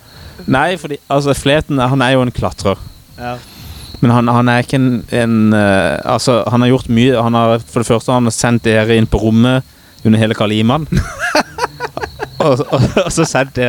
Nei, 0.50 0.74
fordi 0.80 0.98
altså, 1.12 1.34
Fleten 1.38 1.80
han 1.80 2.02
er 2.04 2.16
jo 2.16 2.24
en 2.26 2.32
klatrer. 2.34 2.80
Ja. 3.18 3.36
Men 4.02 4.10
han, 4.10 4.28
han 4.34 4.50
er 4.50 4.64
ikke 4.64 4.78
en, 4.80 4.88
en 5.14 5.34
uh, 5.54 6.00
Altså, 6.10 6.40
han 6.50 6.64
har 6.64 6.72
gjort 6.72 6.88
mye. 6.90 7.14
Han 7.22 7.36
har, 7.38 7.60
for 7.62 7.82
det 7.84 7.88
første 7.88 8.12
har 8.12 8.20
han 8.20 8.34
sendt 8.34 8.64
dere 8.66 8.96
inn 8.98 9.06
på 9.06 9.20
rommet 9.22 9.62
under 10.02 10.18
hele 10.18 10.34
Kaliman. 10.34 10.88
og, 12.42 12.64
og, 12.66 12.86
og 13.04 13.10
så 13.14 13.24
sendt 13.28 13.54
det 13.60 13.68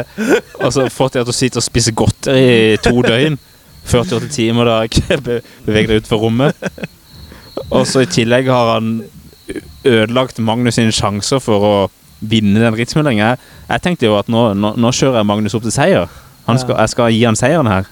Og 0.58 0.72
så 0.74 0.88
fått 0.89 1.14
dere 1.20 1.28
til 1.28 1.36
å 1.36 1.38
sitte 1.38 1.62
og 1.62 1.68
spise 1.68 1.93
godteri 1.93 2.74
i 2.74 2.78
to 2.82 2.95
døgn. 3.06 3.38
48 3.84 4.32
timer 4.34 4.70
da 4.70 4.80
ikke 4.88 5.20
be- 5.26 5.41
beveget 5.68 5.91
deg 5.93 6.01
ut 6.01 6.10
fra 6.10 6.20
rommet. 6.24 6.70
Og 7.70 7.86
så 7.88 8.04
i 8.04 8.10
tillegg 8.10 8.49
har 8.49 8.76
han 8.78 8.95
ødelagt 9.86 10.39
Magnus 10.39 10.77
sine 10.79 10.93
sjanser 10.95 11.41
for 11.43 11.67
å 11.67 11.73
vinne 12.23 12.61
den 12.61 12.75
rittsmeldingen. 12.77 13.23
Jeg, 13.25 13.38
jeg 13.69 13.84
tenkte 13.84 14.07
jo 14.07 14.17
at 14.19 14.29
nå, 14.31 14.53
nå, 14.55 14.73
nå 14.79 14.91
kjører 14.95 15.21
jeg 15.21 15.29
Magnus 15.29 15.55
opp 15.57 15.65
til 15.65 15.75
seier. 15.75 16.11
Han 16.47 16.59
skal, 16.59 16.77
jeg 16.79 16.91
skal 16.93 17.11
gi 17.13 17.23
han 17.23 17.39
seieren 17.39 17.69
her. 17.71 17.89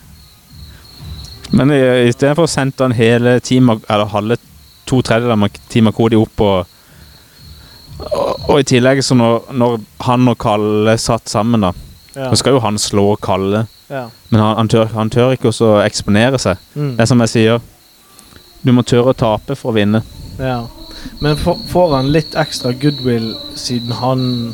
Men 1.52 1.72
i, 1.76 2.12
sendte 2.48 2.84
han 2.86 2.96
hele 2.96 3.40
team, 3.44 3.70
eller 3.72 4.12
halve 4.12 4.38
to 4.88 5.02
tredjedeler 5.04 5.36
av 5.36 5.60
Team 5.72 5.90
Akodi 5.92 6.20
opp 6.20 6.44
og, 6.44 6.78
og 8.02 8.50
Og 8.52 8.60
i 8.60 8.68
tillegg, 8.68 9.04
så 9.04 9.16
når, 9.16 9.52
når 9.54 9.80
han 10.08 10.28
og 10.32 10.38
Kalle 10.42 10.98
satt 10.98 11.30
sammen, 11.30 11.68
da 11.68 11.74
Ja. 12.12 12.26
Så 12.30 12.42
skal 12.42 12.52
jo 12.52 12.60
han 12.60 12.76
slå 12.76 13.16
Kalle, 13.24 13.62
ja. 13.88 14.10
men 14.30 14.42
han, 14.42 14.56
han, 14.58 14.68
tør, 14.68 14.90
han 14.92 15.10
tør 15.10 15.32
ikke 15.32 15.48
å 15.48 15.78
eksponere 15.80 16.36
seg. 16.44 16.58
Mm. 16.76 16.90
Det 16.98 17.06
er 17.06 17.08
som 17.08 17.24
jeg 17.24 17.32
sier, 17.32 17.62
du 18.68 18.74
må 18.76 18.84
tørre 18.84 19.14
å 19.14 19.16
tape 19.16 19.56
for 19.56 19.72
å 19.72 19.78
vinne. 19.78 20.02
ja. 20.40 20.66
Men 21.22 21.38
får- 21.38 21.96
han 21.96 22.12
litt 22.12 22.36
ekstra 22.36 22.74
goodwill 22.74 23.34
siden 23.56 23.92
han 24.02 24.54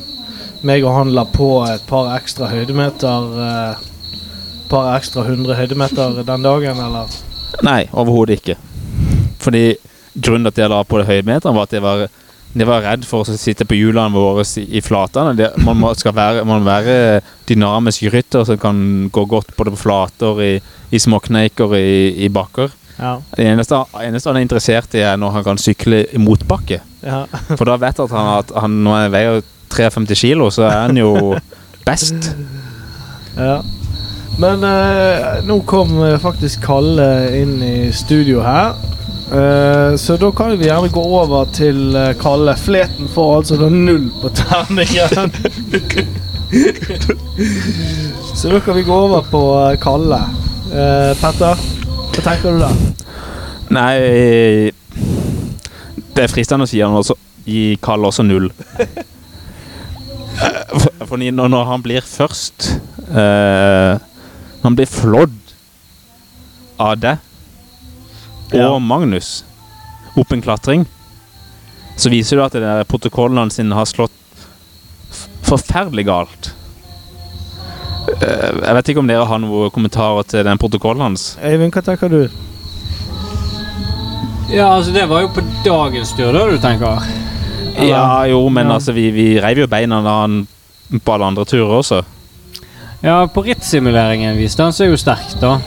meg 0.66 0.84
og 0.84 0.96
han 0.96 1.14
la 1.14 1.24
på 1.30 1.50
et 1.70 1.84
par 1.88 2.10
ekstra 2.18 2.50
høydemeter 2.50 3.28
eh, 3.48 3.84
par 4.70 4.90
ekstra 4.98 5.24
hundre 5.28 5.56
høydemeter 5.56 6.24
den 6.28 6.44
dagen, 6.44 6.80
eller? 6.82 7.12
Nei, 7.64 7.86
overhodet 7.94 8.42
ikke. 8.42 8.58
Fordi 9.40 9.78
grunnen 10.18 10.50
til 10.50 10.56
at 10.56 10.64
jeg 10.66 10.72
la 10.74 10.82
på 10.84 11.00
det 11.00 11.08
høydemeteren, 11.08 11.56
var 11.56 11.70
at 11.70 11.76
jeg 11.78 11.86
var, 11.86 12.08
jeg 12.58 12.68
var 12.68 12.84
redd 12.84 13.06
for 13.08 13.24
å 13.24 13.38
sitte 13.38 13.68
på 13.70 13.78
hjulene 13.78 14.12
våre 14.18 14.44
i, 14.60 14.66
i 14.80 14.82
flatene. 14.84 15.52
Man 15.64 15.80
må, 15.80 15.94
skal 15.96 16.16
være, 16.18 16.44
man 16.44 16.64
må 16.66 16.68
være 16.68 17.22
dynamisk 17.48 18.10
rytter 18.12 18.44
som 18.50 18.60
kan 18.60 18.82
gå 19.14 19.24
godt 19.30 19.54
både 19.56 19.76
på 19.78 19.84
flater, 19.86 20.42
i, 20.44 20.52
i 20.92 21.00
småkneiker, 21.00 21.78
i, 21.78 22.26
i 22.26 22.32
bakker. 22.34 22.74
Ja. 22.98 23.14
Det 23.38 23.46
eneste, 23.46 23.84
eneste 24.02 24.32
han 24.32 24.40
er 24.40 24.46
interessert 24.46 24.96
i, 24.98 25.04
er 25.06 25.20
når 25.22 25.38
han 25.38 25.46
kan 25.46 25.62
sykle 25.62 26.04
i 26.10 26.22
motbakke. 26.22 26.82
ja. 27.06 27.24
For 27.54 27.66
da 27.70 27.78
vet 27.82 28.02
han, 28.02 28.34
at 28.40 28.54
han 28.58 28.82
når 28.84 29.02
han 29.02 29.14
veier 29.14 29.42
53 29.74 30.20
kilo, 30.20 30.50
så 30.54 30.68
er 30.68 30.78
han 30.88 30.98
jo 30.98 31.36
best. 31.86 32.32
ja. 33.50 33.62
Men 34.38 34.64
eh, 34.64 35.40
nå 35.50 35.62
kom 35.66 35.96
eh, 36.06 36.20
faktisk 36.22 36.62
Kalle 36.66 37.08
inn 37.40 37.58
i 37.64 37.92
studio 37.94 38.44
her. 38.46 38.76
Eh, 39.34 39.96
så 39.98 40.18
da 40.18 40.30
kan 40.32 40.54
vi 40.58 40.68
gjerne 40.70 40.92
gå 40.94 41.04
over 41.22 41.50
til 41.54 41.96
eh, 41.98 42.14
Kalle. 42.22 42.54
Fleten 42.56 43.10
får 43.12 43.32
altså 43.40 43.58
da 43.58 43.70
null 43.74 44.12
på 44.22 44.30
terningen. 44.38 45.34
så 48.38 48.54
da 48.54 48.62
kan 48.62 48.78
vi 48.78 48.86
gå 48.88 49.00
over 49.08 49.26
på 49.32 49.42
eh, 49.64 49.80
Kalle. 49.82 50.22
Eh, 50.70 51.12
Petter, 51.18 51.66
hva 52.18 52.24
tenker 52.26 52.56
du 52.56 52.64
da? 52.64 52.72
Nei 53.78 54.72
Det 56.16 56.24
er 56.24 56.32
fristende 56.32 56.66
å 56.66 56.70
si 56.70 56.82
han 56.82 56.96
også 56.98 57.14
gi 57.48 57.78
Karl 57.84 58.08
også 58.10 58.26
null. 58.26 58.50
For, 61.08 61.22
når, 61.22 61.54
han 61.70 61.84
blir 61.86 62.04
først 62.04 62.68
eh, 63.08 63.94
han 64.64 64.76
blir 64.76 64.90
flådd 64.90 65.38
av 66.82 66.98
deg 67.00 67.24
og 68.52 68.58
Ja. 68.58 68.68
Magnus 68.80 69.44
opp 70.18 70.32
en 70.34 70.42
klatring, 70.42 70.86
så 72.00 72.10
viser 72.10 72.40
det 72.40 72.46
at 72.46 72.58
det 72.58 72.62
der 72.66 72.88
protokollen 72.90 73.38
hans 73.38 73.58
har 73.60 73.90
slått 73.90 74.14
forferdelig 75.48 76.08
galt. 76.08 76.52
Eh, 78.08 78.52
jeg 78.64 78.76
vet 78.78 78.90
ikke 78.94 79.02
om 79.04 79.08
dere 79.10 79.26
har 79.28 79.40
noen 79.44 79.72
kommentarer 79.76 80.24
til 80.32 80.46
den 80.48 80.58
protokollen 80.62 81.04
hans. 81.10 81.26
Eivind, 81.44 81.74
hva 81.76 81.84
tenker 81.84 82.10
du? 82.14 82.22
Ja, 84.50 84.70
altså 84.78 84.94
det 84.96 85.04
var 85.10 85.26
jo 85.26 85.32
på 85.36 85.44
dagens 85.66 86.14
tur, 86.16 86.32
da, 86.32 86.46
du 86.48 86.58
tenker? 86.64 87.02
Eller? 87.76 87.90
Ja, 87.92 88.26
jo, 88.32 88.46
men 88.50 88.68
Ja. 88.68 88.74
altså, 88.78 88.94
vi, 88.96 89.10
vi 89.12 89.26
reiv 89.44 89.60
jo 89.60 89.68
beina 89.68 90.00
da 90.02 90.22
han 90.22 90.48
på 91.04 91.14
alle 91.14 91.26
andre 91.28 91.46
turer 91.46 91.74
også. 91.82 92.02
Ja, 93.04 93.26
på 93.28 93.44
rittsimuleringen 93.46 94.38
viste 94.40 94.64
han 94.64 94.74
seg 94.74 94.90
jo 94.90 94.98
sterk, 94.98 95.36
da. 95.42 95.58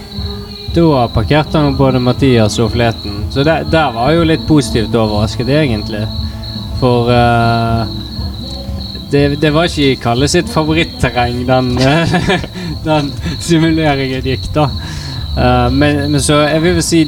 Da 0.75 1.07
parkerte 1.13 1.59
han 1.61 1.77
både 1.77 2.01
Mathias 2.01 2.57
og 2.63 2.73
Fleten. 2.73 3.27
Så 3.31 3.45
der, 3.45 3.65
der 3.71 3.93
var 3.93 4.11
jeg 4.11 4.19
jo 4.23 4.25
litt 4.33 4.47
positivt 4.49 4.95
overrasket, 4.95 5.49
egentlig. 5.49 6.07
For 6.81 7.11
eh, 7.13 7.87
det, 9.11 9.41
det 9.43 9.51
var 9.55 9.69
ikke 9.69 10.01
Kalle 10.03 10.29
sitt 10.31 10.51
favoritterreng, 10.53 11.43
den, 11.49 11.75
den 12.89 13.13
simuleringen 13.43 14.27
gikk, 14.27 14.51
da. 14.55 14.69
Uh, 15.31 15.69
men, 15.73 16.11
men 16.11 16.21
så 16.23 16.41
jeg 16.43 16.63
vil 16.65 16.75
vel 16.75 16.85
si 16.85 17.05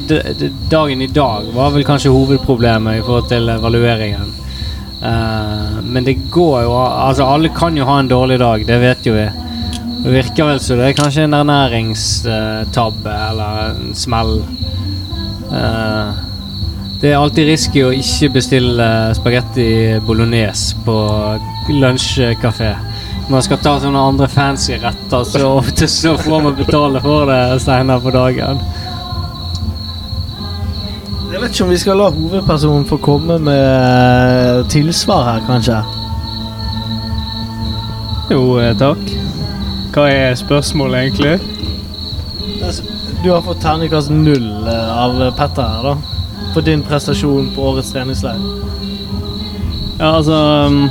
dagen 0.71 1.01
i 1.03 1.09
dag 1.11 1.49
var 1.51 1.73
vel 1.73 1.83
kanskje 1.83 2.13
hovedproblemet 2.13 2.99
i 2.99 3.03
forhold 3.03 3.29
til 3.31 3.51
evalueringen. 3.51 4.33
Uh, 5.03 5.81
men 5.83 6.05
det 6.07 6.15
går 6.31 6.61
jo 6.63 6.75
Altså, 6.79 7.27
alle 7.27 7.51
kan 7.51 7.75
jo 7.75 7.87
ha 7.89 7.97
en 7.99 8.11
dårlig 8.11 8.39
dag, 8.39 8.63
det 8.67 8.79
vet 8.79 9.07
jo 9.07 9.15
vi. 9.17 9.25
Det 10.03 10.11
virker 10.11 10.47
vel 10.47 10.61
som 10.63 10.79
det 10.79 10.89
er 10.89 10.95
kanskje 10.97 11.25
en 11.27 11.35
ernæringstabbe 11.37 13.17
eller 13.29 13.59
en 13.73 13.95
smell. 13.95 14.37
Uh, 15.51 16.15
det 17.03 17.11
er 17.11 17.19
alltid 17.19 17.49
risky 17.51 17.83
å 17.83 17.91
ikke 17.91 18.31
bestille 18.37 18.85
spagetti 19.17 19.67
bolognese 20.07 20.79
på 20.85 20.95
lunsjkafé. 21.69 22.73
Man 23.29 23.43
skal 23.43 23.59
ta 23.63 23.77
sånne 23.79 23.99
andre 23.99 24.27
fancy 24.27 24.75
retter, 24.81 25.23
så 25.23 25.53
ofte 25.57 25.87
så 25.87 26.17
får 26.19 26.41
man 26.43 26.55
betale 26.57 27.01
for 27.03 27.29
det 27.29 27.61
seinere 27.63 28.03
på 28.03 28.11
dagen. 28.11 28.59
Jeg 31.33 31.41
vet 31.41 31.53
ikke 31.55 31.65
om 31.65 31.71
vi 31.71 31.77
skal 31.81 31.97
la 31.97 32.09
hovedpersonen 32.13 32.83
få 32.85 32.97
komme 33.01 33.39
med 33.41 34.67
tilsvar 34.69 35.23
her, 35.31 35.45
kanskje. 35.47 35.79
Jo, 38.29 38.59
eh, 38.59 38.75
takk. 38.77 39.01
Hva 39.93 40.09
er 40.09 40.35
spørsmålet, 40.35 40.99
egentlig? 40.99 41.39
Altså, 42.63 42.83
Du 43.23 43.31
har 43.31 43.41
fått 43.41 43.61
terningkast 43.63 44.11
null 44.11 44.67
eh, 44.67 44.97
av 44.97 45.15
Petter 45.37 45.63
her, 45.63 45.83
da. 45.83 45.95
For 46.53 46.61
din 46.61 46.83
prestasjon 46.83 47.51
på 47.55 47.69
årets 47.71 47.91
treningsleir. 47.93 48.39
Ja, 49.99 50.15
altså 50.17 50.35
um, 50.67 50.89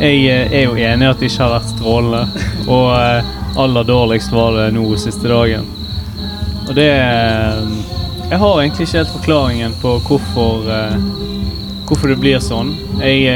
Jeg 0.00 0.24
eh, 0.26 0.52
er 0.52 0.64
jo 0.64 0.76
enig 0.76 1.04
i 1.04 1.10
at 1.10 1.20
det 1.20 1.28
ikke 1.28 1.44
har 1.44 1.54
vært 1.56 1.72
strålende. 1.74 2.44
Og 2.64 2.88
eh, 2.96 3.32
aller 3.60 3.86
dårligst 3.86 4.32
var 4.32 4.56
det 4.56 4.68
nå 4.76 4.84
siste 5.00 5.28
dagen. 5.28 5.66
Og 6.68 6.74
det 6.78 6.88
eh, 6.96 7.64
Jeg 8.30 8.38
har 8.40 8.60
egentlig 8.60 8.86
ikke 8.86 8.98
helt 8.98 9.16
forklaringen 9.18 9.74
på 9.82 9.98
hvorfor 10.06 10.70
Hvorfor 11.92 12.08
det 12.08 12.22
blir 12.22 12.38
sånn. 12.40 12.70
Jeg 13.02 13.26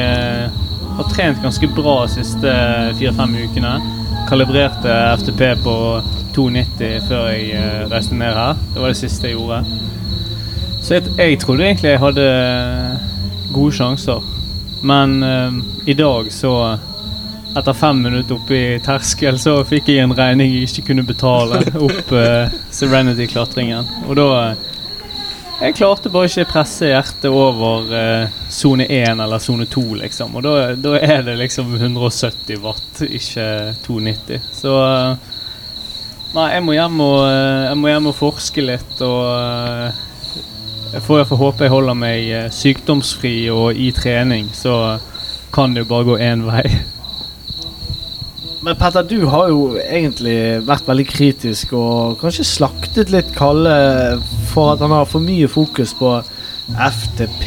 har 0.97 1.09
trent 1.11 1.43
ganske 1.43 1.69
bra 1.77 1.97
de 2.07 2.13
siste 2.15 2.53
fire-fem 2.97 3.35
ukene. 3.43 3.73
Kalibrerte 4.31 4.95
FTP 5.21 5.43
på 5.61 5.75
2,90 6.33 7.05
før 7.11 7.27
jeg 7.35 7.91
reiste 7.91 8.17
ned 8.17 8.33
her. 8.33 8.57
Det 8.73 8.81
var 8.81 8.95
det 8.95 9.01
siste 9.03 9.29
jeg 9.29 9.37
gjorde. 9.37 9.59
Så 10.81 10.97
jeg, 10.97 11.13
jeg 11.19 11.37
trodde 11.43 11.67
egentlig 11.67 11.93
jeg 11.93 12.01
hadde 12.01 12.27
gode 13.53 13.77
sjanser. 13.77 14.25
Men 14.83 15.23
eh, 15.23 15.53
i 15.87 15.95
dag 15.95 16.33
så 16.33 16.79
Etter 17.57 17.73
fem 17.73 18.03
minutter 18.03 18.35
oppe 18.37 18.57
i 18.57 18.81
terskel 18.85 19.39
så 19.41 19.63
fikk 19.65 19.87
jeg 19.89 20.05
en 20.05 20.13
regning 20.13 20.51
jeg 20.53 20.67
ikke 20.69 20.91
kunne 20.91 21.07
betale 21.09 21.63
opp 21.87 22.11
eh, 22.13 22.51
Serenity-klatringen. 22.69 23.87
Og 24.05 24.19
da 24.19 24.27
eh, 24.43 24.67
Jeg 25.63 25.79
klarte 25.79 26.13
bare 26.13 26.29
ikke 26.29 26.51
presse 26.51 26.91
hjertet 26.91 27.31
over 27.33 27.89
eh, 27.97 28.35
sone 28.53 28.85
1 28.85 29.23
eller 29.25 29.41
sone 29.41 29.65
2, 29.73 29.87
liksom. 30.03 30.37
Og 30.37 30.45
da, 30.45 30.99
er 31.01 31.25
det 31.25 31.39
liksom 31.41 31.73
170 31.79 32.61
watt, 32.61 33.01
ikke 33.09 33.49
290. 33.87 34.53
Så 34.53 34.77
eh, 34.85 35.33
Nei, 36.37 36.51
jeg 36.53 36.65
må 36.67 36.75
hjem 36.77 37.01
og, 37.01 37.19
eh, 37.31 37.65
jeg 37.71 37.81
må 37.81 37.89
hjem 37.89 38.11
og 38.11 38.19
forske 38.19 38.67
litt 38.69 39.01
og 39.07 39.23
eh, 39.33 40.05
jeg 40.93 41.03
får 41.03 41.15
i 41.15 41.19
hvert 41.21 41.29
fall 41.31 41.41
håpe 41.41 41.67
jeg 41.67 41.73
holder 41.73 41.97
meg 41.99 42.29
eh, 42.33 42.51
sykdomsfri 42.55 43.37
og 43.53 43.79
i 43.79 43.91
trening, 43.97 44.51
så 44.55 44.99
kan 45.55 45.75
det 45.75 45.85
jo 45.85 45.91
bare 45.91 46.09
gå 46.11 46.17
én 46.23 46.45
vei. 46.47 46.65
Men 48.67 48.75
Petter, 48.81 49.05
du 49.07 49.27
har 49.31 49.51
jo 49.53 49.77
egentlig 49.79 50.37
vært 50.67 50.89
veldig 50.89 51.05
kritisk 51.07 51.75
og 51.79 52.17
kanskje 52.19 52.47
slaktet 52.49 53.13
litt 53.15 53.29
Kalle 53.37 53.77
for 54.51 54.73
at 54.73 54.83
han 54.83 54.95
har 54.95 55.07
for 55.07 55.23
mye 55.23 55.47
fokus 55.51 55.93
på 55.95 56.17
FTP, 56.67 57.47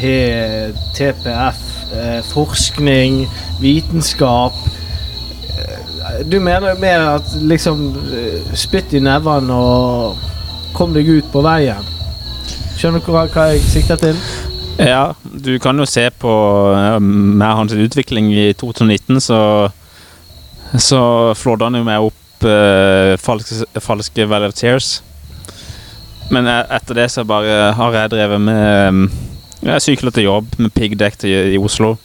TPF, 0.96 1.60
eh, 1.92 2.20
forskning, 2.30 3.26
vitenskap. 3.60 4.56
Eh, 5.50 6.24
Du 6.30 6.40
mener 6.40 6.72
jo 6.72 6.80
mer 6.80 7.04
at 7.18 7.34
liksom 7.40 7.82
spytt 8.56 8.94
i 8.96 9.00
nevene 9.04 9.54
og 9.54 10.16
kom 10.74 10.94
deg 10.96 11.08
ut 11.08 11.28
på 11.32 11.42
veien. 11.44 11.84
Skjønner 12.80 13.02
du 13.04 13.10
hva, 13.12 13.26
hva 13.28 13.42
jeg 13.50 13.60
sikter 13.68 13.98
til? 14.00 14.16
Ja, 14.80 15.12
du 15.20 15.50
kan 15.60 15.76
jo 15.76 15.84
se 15.84 16.06
på 16.16 16.30
eh, 16.72 16.94
med 17.04 17.44
hans 17.44 17.74
utvikling 17.76 18.30
i 18.32 18.54
2019, 18.56 19.18
så 19.20 19.40
så 20.80 21.00
flådde 21.36 21.66
han 21.66 21.76
jo 21.76 21.84
meg 21.84 22.06
opp 22.06 22.46
eh, 22.48 23.18
falske, 23.20 23.66
falske 23.84 24.24
of 24.24 24.54
Tears. 24.56 25.02
Men 26.30 26.48
eh, 26.48 26.62
etter 26.72 26.96
det 27.02 27.10
så 27.12 27.24
bare 27.28 27.74
har 27.76 27.96
jeg 27.98 28.12
drevet 28.14 28.40
med 28.40 28.92
mm, 28.94 29.10
Jeg 29.66 29.82
sykler 29.82 30.10
til 30.10 30.24
jobb 30.30 30.56
med 30.56 30.72
piggdekk 30.72 31.24
i 31.28 31.58
Oslo. 31.60 31.98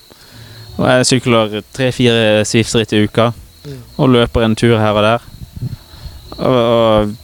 Og 0.76 0.90
jeg 0.90 1.06
sykler 1.06 1.62
tre-fire 1.72 2.44
Swift-ritt 2.44 2.92
i 2.92 3.06
uka. 3.06 3.30
Og 3.96 4.10
løper 4.10 4.44
en 4.44 4.56
tur 4.60 4.76
her 4.76 4.92
og 4.92 5.08
der. 5.08 5.24
Og, 6.36 6.52
og 6.52 7.16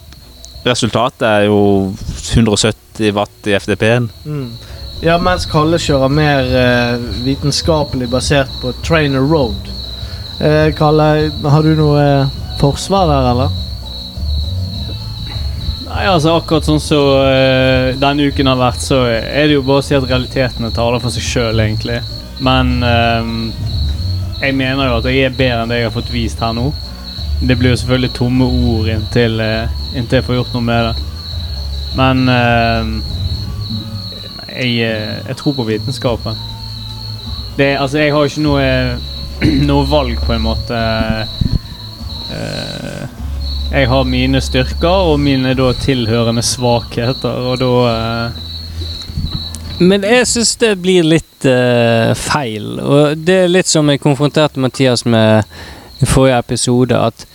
resultatet 0.66 1.28
er 1.28 1.50
jo 1.50 1.92
170 2.32 2.91
watt 3.16 3.50
i 3.50 3.56
FDP-en. 3.58 4.10
Mm. 4.26 4.52
Ja, 5.02 5.16
mens 5.18 5.48
Kalle 5.50 5.80
kjører 5.82 6.14
mer 6.14 6.52
eh, 6.54 7.00
vitenskapelig 7.26 8.12
basert 8.12 8.52
på 8.62 8.70
Trainer 8.86 9.26
Road. 9.26 9.72
Eh, 10.38 10.70
Kalle, 10.78 11.32
har 11.42 11.66
du 11.66 11.74
noe 11.80 12.04
eh, 12.06 12.40
forsvar 12.62 13.10
der, 13.10 13.32
eller? 13.32 13.58
Nei, 15.92 16.06
altså 16.08 16.38
Akkurat 16.38 16.70
sånn 16.70 16.80
som 16.80 17.10
eh, 17.26 17.98
denne 18.00 18.30
uken 18.30 18.52
har 18.52 18.62
vært, 18.62 18.86
så 18.86 19.02
er 19.10 19.50
det 19.50 19.58
jo 19.58 19.66
bare 19.66 19.82
å 19.82 19.88
si 19.90 19.98
at 19.98 20.06
realitetene 20.06 20.70
taler 20.76 21.02
for 21.02 21.14
seg 21.14 21.26
sjøl, 21.26 21.66
egentlig. 21.66 21.98
Men 22.46 22.78
eh, 22.86 23.34
jeg 24.42 24.56
mener 24.58 24.88
jo 24.88 25.00
at 25.02 25.10
jeg 25.10 25.26
er 25.26 25.36
bedre 25.38 25.66
enn 25.66 25.74
det 25.74 25.82
jeg 25.82 25.90
har 25.90 25.98
fått 25.98 26.14
vist 26.14 26.46
her 26.46 26.54
nå. 26.58 26.70
Det 27.42 27.58
blir 27.58 27.74
jo 27.74 27.82
selvfølgelig 27.82 28.14
tomme 28.22 28.46
ord 28.46 28.94
inntil, 28.94 29.42
eh, 29.42 29.80
inntil 29.98 30.22
jeg 30.22 30.30
får 30.30 30.40
gjort 30.44 30.56
noe 30.60 30.70
med 30.70 30.92
det. 30.92 31.11
Men 31.98 32.30
eh, 32.30 32.92
jeg, 34.48 34.76
eh, 34.86 35.18
jeg 35.28 35.38
tror 35.38 35.56
på 35.58 35.68
vitenskapen. 35.68 36.38
Det, 37.58 37.76
altså, 37.78 38.00
jeg 38.00 38.14
har 38.14 38.28
ikke 38.28 38.46
noe, 38.46 38.68
noe 39.70 39.88
valg, 39.90 40.22
på 40.26 40.36
en 40.36 40.46
måte. 40.46 40.78
Eh, 42.32 43.04
jeg 43.72 43.88
har 43.88 44.08
mine 44.08 44.42
styrker 44.44 45.12
og 45.12 45.20
mine 45.24 45.54
da 45.56 45.72
tilhørende 45.80 46.44
svakheter, 46.44 47.52
og 47.52 47.60
da 47.62 48.32
Men 49.80 50.04
jeg 50.04 50.28
syns 50.28 50.56
det 50.62 50.76
blir 50.84 51.08
litt 51.08 51.46
uh, 51.48 52.12
feil. 52.14 52.76
Og 52.84 53.18
det 53.18 53.38
er 53.46 53.48
litt 53.50 53.72
som 53.72 53.88
jeg 53.90 54.02
konfronterte 54.04 54.62
Mathias 54.62 55.06
med 55.10 55.48
i 56.04 56.06
forrige 56.06 56.38
episode, 56.38 57.00
at 57.00 57.26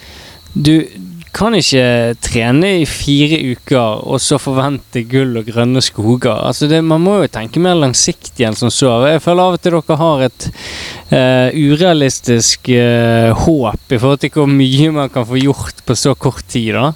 du 0.52 0.84
kan 1.36 1.54
ikke 1.56 2.16
trene 2.24 2.70
i 2.80 2.86
fire 2.88 3.38
uker 3.52 4.06
og 4.08 4.20
så 4.24 4.38
forvente 4.40 5.02
gull 5.08 5.36
og 5.36 5.48
grønne 5.50 5.82
skoger. 5.84 6.32
Altså 6.32 6.68
det, 6.70 6.80
man 6.84 7.02
må 7.04 7.18
jo 7.20 7.30
tenke 7.32 7.60
mer 7.62 7.76
langsiktig 7.76 8.46
enn 8.46 8.56
som 8.56 8.72
så. 8.72 8.94
Jeg 9.10 9.22
føler 9.24 9.44
av 9.44 9.58
og 9.58 9.62
til 9.62 9.76
dere 9.76 9.98
har 10.00 10.24
et 10.26 10.48
uh, 11.12 11.48
urealistisk 11.52 12.72
uh, 12.72 13.36
håp 13.44 13.92
i 13.92 14.00
forhold 14.00 14.24
til 14.24 14.32
hvor 14.32 14.48
mye 14.50 14.94
man 14.96 15.12
kan 15.12 15.28
få 15.28 15.42
gjort 15.42 15.84
på 15.84 15.98
så 15.98 16.16
kort 16.16 16.46
tid. 16.48 16.72
da. 16.78 16.92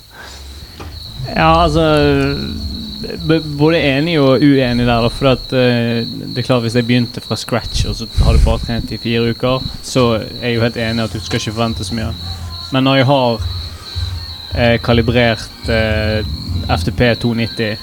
Ja, 1.34 1.52
altså 1.66 1.84
Både 3.56 3.78
enig 3.80 4.18
og 4.20 4.42
uenig 4.44 4.84
der. 4.86 5.02
da, 5.04 5.08
For 5.08 5.32
at, 5.34 5.52
uh, 5.52 6.00
det 6.00 6.40
er 6.40 6.46
klart 6.46 6.62
Hvis 6.62 6.76
jeg 6.76 6.86
begynte 6.86 7.20
fra 7.20 7.36
scratch 7.36 7.86
og 7.88 7.96
så 7.96 8.08
har 8.24 8.36
du 8.36 8.44
bare 8.44 8.64
trent 8.64 8.92
i 8.92 9.00
fire 9.00 9.34
uker, 9.34 9.64
så 9.82 10.12
er 10.40 10.48
jeg 10.48 10.56
jo 10.56 10.64
helt 10.64 10.76
enig 10.80 11.04
at 11.04 11.12
du 11.12 11.20
skal 11.20 11.40
ikke 11.40 11.52
forvente 11.52 11.84
så 11.84 11.96
mye. 11.96 12.12
Men 12.72 12.86
når 12.86 13.02
jeg 13.02 13.06
har 13.10 13.50
kalibrert 14.82 15.68
eh, 15.70 16.26
FTP 16.70 17.14
290 17.22 17.76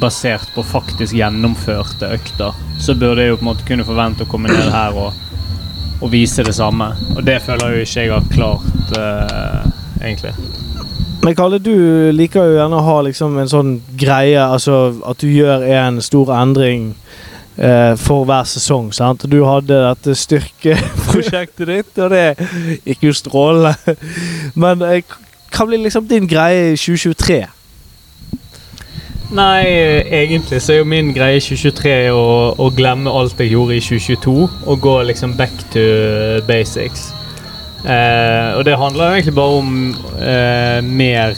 basert 0.00 0.48
på 0.54 0.62
faktisk 0.66 1.14
gjennomførte 1.14 2.10
økter, 2.16 2.54
så 2.80 2.94
burde 2.94 3.22
jeg 3.22 3.34
jo 3.34 3.38
på 3.38 3.44
en 3.46 3.50
måte 3.52 3.66
kunne 3.68 3.86
forvente 3.86 4.26
å 4.26 4.30
komme 4.30 4.50
ned 4.50 4.70
her 4.72 4.96
og, 4.98 5.14
og 6.00 6.10
vise 6.12 6.44
det 6.46 6.54
samme. 6.56 6.90
Og 7.14 7.22
det 7.26 7.38
føler 7.46 7.70
jeg 7.70 7.76
jo 7.76 7.86
ikke 7.86 8.06
jeg 8.06 8.14
har 8.14 8.30
klart, 8.32 8.96
eh, 8.98 9.68
egentlig. 10.02 10.34
Men 11.22 11.34
Kalle, 11.34 11.58
du 11.58 11.74
liker 12.14 12.46
jo 12.46 12.58
gjerne 12.58 12.78
å 12.78 12.86
ha 12.86 12.98
liksom 13.06 13.38
en 13.42 13.50
sånn 13.50 13.72
greie, 13.98 14.42
altså 14.42 14.94
at 15.06 15.22
du 15.22 15.30
gjør 15.30 15.64
en 15.78 16.00
stor 16.04 16.30
endring 16.36 16.92
eh, 17.56 17.94
for 17.98 18.26
hver 18.28 18.46
sesong. 18.46 18.92
sant? 18.94 19.26
Du 19.30 19.40
hadde 19.46 19.80
dette 19.88 20.14
styrkeprosjektet 20.18 21.66
ditt, 21.70 21.94
og 21.98 22.12
det 22.14 22.26
gikk 22.84 23.08
jo 23.08 23.14
strålende. 23.16 23.96
Men 24.62 24.84
eh, 24.86 25.16
hva 25.56 25.64
blir 25.64 25.80
liksom 25.80 26.08
din 26.08 26.26
greie 26.28 26.72
i 26.74 26.76
2023? 26.76 27.44
Nei, 29.36 29.64
egentlig 30.14 30.60
så 30.62 30.74
er 30.74 30.82
jo 30.82 30.86
min 30.86 31.08
greie 31.16 31.40
i 31.40 31.42
2023 31.42 31.94
å, 32.14 32.26
å 32.62 32.66
glemme 32.76 33.10
alt 33.10 33.40
jeg 33.42 33.54
gjorde 33.56 33.78
i 33.78 33.82
2022, 33.82 34.34
og 34.68 34.82
gå 34.84 34.96
liksom 35.08 35.34
back 35.38 35.64
to 35.72 35.86
basics. 36.46 37.08
Eh, 37.86 38.52
og 38.54 38.64
det 38.68 38.76
handler 38.78 39.16
egentlig 39.16 39.34
bare 39.34 39.60
om 39.62 39.94
eh, 40.18 40.80
mer 40.82 41.36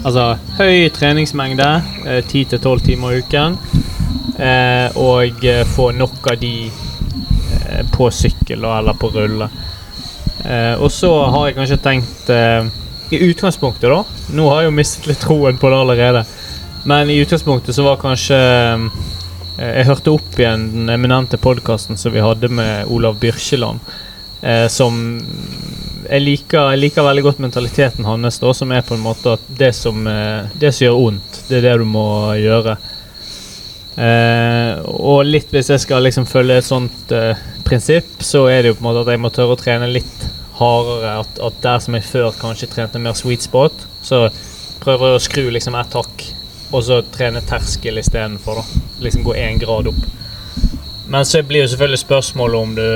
Altså 0.00 0.30
høy 0.56 0.88
treningsmengde, 0.96 1.66
eh, 2.08 2.22
10-12 2.24 2.78
timer 2.86 3.12
i 3.12 3.18
uken, 3.20 3.58
eh, 4.40 4.96
og 4.96 5.44
eh, 5.44 5.60
få 5.68 5.90
nok 5.92 6.30
av 6.32 6.38
de 6.40 6.54
eh, 6.70 7.82
på 7.92 8.08
sykkel 8.08 8.64
eller 8.64 8.96
på 8.96 9.12
rulle. 9.12 9.50
Og 10.80 10.88
så 10.88 11.10
har 11.28 11.50
jeg 11.50 11.54
kanskje 11.58 11.76
tenkt 11.84 12.30
I 13.10 13.18
utgangspunktet, 13.26 13.90
da 13.90 14.04
Nå 14.36 14.48
har 14.50 14.62
jeg 14.62 14.70
jo 14.70 14.76
mistet 14.76 15.08
litt 15.10 15.22
troen 15.24 15.58
på 15.58 15.70
det 15.70 15.78
allerede. 15.82 16.24
Men 16.86 17.10
i 17.10 17.18
utgangspunktet 17.20 17.74
så 17.74 17.84
var 17.84 17.98
kanskje 18.00 18.38
eh, 18.38 18.84
Jeg 19.58 19.88
hørte 19.88 20.14
opp 20.14 20.38
igjen 20.38 20.68
den 20.72 20.92
eminente 20.94 21.40
podkasten 21.40 21.98
som 22.00 22.14
vi 22.14 22.22
hadde 22.22 22.48
med 22.48 22.88
Olav 22.88 23.18
Byrkjeland. 23.20 23.82
Eh, 24.40 24.66
som 24.72 25.02
jeg 26.10 26.24
liker, 26.24 26.70
jeg 26.72 26.80
liker 26.80 27.06
veldig 27.06 27.26
godt 27.26 27.42
mentaliteten 27.42 28.06
hans, 28.08 28.40
da, 28.40 28.54
som 28.56 28.72
er 28.72 28.86
på 28.86 28.96
en 28.96 29.04
måte 29.04 29.34
at 29.36 29.44
det 29.58 29.74
som, 29.76 30.06
eh, 30.06 30.48
det 30.58 30.72
som 30.72 30.86
gjør 30.86 30.98
vondt, 31.02 31.42
det 31.50 31.58
er 31.58 31.68
det 31.68 31.76
du 31.82 31.86
må 31.90 32.08
gjøre. 32.40 32.78
Eh, 34.00 34.80
og 34.86 35.26
litt 35.26 35.50
hvis 35.52 35.68
jeg 35.74 35.82
skal 35.82 36.06
liksom 36.06 36.26
følge 36.30 36.56
et 36.56 36.66
sånt 36.66 37.12
eh, 37.12 37.34
prinsipp, 37.66 38.22
så 38.22 38.46
er 38.48 38.62
det 38.62 38.72
jo 38.72 38.78
på 38.78 38.86
en 38.86 38.88
måte 38.92 39.04
at 39.04 39.12
jeg 39.12 39.22
må 39.22 39.34
tørre 39.34 39.58
å 39.58 39.60
trene 39.60 39.90
litt 39.90 40.30
hardere. 40.60 41.16
At, 41.24 41.40
at 41.48 41.62
der 41.64 41.80
som 41.82 41.96
jeg 41.96 42.06
før 42.08 42.30
kanskje 42.40 42.70
trente 42.70 43.02
mer 43.02 43.16
sweet 43.18 43.44
spot, 43.46 43.86
så 44.06 44.28
prøver 44.80 45.10
jeg 45.10 45.18
å 45.18 45.24
skru 45.24 45.42
liksom 45.52 45.76
ett 45.80 45.96
hakk, 45.98 46.26
og 46.70 46.84
så 46.86 47.00
trene 47.12 47.42
terskel 47.48 48.00
istedenfor. 48.00 48.62
Liksom 49.04 49.26
gå 49.26 49.36
én 49.40 49.60
grad 49.60 49.90
opp. 49.90 50.04
Men 51.10 51.26
så 51.26 51.42
blir 51.42 51.64
jo 51.64 51.72
selvfølgelig 51.72 52.04
spørsmålet 52.04 52.60
om 52.60 52.76
du 52.78 52.86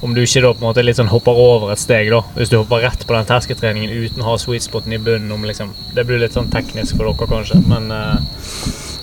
om 0.00 0.14
du 0.14 0.22
ikke 0.22 0.40
da 0.40 0.52
på 0.54 0.62
en 0.62 0.68
måte 0.70 0.82
litt 0.84 0.96
sånn 0.96 1.10
hopper 1.12 1.36
over 1.36 1.74
et 1.74 1.80
steg, 1.80 2.08
da. 2.12 2.22
Hvis 2.36 2.48
du 2.48 2.56
hopper 2.56 2.80
rett 2.86 3.02
på 3.04 3.12
den 3.12 3.26
terskeltreningen 3.28 3.90
uten 3.92 4.22
å 4.24 4.30
ha 4.30 4.36
sweet 4.40 4.64
spoten 4.64 4.94
i 4.96 5.00
bunnen. 5.02 5.28
Om 5.34 5.44
liksom, 5.44 5.74
det 5.92 6.06
blir 6.08 6.22
litt 6.22 6.36
sånn 6.36 6.48
teknisk 6.52 6.96
for 6.96 7.10
dere, 7.10 7.28
kanskje, 7.28 7.60
men 7.68 7.90
uh... 7.92 8.16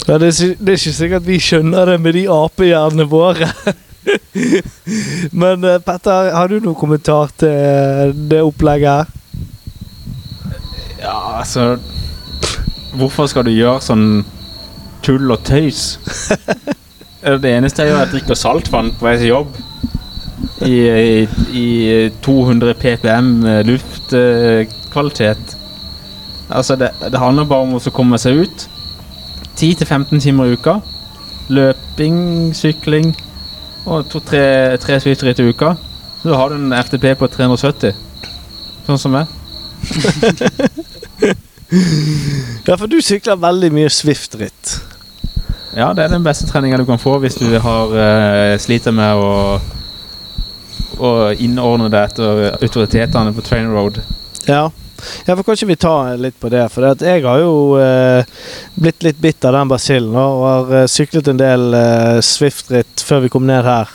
Ja, 0.08 0.16
det, 0.18 0.32
er, 0.32 0.56
det 0.56 0.74
er 0.74 0.80
ikke 0.80 0.96
sikkert 0.96 1.26
vi 1.28 1.38
skjønner 1.44 1.92
det 1.92 1.98
med 2.02 2.16
de 2.16 2.24
apehjernene 2.32 3.06
våre. 3.12 3.52
Men 5.32 5.64
eh, 5.64 5.80
Petter, 5.84 6.32
har 6.34 6.50
du 6.50 6.60
noen 6.60 6.78
kommentar 6.78 7.32
til 7.40 7.52
eh, 7.52 8.14
det 8.32 8.42
opplegget 8.46 8.90
her? 8.90 9.14
Ja, 11.02 11.18
altså 11.40 11.78
Hvorfor 12.98 13.28
skal 13.30 13.46
du 13.46 13.54
gjøre 13.54 13.84
sånn 13.84 14.08
tull 15.06 15.30
og 15.30 15.44
tøys? 15.46 16.00
det 17.44 17.52
eneste 17.52 17.84
jeg 17.84 17.92
gjør, 17.92 18.00
er 18.00 18.06
at 18.08 18.08
jeg 18.08 18.14
drikker 18.16 18.40
saltvann 18.40 18.94
på 18.98 19.06
vei 19.06 19.18
til 19.20 19.34
jobb. 19.34 19.60
I, 20.66 20.78
i, 20.90 21.20
i 21.54 21.68
200 22.26 22.74
ppm 22.80 23.30
eh, 23.46 23.62
luftkvalitet. 23.68 25.54
Altså, 26.48 26.78
det, 26.80 26.90
det 27.04 27.22
handler 27.22 27.46
bare 27.46 27.68
om 27.68 27.78
å 27.78 27.94
komme 27.94 28.18
seg 28.22 28.48
ut. 28.48 28.68
10-15 29.60 30.24
timer 30.24 30.50
i 30.50 30.58
uka. 30.58 30.80
Løping, 31.54 32.18
sykling 32.58 33.14
og 33.88 34.10
to-tre 34.12 34.78
tre 34.84 35.00
svitter 35.02 35.32
i 35.32 35.50
uka. 35.50 35.74
Så 36.22 36.36
har 36.36 36.52
du 36.52 36.56
en 36.60 36.76
FTP 36.76 37.14
på 37.20 37.30
370. 37.32 37.96
Sånn 38.88 39.02
som 39.02 39.16
meg. 39.16 39.28
Ja, 41.68 42.78
for 42.78 42.88
du 42.88 43.02
sykler 43.04 43.36
veldig 43.44 43.68
mye 43.76 43.90
Swift-ritt. 43.92 44.78
Ja, 45.76 45.90
det 45.92 46.06
er 46.06 46.14
den 46.14 46.24
beste 46.24 46.48
treninga 46.48 46.78
du 46.80 46.86
kan 46.88 47.02
få 47.02 47.18
hvis 47.20 47.36
du 47.36 47.50
har, 47.60 47.92
uh, 47.92 48.54
sliter 48.62 48.96
med 48.96 49.20
å 49.20 49.58
å 50.98 51.10
innordne 51.38 51.90
det 51.94 52.00
etter 52.10 52.44
autoritetene 52.58 53.34
på 53.36 53.44
Train 53.46 53.70
Road. 53.70 54.00
Ja. 54.48 54.68
Ja, 55.26 55.36
for 55.36 55.44
kan 55.44 55.58
ikke 55.58 55.72
vi 55.72 55.80
ta 55.82 55.96
litt 56.20 56.40
på 56.42 56.52
det? 56.54 56.66
For 56.74 56.86
det 56.86 57.08
jeg 57.08 57.26
har 57.26 57.42
jo 57.44 57.78
eh, 57.82 58.26
blitt 58.76 59.06
litt 59.06 59.22
bitt 59.24 59.46
av 59.48 59.58
den 59.58 59.72
basillen 59.72 60.18
og 60.18 60.44
har 60.48 60.76
eh, 60.82 60.90
syklet 60.92 61.32
en 61.32 61.42
del 61.42 61.68
eh, 61.78 62.20
Swift-ritt 62.26 63.06
før 63.06 63.26
vi 63.26 63.34
kom 63.34 63.48
ned 63.50 63.66
her. 63.68 63.92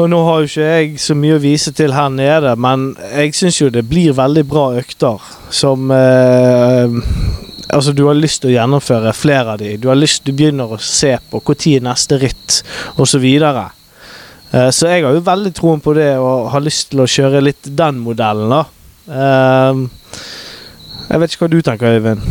Og 0.00 0.08
nå 0.08 0.22
har 0.24 0.40
jo 0.40 0.48
ikke 0.48 0.68
jeg 0.70 1.00
så 1.04 1.14
mye 1.18 1.36
å 1.36 1.42
vise 1.42 1.72
til 1.76 1.92
her 1.92 2.08
nede, 2.12 2.54
men 2.56 2.94
jeg 3.12 3.34
syns 3.36 3.60
jo 3.60 3.68
det 3.72 3.84
blir 3.90 4.16
veldig 4.16 4.44
bra 4.48 4.70
økter 4.80 5.32
som 5.52 5.92
eh, 5.92 7.00
Altså, 7.72 7.94
du 7.96 8.02
har 8.04 8.18
lyst 8.18 8.42
til 8.42 8.50
å 8.50 8.52
gjennomføre 8.52 9.14
flere 9.16 9.54
av 9.54 9.60
de. 9.62 9.78
Du 9.80 9.86
har 9.88 9.96
lyst, 9.96 10.26
du 10.26 10.34
begynner 10.36 10.74
å 10.74 10.76
se 10.76 11.14
på 11.30 11.40
når 11.40 11.86
neste 11.86 12.18
ritt, 12.20 12.58
osv. 13.00 13.22
Så, 13.24 13.62
eh, 14.52 14.68
så 14.68 14.90
jeg 14.90 15.06
har 15.06 15.14
jo 15.16 15.22
veldig 15.24 15.52
troen 15.56 15.80
på 15.80 15.94
det 15.96 16.10
og 16.18 16.50
har 16.52 16.60
lyst 16.60 16.90
til 16.90 17.00
å 17.00 17.08
kjøre 17.08 17.40
litt 17.40 17.70
den 17.72 18.02
modellen, 18.04 18.52
da. 18.52 18.66
Ehm, 19.10 19.86
jeg 21.08 21.20
vet 21.20 21.34
ikke 21.34 21.46
hva 21.46 21.52
du 21.52 21.60
tenker, 21.64 21.98
Øyvind. 21.98 22.26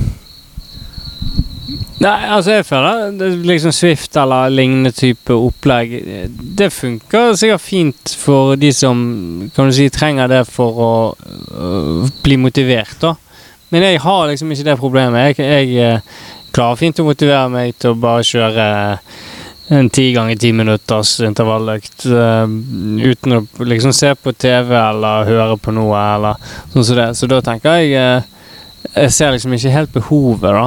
Nei, 2.02 2.18
altså 2.34 2.56
jeg 2.56 2.66
føler 2.66 3.12
det 3.14 3.28
liksom 3.46 3.74
Swift 3.76 4.18
eller 4.18 4.50
lignende 4.50 4.90
type 4.90 5.36
opplegg 5.36 5.92
Det 6.58 6.72
funker 6.74 7.36
sikkert 7.38 7.62
fint 7.62 8.14
for 8.18 8.56
de 8.58 8.72
som 8.74 9.04
kan 9.54 9.70
du 9.70 9.76
si 9.78 9.86
trenger 9.94 10.32
det 10.32 10.40
for 10.50 10.80
å 10.82 10.94
øh, 11.14 12.08
bli 12.26 12.40
motivert, 12.42 12.98
da. 13.04 13.14
Men 13.70 13.86
jeg 13.86 14.02
har 14.02 14.26
liksom 14.28 14.50
ikke 14.52 14.66
det 14.66 14.80
problemet. 14.82 15.38
Jeg, 15.38 15.46
jeg 15.46 15.94
øh, 15.94 16.18
klarer 16.52 16.82
fint 16.82 17.00
å 17.00 17.06
motivere 17.06 17.54
meg 17.54 17.78
til 17.78 17.94
å 17.94 18.02
bare 18.02 18.26
kjøre 18.26 18.66
en 19.72 19.90
ti 19.90 20.10
ganger 20.12 20.36
ti 20.36 20.52
minutters 20.52 21.14
intervalløkt 21.24 22.06
uh, 22.12 22.44
uten 23.02 23.38
å 23.38 23.42
liksom 23.64 23.94
se 23.96 24.12
på 24.20 24.34
TV 24.36 24.74
eller 24.76 25.28
høre 25.30 25.58
på 25.62 25.74
noe 25.76 26.00
eller 26.16 26.56
sånn 26.74 26.88
som 26.88 27.00
det. 27.00 27.10
Så 27.16 27.30
da 27.32 27.42
tenker 27.46 27.82
jeg 27.82 27.96
uh, 27.96 28.30
Jeg 28.96 29.12
ser 29.14 29.32
liksom 29.32 29.54
ikke 29.56 29.72
helt 29.72 29.94
behovet, 29.94 30.52
da. 30.52 30.66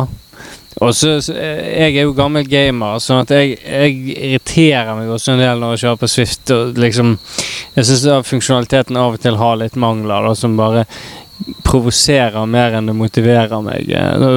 Og 0.83 0.95
så, 0.97 1.19
så 1.23 1.35
Jeg 1.37 1.99
er 1.99 2.07
jo 2.07 2.15
gammel 2.17 2.47
gamer, 2.49 2.97
sånn 3.03 3.23
at 3.23 3.35
jeg, 3.35 3.59
jeg 3.61 3.99
irriterer 4.15 4.95
meg 4.99 5.13
også 5.13 5.35
en 5.35 5.43
del 5.43 5.61
når 5.61 5.75
jeg 5.75 5.85
kjører 5.85 6.01
på 6.01 6.11
Swift. 6.15 6.55
Og 6.55 6.81
liksom 6.81 7.19
Jeg 7.77 7.91
syns 7.91 8.07
funksjonaliteten 8.31 8.99
av 8.99 9.19
og 9.19 9.23
til 9.23 9.39
har 9.39 9.61
litt 9.61 9.77
mangler, 9.77 10.31
da, 10.31 10.35
som 10.39 10.57
bare 10.59 10.87
provoserer 11.65 12.47
mer 12.47 12.77
enn 12.79 12.89
det 12.89 12.95
motiverer 12.97 13.63
meg. 13.65 13.91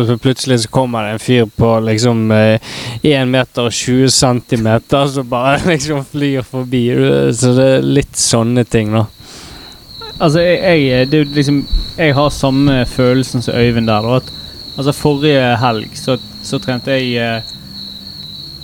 Så 0.07 0.17
plutselig 0.21 0.61
så 0.63 0.71
kommer 0.73 1.05
det 1.05 1.15
en 1.15 1.21
fyr 1.21 1.45
på 1.59 1.73
liksom 1.85 2.31
1 2.31 2.63
eh, 3.03 3.25
meter 3.29 3.69
og 3.69 3.75
20 3.75 4.09
centimeter 4.13 5.11
som 5.13 5.29
bare 5.29 5.61
liksom 5.73 6.03
flyr 6.11 6.45
forbi. 6.47 6.83
Så 7.37 7.53
det 7.57 7.67
er 7.75 7.87
litt 7.99 8.17
sånne 8.17 8.65
ting, 8.65 8.95
da. 8.95 9.05
Altså, 10.17 10.41
jeg, 10.41 10.87
jeg, 10.87 11.05
er 11.05 11.35
liksom, 11.35 11.61
jeg 11.99 12.15
har 12.17 12.33
samme 12.33 12.79
følelsen 12.89 13.45
som 13.45 13.55
Øyvind 13.55 13.89
der. 13.89 14.07
At, 14.17 14.31
altså, 14.75 14.95
forrige 14.97 15.53
helg 15.61 15.93
så, 15.99 16.17
så 16.43 16.57
trente 16.63 16.97
jeg 16.97 17.13
eh, 17.21 17.53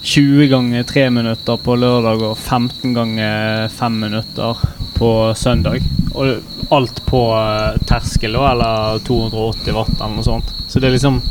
20 0.03 0.49
ganger 0.51 0.84
3 0.84 1.09
minutter 1.15 1.59
på 1.63 1.77
lørdag 1.79 2.25
og 2.25 2.34
15 2.38 2.97
ganger 2.97 3.69
5 3.71 4.01
minutter 4.01 4.65
på 4.97 5.09
søndag. 5.35 5.83
Og 6.13 6.73
alt 6.73 7.05
på 7.05 7.23
uh, 7.33 7.79
terskel, 7.89 8.35
eller 8.35 8.99
280 9.05 9.73
watt, 9.75 9.95
eller 9.99 10.15
noe 10.15 10.25
sånt. 10.25 10.53
Så 10.67 10.79
det 10.79 10.89
er 10.89 10.95
liksom 10.97 11.21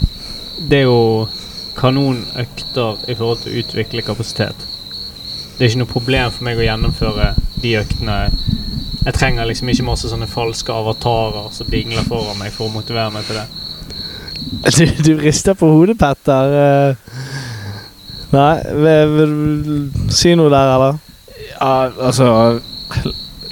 Det 0.62 0.78
er 0.78 0.86
jo 0.86 1.28
kanonøkter 1.74 3.08
i 3.08 3.14
forhold 3.16 3.42
til 3.42 3.52
å 3.54 3.62
utvikle 3.62 4.04
kapasitet. 4.06 4.68
Det 5.56 5.64
er 5.64 5.70
ikke 5.70 5.80
noe 5.82 5.90
problem 5.90 6.30
for 6.34 6.46
meg 6.46 6.60
å 6.60 6.66
gjennomføre 6.66 7.32
de 7.62 7.72
øktene. 7.80 8.18
Jeg 9.02 9.16
trenger 9.16 9.48
liksom 9.48 9.72
ikke 9.72 9.86
masse 9.88 10.10
sånne 10.10 10.28
falske 10.30 10.74
avatarer 10.74 11.48
som 11.56 11.70
dingler 11.72 12.06
foran 12.06 12.38
meg 12.38 12.54
for 12.54 12.68
å 12.68 12.74
motivere 12.76 13.10
meg 13.14 13.26
til 13.26 13.40
det. 13.40 13.46
Du, 14.76 14.84
du 15.06 15.12
rister 15.22 15.58
på 15.58 15.70
hodet, 15.70 15.96
Petter. 15.98 16.54
Eh, 16.62 16.94
nei, 18.34 18.52
vil, 18.84 19.16
vil 19.16 20.12
si 20.14 20.36
noe 20.38 20.52
der, 20.52 20.76
eller? 20.76 21.00
Ja, 21.56 21.74
altså 22.10 22.28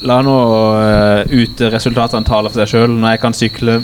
La 0.07 0.23
nå 0.25 0.35
uh, 0.81 1.29
ut 1.29 1.61
resultatene 1.75 2.25
tale 2.25 2.49
for 2.49 2.63
seg 2.63 2.73
sjøl. 2.73 2.97
Når 2.97 3.15
jeg 3.15 3.23
kan 3.25 3.37
sykle 3.37 3.77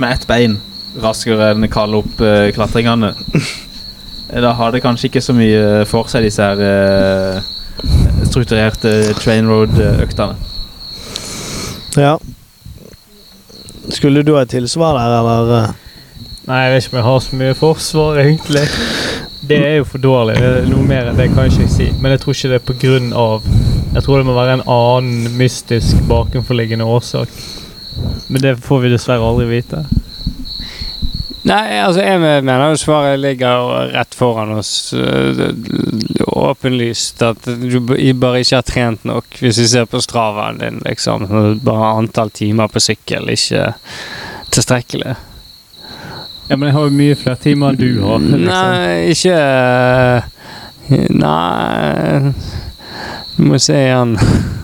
med 0.00 0.14
ett 0.14 0.24
bein 0.28 0.56
raskere 1.02 1.52
enn 1.52 1.68
kalle 1.72 2.00
opp 2.00 2.22
uh, 2.24 2.48
klatringene, 2.56 3.12
da 4.44 4.54
har 4.56 4.72
det 4.72 4.82
kanskje 4.84 5.10
ikke 5.10 5.24
så 5.24 5.36
mye 5.36 5.84
for 5.90 6.08
seg, 6.08 6.24
disse 6.24 6.44
her 6.44 6.62
uh, 6.62 8.24
strukturerte 8.24 9.12
train 9.20 9.48
road-øktene. 9.50 10.38
Ja. 11.98 12.16
Skulle 13.92 14.22
du 14.24 14.34
ha 14.36 14.44
et 14.44 14.52
tilsvar 14.52 14.96
der, 14.96 15.18
eller? 15.20 15.76
Nei, 16.48 16.62
jeg 16.64 16.72
vet 16.72 16.86
ikke 16.86 16.94
om 16.94 16.98
jeg 16.98 17.08
har 17.10 17.20
så 17.20 17.38
mye 17.42 17.56
forsvar, 17.56 18.20
egentlig. 18.22 18.64
Det 19.48 19.58
er 19.64 19.74
jo 19.78 19.88
for 19.88 20.00
dårlig. 20.00 20.36
Noe 20.68 20.84
mer 20.84 21.10
enn 21.10 21.20
det 21.20 21.28
kan 21.32 21.44
jeg 21.44 21.56
ikke 21.58 21.72
si. 21.72 21.88
Men 22.00 22.14
jeg 22.14 22.22
tror 22.24 22.36
ikke 22.36 22.50
det 22.52 22.58
er 22.58 22.66
på 22.68 22.76
grunn 22.80 23.12
av 23.16 23.44
Jeg 23.94 24.04
tror 24.04 24.20
det 24.20 24.26
må 24.28 24.34
være 24.36 24.58
en 24.58 24.66
annen 24.68 25.38
mystisk 25.38 26.02
bakenforliggende 26.10 26.84
årsak. 26.84 27.32
Men 28.28 28.42
det 28.44 28.58
får 28.62 28.84
vi 28.84 28.92
dessverre 28.92 29.24
aldri 29.24 29.46
vite. 29.48 29.84
Nei, 31.48 31.78
altså 31.80 32.02
jeg 32.02 32.20
mener 32.20 32.72
jo 32.74 32.76
svaret 32.76 33.20
ligger 33.22 33.92
rett 33.94 34.14
foran 34.16 34.52
oss. 34.58 34.92
Åpenlyst 36.28 37.22
at 37.24 37.46
du 37.62 37.78
bare 37.80 38.42
ikke 38.42 38.58
har 38.58 38.66
trent 38.68 39.06
nok, 39.08 39.38
hvis 39.40 39.60
vi 39.62 39.68
ser 39.70 39.88
på 39.88 40.00
stravaen 40.04 40.60
din, 40.60 40.82
liksom. 40.84 41.24
Bare 41.64 41.94
antall 42.02 42.30
timer 42.36 42.68
på 42.68 42.82
sykkel, 42.84 43.30
ikke 43.32 43.72
tilstrekkelig. 44.52 45.16
Ja, 46.48 46.56
men 46.56 46.68
jeg 46.68 46.76
har 46.76 46.84
jo 46.88 46.98
mye 47.00 47.16
flere 47.20 47.40
timer 47.40 47.72
enn 47.72 47.80
du 47.80 48.00
har. 48.04 48.18
Liksom. 48.24 48.48
Nei, 48.48 49.12
ikke 49.12 49.38
Nei 51.12 52.32
Du 53.38 53.44
må 53.46 53.58
se 53.62 53.76
igjen. 53.78 54.18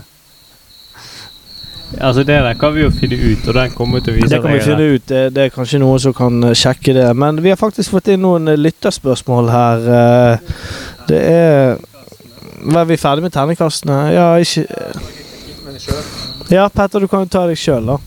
Altså 1.94 2.24
Det 2.26 2.34
der 2.42 2.54
kan 2.58 2.72
vi 2.74 2.80
jo 2.80 2.90
finne 2.90 3.14
ut, 3.14 3.48
og 3.48 3.54
den 3.54 3.70
kommer 3.70 4.00
til 4.02 4.10
å 4.10 4.16
vise 4.16 4.30
Det 4.32 4.40
kan 4.42 4.50
vi 4.50 4.62
finne 4.64 4.86
ut, 4.96 5.04
det, 5.06 5.20
det, 5.36 5.44
er 5.44 5.52
kanskje 5.54 5.78
noen 5.78 6.00
som 6.02 6.14
kan 6.16 6.42
eh, 6.48 6.56
sjekke 6.58 6.90
det. 6.96 7.04
Men 7.14 7.38
vi 7.38 7.52
har 7.52 7.60
faktisk 7.60 7.94
fått 7.94 8.10
inn 8.10 8.24
noen 8.24 8.50
eh, 8.50 8.58
lytterspørsmål 8.58 9.50
her. 9.52 9.86
Eh, 9.98 10.64
det 11.06 11.20
er 11.30 11.76
Var 12.74 12.88
vi 12.88 12.96
ferdig 12.98 13.22
med 13.22 13.32
terningkastene? 13.36 14.00
Ja, 14.10 14.26
ikke 14.42 14.66
Ja, 16.50 16.66
Petter, 16.66 16.98
du 16.98 17.06
kan 17.06 17.22
jo 17.22 17.30
ta 17.30 17.46
deg 17.46 17.62
sjøl, 17.62 17.86
da. 17.92 18.00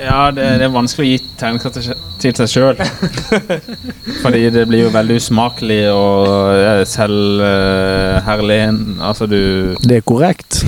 Ja, 0.00 0.30
det, 0.34 0.44
det, 0.60 0.66
er 0.66 0.72
vanskelig 0.74 1.04
å 1.04 1.10
gi 1.10 1.18
tegnekart 1.38 1.78
til 2.22 2.36
seg 2.38 2.50
sjøl. 2.50 2.80
Fordi 4.22 4.42
det 4.54 4.64
blir 4.70 4.86
jo 4.86 4.94
veldig 4.94 5.18
usmakelig 5.20 5.82
og 5.92 6.86
selvherlig. 6.90 8.60
Uh, 8.70 9.04
altså, 9.10 9.28
du 9.30 9.74
Det 9.84 10.00
er 10.00 10.06
korrekt. 10.06 10.62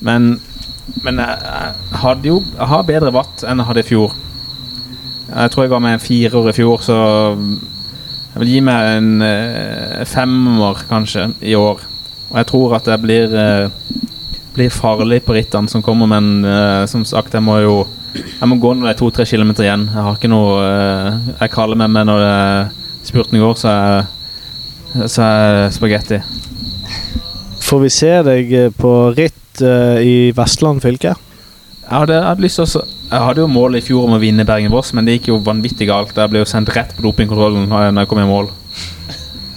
Men, 0.00 0.36
men 1.04 1.20
jeg, 1.20 1.74
hadde 2.02 2.30
jo 2.30 2.40
jeg 2.54 2.70
har 2.72 2.88
bedre 2.88 3.14
watt 3.14 3.44
enn 3.44 3.62
jeg 3.62 3.70
hadde 3.70 3.84
i 3.84 3.88
fjor. 3.88 4.16
Jeg 5.28 5.52
tror 5.52 5.66
jeg 5.66 5.72
ga 5.74 5.82
meg 5.84 5.98
en 5.98 6.02
firer 6.06 6.48
i 6.48 6.56
fjor, 6.56 6.80
så 6.84 6.98
jeg 8.32 8.40
vil 8.42 8.52
gi 8.54 8.60
meg 8.64 8.92
en 8.96 9.10
uh, 9.24 10.04
femmer 10.08 10.84
kanskje 10.88 11.28
i 11.44 11.56
år. 11.58 11.82
Og 12.28 12.36
jeg 12.38 12.48
tror 12.50 12.76
at 12.78 12.88
jeg 12.88 13.02
blir, 13.02 13.34
uh, 13.34 14.04
blir 14.58 14.74
farlig 14.74 15.22
på 15.26 15.36
rittene 15.38 15.70
som 15.70 15.84
kommer, 15.84 16.10
men 16.10 16.42
uh, 16.44 16.84
som 16.90 17.06
sagt, 17.06 17.34
jeg 17.34 17.46
må 17.46 17.60
jo 17.62 17.78
jeg 18.18 18.48
må 18.48 18.56
gå 18.58 18.72
når 18.74 18.86
det 18.86 18.92
er 18.94 18.98
to-tre 18.98 19.24
kilometer 19.28 19.66
igjen. 19.66 19.84
Jeg 19.92 20.04
har 20.04 20.16
ikke 20.16 20.30
noe 20.32 20.58
uh, 20.64 21.32
Jeg 21.38 21.52
kaller 21.52 21.78
med 21.78 21.92
meg 21.92 22.06
når 22.08 22.22
det 22.22 22.34
er 22.34 22.70
spurten 23.08 23.40
går, 23.40 23.54
så 23.56 23.72
er, 23.72 25.06
så 25.06 25.24
er 25.24 25.70
spagetti. 25.74 26.20
Får 27.68 27.82
vi 27.84 27.90
se 27.92 28.10
deg 28.24 28.52
eh, 28.56 28.70
på 28.72 28.92
ritt 29.16 29.62
uh, 29.64 30.00
i 30.00 30.30
Vestland 30.36 30.80
fylke? 30.84 31.12
Jeg 31.12 31.94
hadde, 31.94 32.16
jeg 32.16 32.26
hadde, 32.26 32.44
lyst 32.44 32.60
til 32.60 32.66
å 32.66 32.84
Jeg 33.08 33.24
hadde 33.24 33.42
jo 33.42 33.48
mål 33.48 33.78
i 33.78 33.84
fjor 33.84 34.04
om 34.04 34.16
å 34.16 34.20
vinne 34.20 34.44
Bergen-Voss, 34.48 34.92
men 34.96 35.08
det 35.08 35.18
gikk 35.18 35.30
jo 35.30 35.40
vanvittig 35.44 35.88
galt. 35.88 36.16
Jeg 36.16 36.32
ble 36.32 36.42
jo 36.42 36.48
sendt 36.48 36.72
rett 36.76 36.92
på 36.96 37.04
dopingkontrollen 37.06 37.68
når 37.70 37.90
jeg 38.02 38.10
kom 38.10 38.20
i 38.20 38.28
mål. 38.28 38.50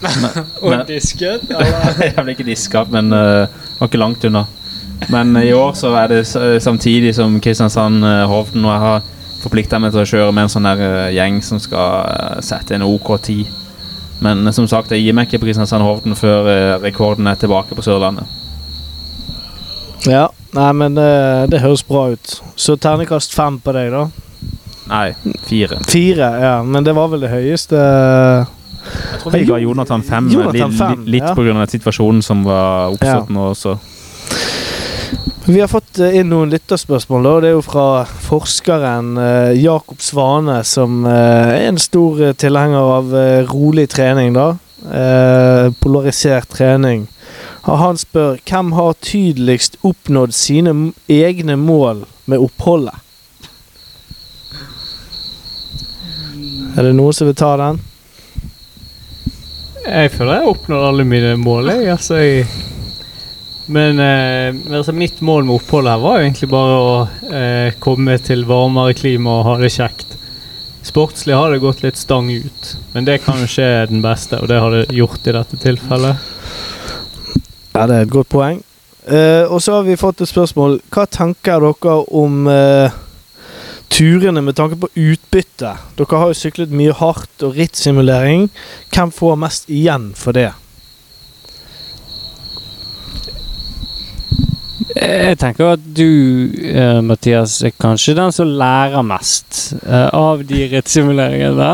Og 0.63 0.75
disket? 0.87 1.51
jeg 2.07 2.15
ble 2.15 2.35
ikke 2.35 2.47
diska, 2.47 2.85
men 2.91 3.11
uh, 3.15 3.47
var 3.79 3.91
ikke 3.91 3.99
langt 3.99 4.27
unna. 4.27 4.45
Men 5.09 5.37
i 5.37 5.53
år 5.53 5.73
så 5.73 5.93
er 5.97 6.11
det 6.11 6.21
samtidig 6.63 7.15
som 7.15 7.39
Kristiansand 7.41 8.05
eh, 8.05 8.25
Hovden, 8.29 8.65
og 8.65 8.71
jeg 8.71 8.83
har 8.83 9.07
forplikta 9.41 9.79
meg 9.81 9.93
til 9.95 10.03
å 10.03 10.09
kjøre 10.11 10.35
med 10.35 10.45
en 10.45 10.53
sånn 10.53 10.67
der 10.69 10.83
eh, 10.85 11.15
gjeng 11.15 11.41
som 11.45 11.59
skal 11.61 12.05
eh, 12.11 12.37
sette 12.45 12.77
en 12.77 12.85
OK10. 12.85 13.41
Men 14.21 14.45
som 14.53 14.67
sagt, 14.69 14.93
jeg 14.93 15.01
gir 15.01 15.17
meg 15.17 15.27
ikke 15.27 15.41
på 15.41 15.49
Kristiansand 15.49 15.85
Hovden 15.85 16.15
før 16.15 16.77
rekorden 16.83 17.27
er 17.27 17.39
tilbake 17.41 17.75
på 17.75 17.85
Sørlandet. 17.85 18.29
Ja, 20.05 20.27
nei, 20.53 20.69
men 20.77 20.97
det, 20.97 21.09
det 21.49 21.61
høres 21.61 21.83
bra 21.85 22.11
ut. 22.13 22.35
Så 22.55 22.77
ternekast 22.77 23.33
fem 23.33 23.57
på 23.61 23.73
deg, 23.73 23.89
da? 23.93 24.05
Nei, 24.91 25.07
fire. 25.47 25.77
Fire, 25.87 26.29
ja, 26.41 26.55
Men 26.63 26.83
det 26.83 26.93
var 26.97 27.07
vel 27.13 27.21
det 27.23 27.29
høyeste 27.31 27.77
Jeg 27.77 29.19
tror 29.21 29.35
vi 29.35 29.43
ga 29.47 29.59
Jonathan 29.61 30.03
fem, 30.03 30.27
Jonathan 30.33 30.73
5 30.73 30.89
litt, 30.89 31.05
litt, 31.05 31.11
litt 31.15 31.29
ja. 31.29 31.35
pga. 31.37 31.67
situasjonen 31.69 32.21
som 32.25 32.41
var 32.43 32.91
oppstått 32.91 33.29
ja. 33.29 33.35
nå 33.37 33.45
også. 33.53 33.77
Vi 35.51 35.59
har 35.59 35.67
fått 35.67 35.99
eh, 35.99 36.15
inn 36.15 36.29
noen 36.31 36.51
lytterspørsmål. 36.53 37.25
da. 37.25 37.31
Det 37.43 37.49
er 37.49 37.55
jo 37.57 37.63
fra 37.65 37.85
forskeren 38.23 39.17
eh, 39.19 39.57
Jakob 39.59 39.99
Svane, 39.99 40.61
som 40.63 41.03
eh, 41.03 41.49
er 41.57 41.65
en 41.67 41.79
stor 41.81 42.21
tilhenger 42.39 42.91
av 42.95 43.11
rolig 43.51 43.89
trening. 43.91 44.31
da. 44.37 44.53
Polarisert 45.83 46.49
trening. 46.55 47.03
Han 47.67 47.99
spør 47.99 48.39
hvem 48.47 48.71
har 48.77 48.95
tydeligst 49.03 49.75
oppnådd 49.85 50.33
sine 50.33 50.73
egne 51.11 51.59
mål 51.59 52.05
med 52.31 52.41
oppholdet? 52.47 52.95
Er 56.71 56.87
det 56.87 56.95
noen 56.95 57.13
som 57.13 57.27
vil 57.27 57.37
ta 57.37 57.53
den? 57.59 57.83
Jeg 59.83 60.15
føler 60.15 60.37
jeg 60.37 60.45
har 60.47 60.53
oppnådd 60.55 60.91
alle 60.93 61.05
mine 61.11 61.35
mål, 61.43 61.75
jeg. 61.75 61.91
Altså, 61.91 62.23
jeg 62.23 62.70
men 63.65 63.99
eh, 63.99 64.55
altså, 64.77 64.93
mitt 64.95 65.21
mål 65.21 65.45
med 65.45 65.59
oppholdet 65.59 65.93
her 65.93 66.01
var 66.01 66.17
jo 66.17 66.25
egentlig 66.25 66.49
bare 66.51 66.79
å 66.79 66.95
eh, 67.29 67.77
komme 67.83 68.17
til 68.23 68.47
varmere 68.49 68.95
klima 68.97 69.39
og 69.39 69.47
ha 69.49 69.57
det 69.61 69.71
kjekt. 69.73 70.17
Sportslig 70.81 71.37
har 71.37 71.53
det 71.53 71.61
gått 71.61 71.83
litt 71.83 71.99
stang 71.99 72.31
ut, 72.31 72.71
men 72.95 73.05
det 73.05 73.19
kan 73.21 73.37
jo 73.37 73.49
skje 73.49 73.85
den 73.91 74.01
beste, 74.01 74.39
og 74.41 74.49
det 74.49 74.57
har 74.63 74.73
det 74.73 74.97
gjort 74.97 75.27
i 75.29 75.35
dette 75.35 75.59
tilfellet. 75.61 76.27
Ja, 77.75 77.85
det 77.85 77.95
er 77.95 78.07
et 78.07 78.13
godt 78.13 78.31
poeng. 78.33 78.63
Eh, 79.05 79.45
og 79.45 79.61
så 79.61 79.77
har 79.77 79.85
vi 79.85 79.97
fått 79.97 80.21
et 80.21 80.29
spørsmål. 80.29 80.79
Hva 80.93 81.05
tenker 81.09 81.61
dere 81.63 81.95
om 82.17 82.49
eh, 82.49 82.97
turene 83.93 84.43
med 84.45 84.57
tanke 84.57 84.77
på 84.81 84.89
utbytte? 84.95 85.75
Dere 85.97 86.23
har 86.23 86.33
jo 86.33 86.37
syklet 86.41 86.73
mye 86.73 86.97
hardt 86.97 87.45
og 87.45 87.57
rittsimulering. 87.57 88.49
Hvem 88.93 89.13
får 89.15 89.39
mest 89.41 89.69
igjen 89.69 90.11
for 90.17 90.37
det? 90.37 90.51
Jeg 94.91 95.37
tenker 95.39 95.75
at 95.77 95.83
du, 95.95 96.51
eh, 96.67 96.99
Mathias, 97.05 97.61
er 97.63 97.71
kanskje 97.79 98.15
den 98.17 98.31
som 98.35 98.47
lærer 98.47 99.03
mest 99.05 99.73
eh, 99.85 100.09
av 100.13 100.43
de 100.47 100.65
rittsimuleringene. 100.73 101.73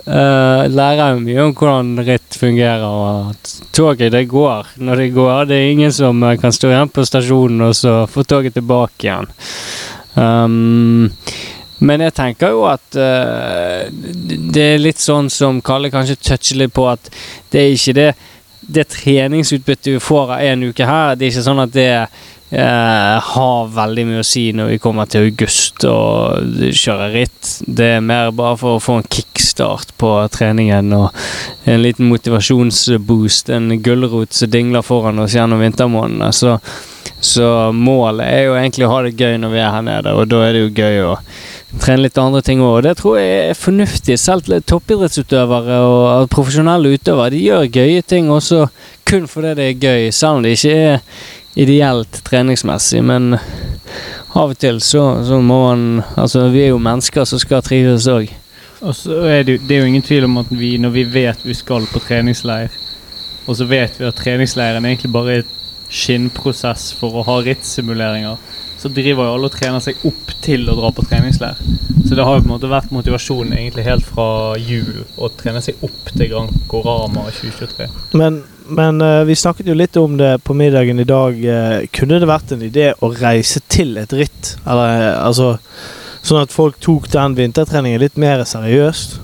Uh, 0.00 0.64
lærer 0.72 1.12
jo 1.12 1.18
mye 1.20 1.42
om 1.44 1.50
hvordan 1.54 1.90
ritt 2.06 2.36
fungerer, 2.40 2.86
og 2.88 3.34
at 3.34 3.50
toget 3.76 4.14
det 4.14 4.24
går 4.30 4.70
når 4.80 5.02
det 5.02 5.08
går. 5.12 5.44
Det 5.50 5.58
er 5.58 5.72
ingen 5.74 5.92
som 5.92 6.22
eh, 6.24 6.38
kan 6.40 6.54
stå 6.56 6.70
igjen 6.70 6.88
på 6.88 7.04
stasjonen 7.04 7.66
og 7.68 7.76
så 7.76 7.94
få 8.08 8.24
toget 8.24 8.56
tilbake 8.56 9.06
igjen. 9.06 9.28
Um, 10.16 11.12
men 11.84 12.04
jeg 12.06 12.16
tenker 12.16 12.56
jo 12.56 12.64
at 12.68 12.96
uh, 12.96 13.86
det 13.92 14.66
er 14.72 14.82
litt 14.82 15.00
sånn 15.00 15.28
som 15.32 15.60
Kalle 15.64 15.92
kanskje 15.92 16.18
toucher 16.18 16.62
litt 16.64 16.74
på, 16.74 16.88
at 16.88 17.12
det 17.52 17.62
er 17.62 17.76
ikke 17.76 17.96
det 18.00 18.10
det 18.70 18.84
treningsutbyttet 18.92 19.94
vi 19.94 20.02
får 20.02 20.34
av 20.36 20.42
en 20.46 20.68
uke 20.70 20.86
her, 20.86 21.16
det 21.16 21.26
er 21.26 21.32
ikke 21.32 21.46
sånn 21.46 21.62
at 21.64 21.72
det 21.74 21.88
eh, 22.50 23.16
har 23.34 23.72
veldig 23.74 24.06
mye 24.08 24.22
å 24.22 24.26
si 24.26 24.48
når 24.56 24.72
vi 24.74 24.78
kommer 24.82 25.10
til 25.10 25.28
august 25.28 25.84
og 25.88 26.70
kjører 26.74 27.14
ritt. 27.14 27.52
Det 27.66 27.90
er 27.96 28.04
mer 28.04 28.32
bare 28.36 28.58
for 28.60 28.76
å 28.76 28.82
få 28.82 29.00
en 29.00 29.10
kickstart 29.10 29.94
på 30.00 30.12
treningen 30.34 30.92
og 30.96 31.10
en 31.70 31.82
liten 31.84 32.10
motivasjonsboost, 32.10 33.52
en 33.54 33.76
gulrot 33.82 34.34
som 34.36 34.50
dingler 34.50 34.86
foran 34.86 35.22
oss 35.22 35.36
gjennom 35.38 35.62
vintermånedene. 35.62 36.32
Så, 36.34 36.56
så 37.20 37.70
målet 37.76 38.26
er 38.26 38.44
jo 38.48 38.58
egentlig 38.58 38.88
å 38.88 38.92
ha 38.94 39.00
det 39.06 39.16
gøy 39.16 39.38
når 39.40 39.54
vi 39.54 39.64
er 39.64 39.74
her 39.76 39.86
nede, 39.86 40.14
og 40.16 40.28
da 40.30 40.44
er 40.46 40.56
det 40.56 40.66
jo 40.66 40.76
gøy 40.82 41.02
å 41.06 41.16
trene 41.78 42.02
litt 42.06 42.18
andre 42.18 42.42
ting 42.42 42.62
òg. 42.64 42.82
Det 42.86 42.96
tror 42.98 43.18
jeg 43.20 43.50
er 43.50 43.58
fornuftig. 43.58 44.16
Selv 44.18 44.48
toppidrettsutøvere 44.66 45.82
og 45.86 46.30
profesjonelle 46.32 46.96
utøvere 46.96 47.34
de 47.36 47.44
gjør 47.44 47.68
gøye 47.70 48.02
ting 48.02 48.30
også 48.34 48.64
kun 49.10 49.26
fordi 49.30 49.54
det 49.58 49.68
er 49.68 49.80
gøy, 49.84 50.10
selv 50.14 50.38
om 50.38 50.42
det 50.46 50.56
ikke 50.56 50.74
er 50.94 51.00
ideelt 51.60 52.20
treningsmessig. 52.26 53.02
Men 53.04 53.34
av 54.34 54.52
og 54.52 54.58
til 54.62 54.78
så, 54.80 55.04
så 55.26 55.40
må 55.42 55.56
man 55.68 56.04
Altså, 56.16 56.44
vi 56.54 56.62
er 56.64 56.70
jo 56.72 56.78
mennesker 56.82 57.24
som 57.26 57.38
skal 57.42 57.62
trives 57.66 58.06
òg. 58.10 58.30
Og 58.80 58.94
så 58.96 59.18
er 59.28 59.42
det, 59.44 59.58
jo- 59.58 59.66
det 59.68 59.76
er 59.76 59.80
jo 59.82 59.88
ingen 59.90 60.02
tvil 60.06 60.24
om 60.24 60.38
at 60.40 60.46
vi, 60.50 60.76
når 60.80 60.90
vi 60.94 61.02
vet 61.04 61.42
vi 61.44 61.54
skal 61.54 61.84
på 61.90 62.00
treningsleir, 62.00 62.70
og 63.46 63.56
så 63.58 63.66
vet 63.68 63.98
vi 63.98 64.06
at 64.06 64.14
treningsleiren 64.16 64.84
egentlig 64.86 65.10
bare 65.12 65.34
er 65.40 65.42
skinnprosess 65.90 66.92
for 66.96 67.18
å 67.20 67.24
ha 67.26 67.36
rittsimuleringer, 67.44 68.38
så 68.80 68.88
driver 68.88 69.26
jo 69.26 69.34
alle 69.34 69.50
og 69.50 69.52
trener 69.52 69.82
seg 69.84 69.98
opp 70.08 70.30
til 70.40 70.64
å 70.70 70.76
dra 70.78 70.88
på 70.96 71.04
treningsleir. 71.10 71.58
Så 72.08 72.16
det 72.16 72.24
har 72.24 72.38
jo 72.38 72.44
på 72.44 72.48
en 72.48 72.54
måte 72.54 72.70
vært 72.70 72.94
motivasjonen 72.94 73.52
egentlig 73.58 73.84
helt 73.84 74.06
fra 74.08 74.28
jul 74.56 75.02
å 75.20 75.28
trene 75.36 75.60
seg 75.62 75.82
opp 75.84 76.08
til 76.16 76.30
Gran 76.30 76.48
Corama 76.70 77.26
2023. 77.36 77.90
Men, 78.16 78.40
men 78.70 79.00
uh, 79.02 79.22
vi 79.28 79.36
snakket 79.36 79.70
jo 79.70 79.76
litt 79.76 79.96
om 80.00 80.16
det 80.20 80.38
på 80.46 80.54
middagen 80.56 81.00
i 81.02 81.08
dag. 81.08 81.38
Uh, 81.38 81.86
kunne 81.94 82.20
det 82.22 82.28
vært 82.30 82.54
en 82.54 82.66
idé 82.66 82.90
å 82.98 83.12
reise 83.12 83.62
til 83.68 83.96
et 84.00 84.12
ritt? 84.16 84.54
Eller 84.64 85.10
uh, 85.10 85.26
altså 85.28 85.56
Sånn 86.20 86.42
at 86.42 86.52
folk 86.52 86.76
tok 86.84 87.06
den 87.08 87.32
vintertreningen 87.32 88.02
litt 88.02 88.18
mer 88.20 88.42
seriøst? 88.44 89.14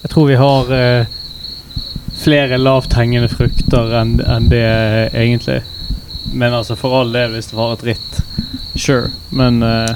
Jeg 0.00 0.12
tror 0.14 0.30
vi 0.30 0.38
har 0.40 0.70
flere 2.16 2.56
lavthengende 2.56 3.28
frukter 3.28 3.92
enn 4.00 4.14
en 4.24 4.48
det 4.48 4.64
egentlig. 5.12 5.60
Men 6.32 6.54
altså, 6.54 6.76
for 6.76 6.96
all 7.00 7.12
del, 7.12 7.34
hvis 7.36 7.50
det 7.52 7.58
var 7.58 7.74
et 7.74 7.84
ritt, 7.84 8.20
sure. 8.76 9.10
Men 9.30 9.62
eh, 9.62 9.90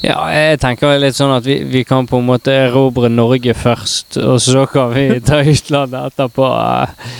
Ja, 0.00 0.18
jeg 0.32 0.60
tenker 0.62 0.94
litt 1.00 1.16
sånn 1.18 1.32
at 1.34 1.46
vi, 1.46 1.58
vi 1.68 1.82
kan 1.88 2.06
på 2.08 2.20
en 2.20 2.28
måte 2.28 2.52
erobre 2.54 3.10
Norge 3.12 3.54
først, 3.56 4.18
og 4.22 4.38
så 4.42 4.64
kan 4.70 4.94
vi 4.94 5.06
ta 5.28 5.40
utlandet 5.42 6.12
etterpå. 6.12 6.46
Eh, 6.46 7.10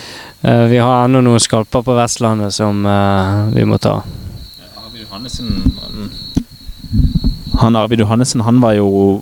eh, 0.47 0.63
vi 0.71 0.79
har 0.81 1.05
ennå 1.05 1.23
noen 1.25 1.41
skalper 1.41 1.85
på 1.85 1.97
Vestlandet 1.97 2.55
som 2.55 2.85
eh, 2.85 3.43
vi 3.57 3.67
må 3.69 3.79
ta. 3.81 3.99
Arvid 4.81 5.05
Johannessen 5.05 5.51
han, 5.81 6.09
han 7.61 7.79
Arvid 7.83 8.05
Johannessen 8.05 8.45
han 8.47 8.61
var 8.63 8.77
jo 8.79 9.21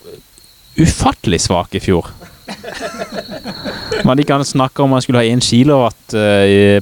ufattelig 0.80 1.44
svak 1.48 1.76
i 1.76 1.84
fjor. 1.84 2.08
Var 4.00 4.16
det 4.16 4.24
ikke 4.24 4.38
han 4.40 4.48
snakka 4.48 4.86
om 4.86 4.94
han 4.96 5.04
skulle 5.04 5.20
ha 5.20 5.28
én 5.28 5.42
kilowatt 5.44 6.14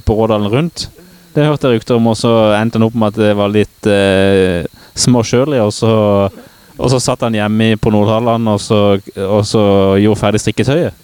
på 0.06 0.14
Rådalen 0.14 0.46
rundt? 0.52 0.84
Det 1.34 1.44
hørte 1.44 1.68
jeg 1.68 1.80
rykter 1.80 1.98
om, 1.98 2.06
og 2.10 2.16
så 2.16 2.30
endte 2.56 2.78
han 2.78 2.86
opp 2.86 2.96
med 2.98 3.12
at 3.12 3.18
det 3.20 3.32
var 3.36 3.52
litt 3.52 3.88
uh, 3.90 4.64
småkjølig, 4.98 5.60
og 5.62 5.72
så 5.74 5.92
og 6.78 6.90
så 6.92 7.00
satt 7.02 7.20
han 7.26 7.34
hjemme 7.34 7.72
på 7.82 7.90
Nordhalland 7.90 8.48
og, 8.48 8.60
så- 8.60 9.00
og 9.26 9.44
så 9.46 9.62
gjorde 9.98 10.20
ferdig 10.20 10.40
strikketøyet. 10.40 10.94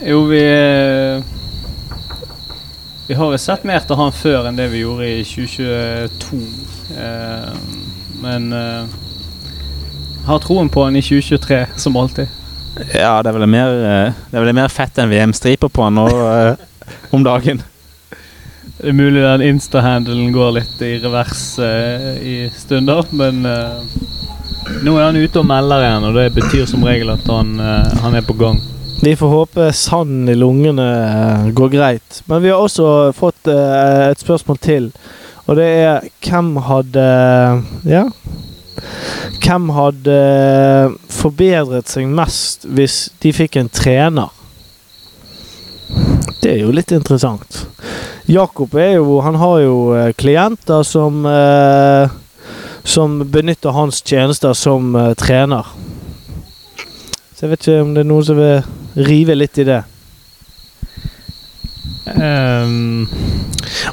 jo, 0.00 0.24
vi 0.24 0.40
eh, 0.42 1.22
Vi 3.06 3.14
har 3.14 3.32
jo 3.32 3.38
sett 3.42 3.64
mer 3.66 3.82
til 3.86 3.98
han 3.98 4.12
før 4.14 4.46
enn 4.48 4.58
det 4.58 4.68
vi 4.70 4.84
gjorde 4.84 5.08
i 5.10 5.22
2022. 5.26 6.38
Eh, 6.94 7.56
men 8.22 8.52
eh, 8.54 8.92
har 10.28 10.38
troen 10.44 10.68
på 10.70 10.84
han 10.86 10.96
i 10.96 11.02
2023, 11.02 11.64
som 11.80 11.96
alltid. 11.98 12.28
Ja, 12.94 13.16
det 13.24 13.32
er 13.32 13.34
vel 13.34 13.48
mer, 13.50 13.72
det 14.30 14.36
er 14.38 14.44
vel 14.44 14.54
mer 14.54 14.70
fett 14.70 15.00
enn 15.02 15.10
VM-striper 15.10 15.72
på 15.74 15.88
han 15.88 15.98
nå 15.98 16.06
eh, 16.06 16.54
om 17.16 17.24
dagen. 17.26 17.64
Det 18.80 18.88
er 18.88 18.94
mulig 18.96 19.20
den 19.20 19.42
Insta-handelen 19.44 20.30
går 20.32 20.54
litt 20.56 20.78
i 20.80 20.94
revers 21.02 21.42
uh, 21.60 22.14
i 22.24 22.46
stunder, 22.56 23.04
men 23.12 23.42
uh, 23.44 23.82
nå 24.80 24.94
er 24.94 25.04
han 25.04 25.18
ute 25.20 25.42
og 25.42 25.44
melder 25.50 25.84
igjen, 25.84 26.06
og 26.08 26.16
det 26.16 26.24
betyr 26.38 26.64
som 26.70 26.86
regel 26.88 27.12
at 27.12 27.28
han, 27.28 27.50
uh, 27.60 27.90
han 28.00 28.16
er 28.16 28.24
på 28.24 28.38
gang. 28.40 28.56
Vi 29.04 29.12
får 29.20 29.34
håpe 29.34 29.68
sanden 29.76 30.32
i 30.32 30.38
lungene 30.38 30.88
går 31.52 31.74
greit. 31.74 32.22
Men 32.24 32.40
vi 32.40 32.48
har 32.48 32.64
også 32.64 33.12
fått 33.16 33.48
et 33.48 34.20
spørsmål 34.20 34.58
til. 34.64 34.90
Og 35.44 35.56
det 35.56 35.68
er 35.84 36.10
hvem 36.24 36.50
hadde 36.64 37.06
Ja. 37.88 38.06
Hvem 39.40 39.70
hadde 39.76 40.18
forbedret 41.12 41.88
seg 41.88 42.08
mest 42.08 42.68
hvis 42.68 43.08
de 43.20 43.32
fikk 43.36 43.60
en 43.60 43.72
trener? 43.72 44.32
Det 46.40 46.54
er 46.54 46.62
jo 46.64 46.72
litt 46.72 46.92
interessant. 46.96 47.66
Jakob 48.30 48.74
er 48.78 48.94
jo 48.96 49.20
Han 49.20 49.36
har 49.40 49.60
jo 49.60 49.76
eh, 49.96 50.12
klienter 50.16 50.82
som 50.86 51.24
eh, 51.26 52.12
Som 52.84 53.18
benytter 53.28 53.74
hans 53.76 54.00
tjenester 54.02 54.54
som 54.56 54.94
eh, 54.96 55.12
trener. 55.14 55.66
Så 57.34 57.46
jeg 57.46 57.50
vet 57.50 57.66
ikke 57.66 57.82
om 57.84 57.94
det 57.94 58.04
er 58.04 58.08
noen 58.08 58.24
som 58.24 58.40
vil 58.40 59.04
rive 59.06 59.36
litt 59.36 59.60
i 59.60 59.64
det. 59.68 59.82
Um. 62.10 63.06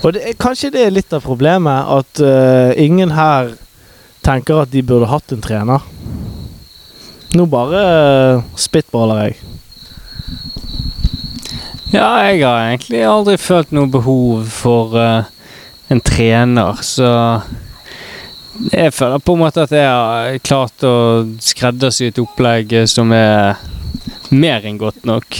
Og 0.04 0.14
det 0.16 0.34
kanskje 0.42 0.72
det 0.74 0.86
er 0.86 0.96
litt 0.96 1.14
av 1.16 1.24
problemet, 1.26 1.92
at 2.00 2.22
eh, 2.24 2.72
ingen 2.84 3.14
her 3.16 3.54
tenker 4.26 4.64
at 4.64 4.72
de 4.74 4.84
burde 4.84 5.10
hatt 5.12 5.32
en 5.32 5.44
trener. 5.44 5.84
Nå 7.38 7.46
bare 7.52 7.82
uh, 8.40 8.44
spitballer 8.60 9.28
jeg. 9.28 9.57
Ja, 11.94 12.08
jeg 12.28 12.42
har 12.44 12.66
egentlig 12.66 13.04
aldri 13.08 13.38
følt 13.40 13.72
noe 13.72 13.88
behov 13.88 14.50
for 14.52 14.98
uh, 15.00 15.30
en 15.88 16.02
trener, 16.04 16.82
så 16.84 17.08
jeg 18.74 18.92
føler 18.92 19.22
på 19.24 19.38
en 19.38 19.44
måte 19.46 19.64
at 19.64 19.72
jeg 19.76 19.88
har 19.88 20.40
klart 20.44 20.84
å 20.84 20.98
skreddersy 21.44 22.10
et 22.10 22.20
opplegg 22.20 22.74
som 22.90 23.14
er 23.16 23.56
mer 24.34 24.66
enn 24.68 24.80
godt 24.82 25.06
nok. 25.08 25.40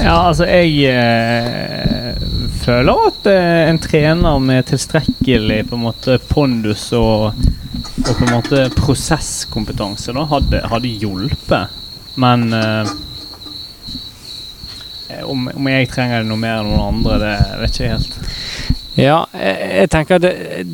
Ja, 0.00 0.16
altså, 0.26 0.48
jeg 0.48 0.90
eh, 0.90 2.16
føler 2.64 3.06
at 3.08 3.28
eh, 3.30 3.60
en 3.70 3.78
trener 3.80 4.40
med 4.42 4.66
tilstrekkelig 4.68 5.60
på 5.70 5.78
en 5.78 5.84
måte 5.84 6.18
pondus 6.28 6.90
og, 6.98 7.36
og 8.02 8.10
på 8.10 8.26
en 8.26 8.34
måte 8.34 8.66
prosesskompetanse 8.74 10.16
da, 10.16 10.26
hadde, 10.32 10.64
hadde 10.72 10.92
hjulpet. 11.00 11.78
Men 12.20 12.50
eh, 12.56 12.94
om, 15.24 15.48
om 15.54 15.68
jeg 15.70 15.90
trenger 15.92 16.22
det 16.22 16.30
noe 16.30 16.40
mer 16.40 16.60
enn 16.60 16.70
noen 16.72 16.86
andre, 16.88 17.18
det 17.22 17.34
vet 17.60 17.74
ikke 17.74 17.84
jeg 17.84 17.94
helt. 17.96 18.16
Ja, 18.94 19.18
jeg, 19.34 19.70
jeg 19.80 19.90
tenker 19.90 20.22
det, 20.22 20.32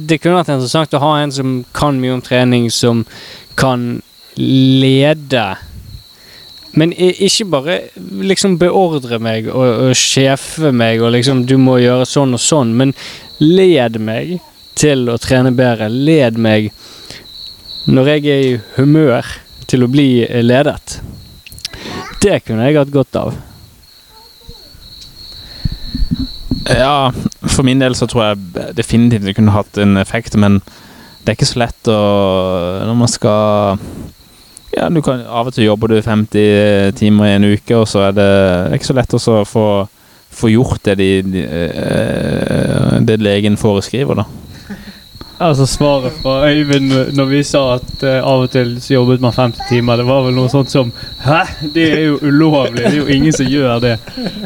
det 0.08 0.20
kunne 0.20 0.40
vært 0.42 0.52
interessant 0.52 0.94
å 0.96 1.02
ha 1.02 1.14
en 1.22 1.32
som 1.32 1.60
kan 1.76 2.00
mye 2.02 2.18
om 2.18 2.22
trening, 2.24 2.68
som 2.72 3.06
kan 3.58 4.00
lede 4.40 5.56
Men 6.72 6.92
ikke 6.94 7.44
bare 7.50 7.76
liksom 7.98 8.54
beordre 8.60 9.18
meg 9.18 9.48
og, 9.50 9.88
og 9.90 9.96
sjefe 9.98 10.70
meg 10.72 11.02
og 11.02 11.10
liksom 11.16 11.42
Du 11.50 11.56
må 11.58 11.80
gjøre 11.82 12.06
sånn 12.06 12.36
og 12.36 12.40
sånn, 12.40 12.76
men 12.78 12.94
led 13.42 13.98
meg 13.98 14.36
til 14.78 15.08
å 15.10 15.18
trene 15.20 15.50
bedre. 15.52 15.88
Led 15.90 16.38
meg 16.38 16.70
når 17.90 18.12
jeg 18.14 18.26
er 18.30 18.44
i 18.46 18.58
humør 18.76 19.26
til 19.68 19.84
å 19.84 19.90
bli 19.90 20.08
ledet. 20.44 21.00
Det 22.22 22.42
kunne 22.46 22.68
jeg 22.68 22.78
hatt 22.78 22.92
godt 22.92 23.18
av. 23.18 23.34
Ja, 26.68 27.10
for 27.48 27.64
min 27.64 27.80
del 27.80 27.96
så 27.96 28.06
tror 28.10 28.24
jeg 28.30 28.74
definitivt 28.76 29.24
det 29.24 29.36
kunne 29.38 29.54
hatt 29.54 29.78
en 29.80 29.96
effekt, 30.00 30.36
men 30.36 30.60
det 31.20 31.32
er 31.32 31.38
ikke 31.38 31.48
så 31.48 31.60
lett 31.60 31.88
å 31.92 32.00
Når 32.88 32.96
man 32.96 33.10
skal 33.12 33.80
Ja, 34.72 34.88
du 34.88 35.00
kan 35.04 35.22
av 35.24 35.50
og 35.50 35.56
til 35.56 35.66
jobber 35.66 35.92
du 35.92 36.00
50 36.00 36.92
timer 37.00 37.28
i 37.28 37.34
en 37.36 37.48
uke, 37.52 37.76
og 37.76 37.88
så 37.90 38.06
er 38.08 38.14
det, 38.16 38.28
det 38.28 38.70
er 38.70 38.78
ikke 38.78 38.90
så 38.90 38.96
lett 38.96 39.16
å 39.16 39.40
få, 39.48 39.66
få 40.40 40.52
gjort 40.52 40.84
det 40.88 40.96
de, 41.00 41.10
de 41.26 41.44
eh, 41.44 43.00
Det 43.08 43.18
legen 43.20 43.58
foreskriver, 43.60 44.22
da. 44.22 44.28
Altså 45.40 45.66
Svaret 45.66 46.12
fra 46.22 46.50
Øyvind 46.50 46.92
når 47.16 47.24
vi 47.24 47.38
sa 47.48 47.62
at 47.78 48.02
uh, 48.04 48.18
av 48.28 48.42
og 48.44 48.50
til 48.52 48.74
så 48.82 48.92
jobbet 48.98 49.22
man 49.24 49.32
50 49.32 49.70
timer, 49.70 49.96
det 49.96 50.04
var 50.04 50.26
vel 50.26 50.34
noe 50.36 50.50
sånt 50.52 50.68
som 50.68 50.90
Hæ? 51.24 51.38
Det 51.74 51.86
er 51.94 52.02
jo 52.10 52.18
ulovlig! 52.20 52.82
Det 52.84 52.90
er 52.90 52.96
jo 52.98 53.06
ingen 53.08 53.32
som 53.32 53.48
gjør 53.48 53.80
det. 53.80 53.94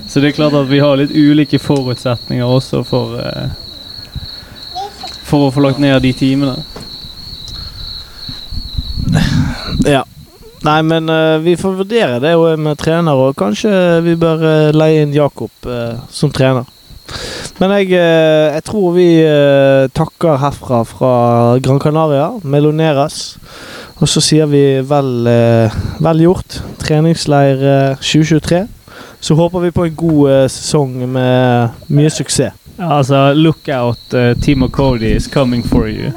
Så 0.07 0.23
det 0.23 0.29
er 0.29 0.37
klart 0.37 0.55
at 0.55 0.71
vi 0.71 0.79
har 0.79 0.95
litt 1.01 1.11
ulike 1.11 1.59
forutsetninger 1.59 2.47
også 2.47 2.85
for 2.87 3.19
uh, 3.19 3.51
For 5.27 5.49
å 5.49 5.51
få 5.51 5.65
lagt 5.65 5.83
ned 5.83 5.99
de 6.05 6.13
timene. 6.15 6.55
Ja. 9.89 10.05
Nei, 10.63 10.79
men 10.87 11.11
uh, 11.11 11.43
vi 11.43 11.57
får 11.59 11.75
vurdere 11.83 12.23
det 12.23 12.37
med 12.39 12.79
trener, 12.79 13.19
og 13.19 13.35
kanskje 13.37 13.99
vi 14.07 14.15
bør 14.15 14.71
leie 14.73 15.03
inn 15.03 15.17
Jakob 15.17 15.73
som 16.15 16.31
trener. 16.31 16.71
Men 17.61 17.75
jeg, 17.77 17.93
eh, 17.95 18.55
jeg 18.57 18.65
tror 18.67 18.95
vi 18.97 19.09
eh, 19.23 19.85
takker 19.95 20.41
herfra 20.43 20.83
fra 20.89 21.13
Gran 21.63 21.81
Canaria, 21.83 22.31
Meloneras. 22.43 23.37
Og 24.03 24.11
så 24.11 24.23
sier 24.25 24.49
vi 24.51 24.65
vel, 24.83 25.13
eh, 25.31 25.77
vel 26.03 26.25
gjort. 26.25 26.59
Treningsleir 26.83 27.63
eh, 27.63 28.03
2023. 28.03 28.65
Så 29.25 29.37
håper 29.39 29.63
vi 29.65 29.73
på 29.73 29.87
en 29.87 29.97
god 29.97 30.51
sesong 30.53 30.99
med 31.09 31.89
mye 31.89 32.11
suksess. 32.13 32.53
Altså, 32.79 33.33
look 33.33 33.69
out. 33.69 33.99
Uh, 34.13 34.35
Team 34.43 34.69
Cody 34.69 35.17
is 35.17 35.27
coming 35.27 35.63
for 35.63 35.87
you. 35.87 36.13